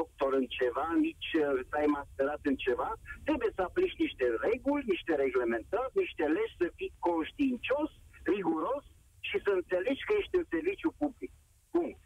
doctor 0.00 0.32
în 0.40 0.46
ceva, 0.58 0.86
nici 1.08 1.30
uh, 1.44 1.60
să 1.68 1.74
ai 1.80 1.88
masterat 1.98 2.40
în 2.50 2.56
ceva, 2.66 2.90
trebuie 3.26 3.50
să 3.56 3.62
aplici 3.62 4.02
niște 4.04 4.26
reguli, 4.46 4.90
niște 4.94 5.14
reglementări, 5.24 5.98
niște 6.04 6.24
legi, 6.36 6.58
să 6.60 6.66
fii 6.76 6.92
conștiincios, 7.08 7.90
riguros 8.34 8.84
și 9.28 9.36
să 9.44 9.50
înțelegi 9.54 10.06
că 10.06 10.12
ești 10.20 10.36
în 10.40 10.46
serviciu 10.54 10.90
public. 11.02 11.32
Punct. 11.74 12.00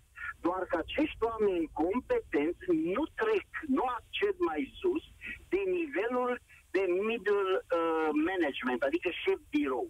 Doar 0.46 0.62
că 0.70 0.76
acești 0.80 1.22
oameni 1.30 1.70
competenți 1.82 2.64
nu 2.94 3.04
trec, 3.20 3.48
nu 3.76 3.84
acced 3.98 4.36
mai 4.50 4.62
sus 4.80 5.04
de 5.52 5.60
nivelul 5.78 6.32
de 6.76 6.84
middle 7.08 7.52
uh, 7.58 8.10
management, 8.30 8.80
adică 8.82 9.08
șef 9.22 9.40
birou. 9.54 9.88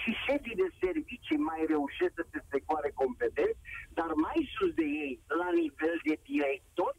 Și 0.00 0.10
șefii 0.24 0.60
de 0.62 0.68
servicii 0.84 1.46
mai 1.50 1.60
reușesc 1.74 2.12
să 2.16 2.24
se 2.30 2.38
strecoare 2.46 2.90
competenți, 3.02 3.60
dar 3.98 4.10
mai 4.26 4.40
sus 4.54 4.72
de 4.80 4.86
ei, 5.04 5.12
la 5.40 5.50
nivel 5.62 5.96
de 6.08 6.16
director, 6.30 6.92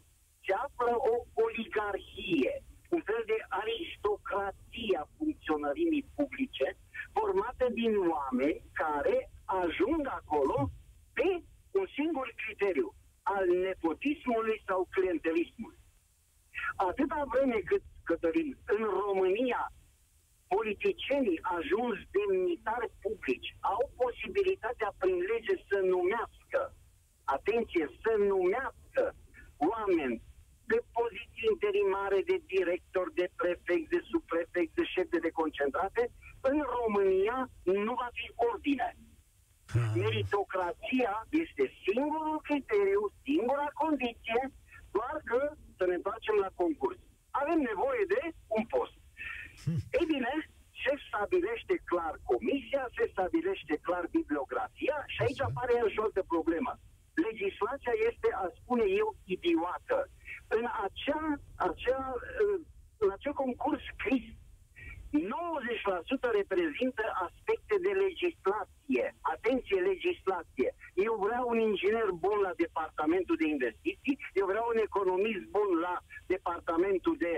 se 0.46 0.54
află 0.66 0.94
o 1.12 1.16
oligarhie, 1.44 2.54
un 2.96 3.02
fel 3.10 3.24
de 3.32 3.38
aristocrație 3.62 4.96
a 5.00 5.10
funcționării 5.18 6.06
publice, 6.18 6.68
formată 7.18 7.66
din 7.82 7.94
oameni 8.16 8.64
care 8.84 9.18
ajung 9.46 10.04
acolo 10.20 10.58
pe 11.18 11.28
un 11.80 11.88
singur 11.98 12.28
criteriu, 12.42 12.94
al 13.24 13.46
nepotismului 14.02 14.64
sau 14.68 14.88
clientelismului. 14.96 15.80
Atâta 16.76 17.24
vreme 17.34 17.60
cât, 17.66 17.84
Cătălin, 18.04 18.58
în 18.66 18.84
România 19.06 19.72
politicienii 20.48 21.40
ajuns 21.58 21.98
demnitari 22.18 22.90
publici 23.02 23.56
au 23.60 23.92
posibilitatea 24.02 24.90
prin 24.98 25.18
lege 25.32 25.56
să 25.70 25.78
numească, 25.94 26.62
atenție, 27.24 27.86
să 28.04 28.12
numească 28.34 29.04
oameni 29.72 30.22
de 30.72 30.80
poziții 31.00 31.50
interimare, 31.54 32.20
de 32.32 32.38
director, 32.56 33.06
de 33.20 33.28
prefect, 33.36 33.90
de 33.90 34.02
subprefect, 34.12 34.72
de 34.76 34.84
șef 34.94 35.08
de 35.10 35.20
deconcentrate, 35.28 36.04
în 36.42 36.58
România 36.78 37.50
nu 37.64 37.94
va 38.02 38.10
fi 38.20 38.28
ordine. 38.50 38.90
Ah. 39.74 39.92
Meritocrația 40.04 41.14
este 41.44 41.64
singurul 41.86 42.38
criteriu, 42.48 43.02
singura 43.28 43.68
condiție, 43.84 44.42
doar 44.96 45.16
că 45.30 45.40
să 45.78 45.84
ne 45.86 45.96
întoarcem 46.00 46.36
la 46.46 46.52
concurs. 46.62 47.00
Avem 47.42 47.60
nevoie 47.72 48.04
de 48.14 48.22
un 48.58 48.64
post. 48.74 48.96
Hmm. 49.64 49.80
Ei 49.98 50.06
bine, 50.14 50.34
se 50.84 50.94
stabilește 51.08 51.76
clar 51.90 52.14
comisia, 52.32 52.84
se 52.98 53.06
stabilește 53.14 53.76
clar 53.88 54.04
bibliografia 54.18 54.98
și 55.14 55.20
aici 55.26 55.42
apare 55.42 55.74
și 55.92 56.00
o 56.00 56.04
altă 56.08 56.24
problemă. 56.34 56.72
Legislația 57.28 57.94
este, 58.10 58.28
a 58.44 58.46
spune 58.60 58.86
eu, 59.02 59.08
idiotă. 59.36 60.00
În 60.58 60.66
acea, 60.86 61.24
acea, 61.68 62.04
în 63.04 63.10
acel 63.16 63.34
concurs 63.44 63.82
scris 63.94 64.26
90% 65.12 66.32
reprezintă 66.40 67.04
aspecte 67.28 67.76
de 67.86 67.92
legislație. 68.06 69.06
Atenție, 69.36 69.80
legislație. 69.92 70.70
Eu 71.08 71.14
vreau 71.26 71.44
un 71.50 71.60
inginer 71.60 72.08
bun 72.26 72.38
la 72.48 72.54
departamentul 72.64 73.36
de 73.42 73.48
investiții, 73.48 74.18
eu 74.34 74.46
vreau 74.46 74.66
un 74.74 74.80
economist 74.88 75.44
bun 75.56 75.70
la 75.88 75.96
departamentul 76.26 77.16
de 77.26 77.34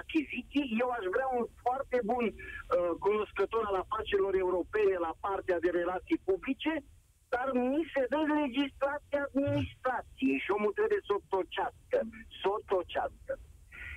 achiziții. 0.00 0.76
Eu 0.82 0.88
aș 0.98 1.04
vrea 1.14 1.28
un 1.38 1.44
foarte 1.64 1.98
bun 2.10 2.24
uh, 2.26 2.90
cunoscător 3.04 3.62
al 3.66 3.76
afacerilor 3.84 4.34
europene 4.44 4.96
la 5.06 5.12
partea 5.20 5.58
de 5.64 5.70
relații 5.80 6.20
publice, 6.24 6.72
dar 7.34 7.48
mi 7.52 7.82
se 7.94 8.02
dă 8.12 8.20
legislația 8.42 9.22
administrației 9.28 10.38
și 10.44 10.50
omul 10.56 10.72
trebuie 10.78 11.02
să 11.06 11.12
o 11.18 11.24
tocească, 11.34 11.98
să 12.40 12.46
o 12.56 12.58
tocească. 12.72 13.23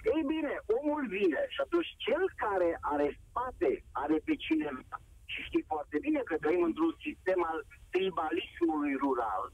Ei 0.03 0.23
bine, 0.33 0.53
omul 0.77 1.07
vine 1.07 1.45
și 1.53 1.61
atunci 1.61 1.95
cel 1.97 2.23
care 2.35 2.77
are 2.81 3.19
spate, 3.23 3.83
are 3.91 4.17
pe 4.25 4.35
cineva, 4.35 4.97
și 5.25 5.41
știi 5.41 5.65
foarte 5.67 5.97
bine 5.99 6.21
că 6.29 6.35
trăim 6.37 6.63
într-un 6.63 6.95
sistem 7.05 7.43
al 7.51 7.65
tribalismului 7.89 8.93
rural, 9.03 9.53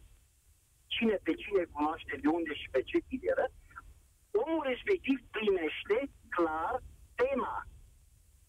cine 0.88 1.18
pe 1.24 1.34
cine 1.34 1.64
cunoaște 1.64 2.16
de 2.22 2.28
unde 2.28 2.54
și 2.54 2.68
pe 2.72 2.82
ce 2.82 2.98
tineră, 3.08 3.46
omul 4.42 4.64
respectiv 4.72 5.18
primește 5.38 5.98
clar 6.36 6.76
tema, 7.16 7.58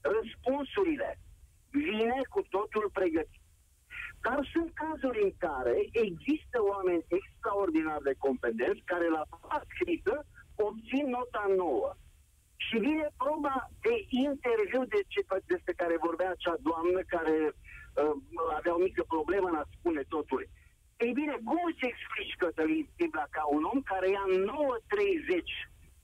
răspunsurile, 0.01 1.11
vine 1.71 2.21
cu 2.35 2.41
totul 2.57 2.91
pregătit. 2.93 3.43
Dar 4.27 4.49
sunt 4.53 4.71
cazuri 4.83 5.23
în 5.23 5.33
care 5.47 5.77
există 6.07 6.57
oameni 6.73 7.07
extraordinar 7.19 8.01
de 8.03 8.15
competenți 8.19 8.83
care 8.85 9.09
la 9.09 9.23
scrisă 9.71 10.27
obțin 10.57 11.05
nota 11.09 11.45
nouă. 11.57 11.91
Și 12.57 12.77
vine 12.79 13.09
proba 13.17 13.57
de 13.81 13.95
interviu 14.09 14.85
de 14.85 15.01
ce, 15.13 15.21
despre 15.45 15.73
care 15.81 16.05
vorbea 16.07 16.31
acea 16.31 16.57
doamnă 16.69 17.01
care 17.15 17.37
uh, 17.47 18.15
avea 18.57 18.75
o 18.75 18.85
mică 18.89 19.03
problemă 19.15 19.49
în 19.49 19.55
a 19.63 19.67
spune 19.77 20.03
totul. 20.09 20.49
Ei 20.97 21.13
bine, 21.21 21.37
cum 21.45 21.61
îți 21.71 21.89
explici, 21.91 22.39
Cătălin 22.39 22.89
Stibla, 22.93 23.27
ca 23.37 23.45
un 23.57 23.63
om 23.73 23.81
care 23.91 24.09
ia 24.11 24.27
9.30 24.29 24.35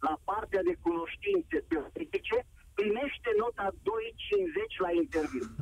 la 0.07 0.15
partea 0.25 0.63
de 0.69 0.75
cunoștințe 0.87 1.57
teoretice, 1.69 2.37
primește 2.79 3.31
nota 3.43 3.67
2.50 3.71 4.85
la 4.85 4.91
interviu. 5.03 5.47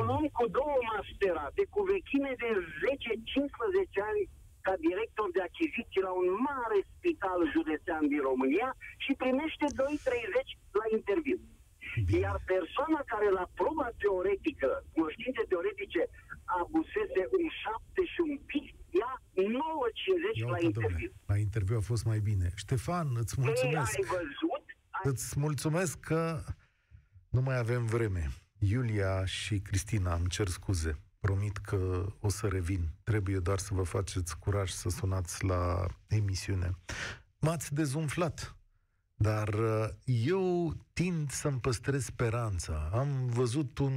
Un 0.00 0.08
om 0.18 0.26
cu 0.36 0.44
două 0.58 0.76
masterate, 0.92 1.62
cu 1.74 1.80
vechime 1.92 2.32
de 2.42 2.50
10-15 2.52 4.08
ani 4.10 4.22
ca 4.70 4.76
director 4.88 5.28
de 5.36 5.42
achiziții 5.50 6.06
la 6.08 6.12
un 6.20 6.28
mare 6.48 6.78
spital 6.94 7.40
județean 7.54 8.02
din 8.12 8.22
România 8.30 8.68
și 9.04 9.12
primește 9.22 9.66
2.30 9.66 10.80
la 10.80 10.86
interviu. 10.98 11.38
Iar 12.22 12.36
persoana 12.54 13.00
care 13.12 13.28
la 13.38 13.46
proba 13.60 13.88
teoretică, 14.02 14.70
cunoștințe 14.94 15.42
teoretice, 15.50 16.02
abusese 16.60 17.22
un 17.36 17.44
7 17.62 18.02
și 18.12 18.20
un 18.28 18.36
pic, 18.50 18.66
ia 19.00 19.12
9.50 20.44 20.54
la 20.54 20.60
interviu. 20.68 21.10
La 21.32 21.36
interviu 21.46 21.76
a 21.80 21.88
fost 21.92 22.04
mai 22.10 22.20
bine. 22.30 22.46
Ștefan, 22.64 23.08
îți 23.22 23.34
mulțumesc. 23.44 23.92
Ei, 23.98 24.04
ai 24.04 24.10
văzut? 24.16 24.64
Îți 25.10 25.28
mulțumesc 25.44 25.94
că 26.10 26.22
nu 27.36 27.40
mai 27.46 27.56
avem 27.64 27.82
vreme. 27.94 28.22
Iulia 28.72 29.14
și 29.24 29.54
Cristina, 29.68 30.12
îmi 30.14 30.32
cer 30.36 30.48
scuze. 30.58 30.92
Promit 31.20 31.56
că 31.56 32.06
o 32.20 32.28
să 32.28 32.46
revin. 32.46 32.88
Trebuie 33.02 33.38
doar 33.38 33.58
să 33.58 33.74
vă 33.74 33.82
faceți 33.82 34.38
curaj 34.38 34.70
să 34.70 34.88
sunați 34.88 35.44
la 35.44 35.86
emisiune. 36.06 36.78
M-ați 37.38 37.74
dezumflat, 37.74 38.56
dar 39.14 39.48
uh, 39.48 39.88
eu 40.04 40.74
tind 40.92 41.30
să-mi 41.30 41.60
păstrez 41.60 42.04
speranța. 42.04 42.90
Am 42.92 43.26
văzut 43.26 43.78
un, 43.78 43.92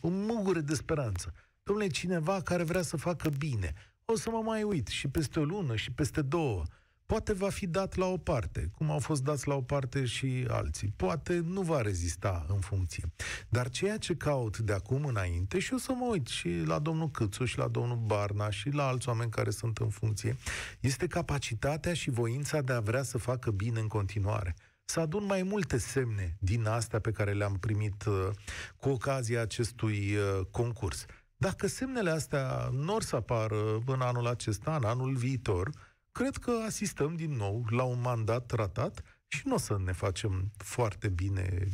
un 0.00 0.24
mugure 0.24 0.60
de 0.60 0.74
speranță. 0.74 1.32
Domnule, 1.62 1.88
cineva 1.88 2.40
care 2.42 2.62
vrea 2.62 2.82
să 2.82 2.96
facă 2.96 3.28
bine. 3.28 3.74
O 4.04 4.16
să 4.16 4.30
mă 4.30 4.42
mai 4.44 4.62
uit 4.62 4.86
și 4.86 5.08
peste 5.08 5.40
o 5.40 5.44
lună 5.44 5.76
și 5.76 5.92
peste 5.92 6.22
două 6.22 6.62
poate 7.06 7.32
va 7.32 7.48
fi 7.48 7.66
dat 7.66 7.94
la 7.94 8.06
o 8.06 8.16
parte, 8.16 8.70
cum 8.74 8.90
au 8.90 8.98
fost 8.98 9.22
dați 9.22 9.48
la 9.48 9.54
o 9.54 9.60
parte 9.60 10.04
și 10.04 10.46
alții. 10.48 10.92
Poate 10.96 11.40
nu 11.44 11.60
va 11.60 11.80
rezista 11.80 12.46
în 12.48 12.60
funcție. 12.60 13.12
Dar 13.48 13.68
ceea 13.68 13.96
ce 13.98 14.14
caut 14.14 14.58
de 14.58 14.72
acum 14.72 15.04
înainte, 15.04 15.58
și 15.58 15.74
o 15.74 15.78
să 15.78 15.92
mă 15.92 16.06
uit 16.10 16.26
și 16.26 16.62
la 16.66 16.78
domnul 16.78 17.10
Câțu 17.10 17.44
și 17.44 17.58
la 17.58 17.68
domnul 17.68 18.02
Barna 18.06 18.50
și 18.50 18.68
la 18.68 18.86
alți 18.86 19.08
oameni 19.08 19.30
care 19.30 19.50
sunt 19.50 19.78
în 19.78 19.88
funcție, 19.88 20.36
este 20.80 21.06
capacitatea 21.06 21.94
și 21.94 22.10
voința 22.10 22.60
de 22.60 22.72
a 22.72 22.80
vrea 22.80 23.02
să 23.02 23.18
facă 23.18 23.50
bine 23.50 23.80
în 23.80 23.88
continuare 23.88 24.54
să 24.84 25.00
adun 25.00 25.24
mai 25.24 25.42
multe 25.42 25.78
semne 25.78 26.36
din 26.38 26.66
astea 26.66 26.98
pe 26.98 27.10
care 27.10 27.32
le-am 27.32 27.58
primit 27.58 28.04
uh, 28.04 28.28
cu 28.76 28.88
ocazia 28.88 29.40
acestui 29.40 30.14
uh, 30.16 30.46
concurs. 30.50 31.04
Dacă 31.36 31.66
semnele 31.66 32.10
astea 32.10 32.68
nu 32.72 32.94
or 32.94 33.02
să 33.02 33.16
apară 33.16 33.82
în 33.86 34.00
anul 34.00 34.26
acesta, 34.26 34.76
în 34.76 34.84
anul 34.84 35.14
viitor, 35.14 35.70
cred 36.14 36.36
că 36.36 36.50
asistăm 36.66 37.14
din 37.16 37.32
nou 37.36 37.64
la 37.70 37.82
un 37.82 38.00
mandat 38.00 38.46
tratat 38.46 39.02
și 39.26 39.42
nu 39.44 39.54
o 39.54 39.58
să 39.58 39.78
ne 39.84 39.92
facem 39.92 40.50
foarte 40.56 41.08
bine 41.08 41.68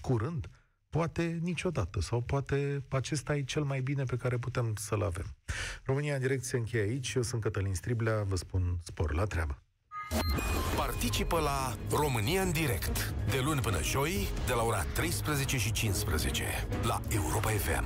curând, 0.00 0.48
poate 0.90 1.38
niciodată, 1.42 2.00
sau 2.00 2.20
poate 2.20 2.84
acesta 2.88 3.36
e 3.36 3.42
cel 3.42 3.62
mai 3.62 3.80
bine 3.80 4.04
pe 4.04 4.16
care 4.16 4.38
putem 4.38 4.74
să-l 4.76 5.02
avem. 5.02 5.36
România 5.84 6.14
în 6.14 6.20
direct 6.20 6.44
se 6.44 6.56
încheie 6.56 6.82
aici, 6.82 7.12
eu 7.14 7.22
sunt 7.22 7.42
Cătălin 7.42 7.74
Striblea, 7.74 8.22
vă 8.22 8.36
spun 8.36 8.78
spor 8.82 9.14
la 9.14 9.24
treabă. 9.24 9.62
Participă 10.76 11.38
la 11.40 11.76
România 11.90 12.42
în 12.42 12.52
direct, 12.52 13.14
de 13.30 13.40
luni 13.44 13.60
până 13.60 13.82
joi, 13.82 14.28
de 14.46 14.52
la 14.52 14.62
ora 14.62 14.82
13 14.82 15.58
și 15.58 15.72
15, 15.72 16.44
la 16.82 17.00
Europa 17.08 17.48
FM. 17.48 17.84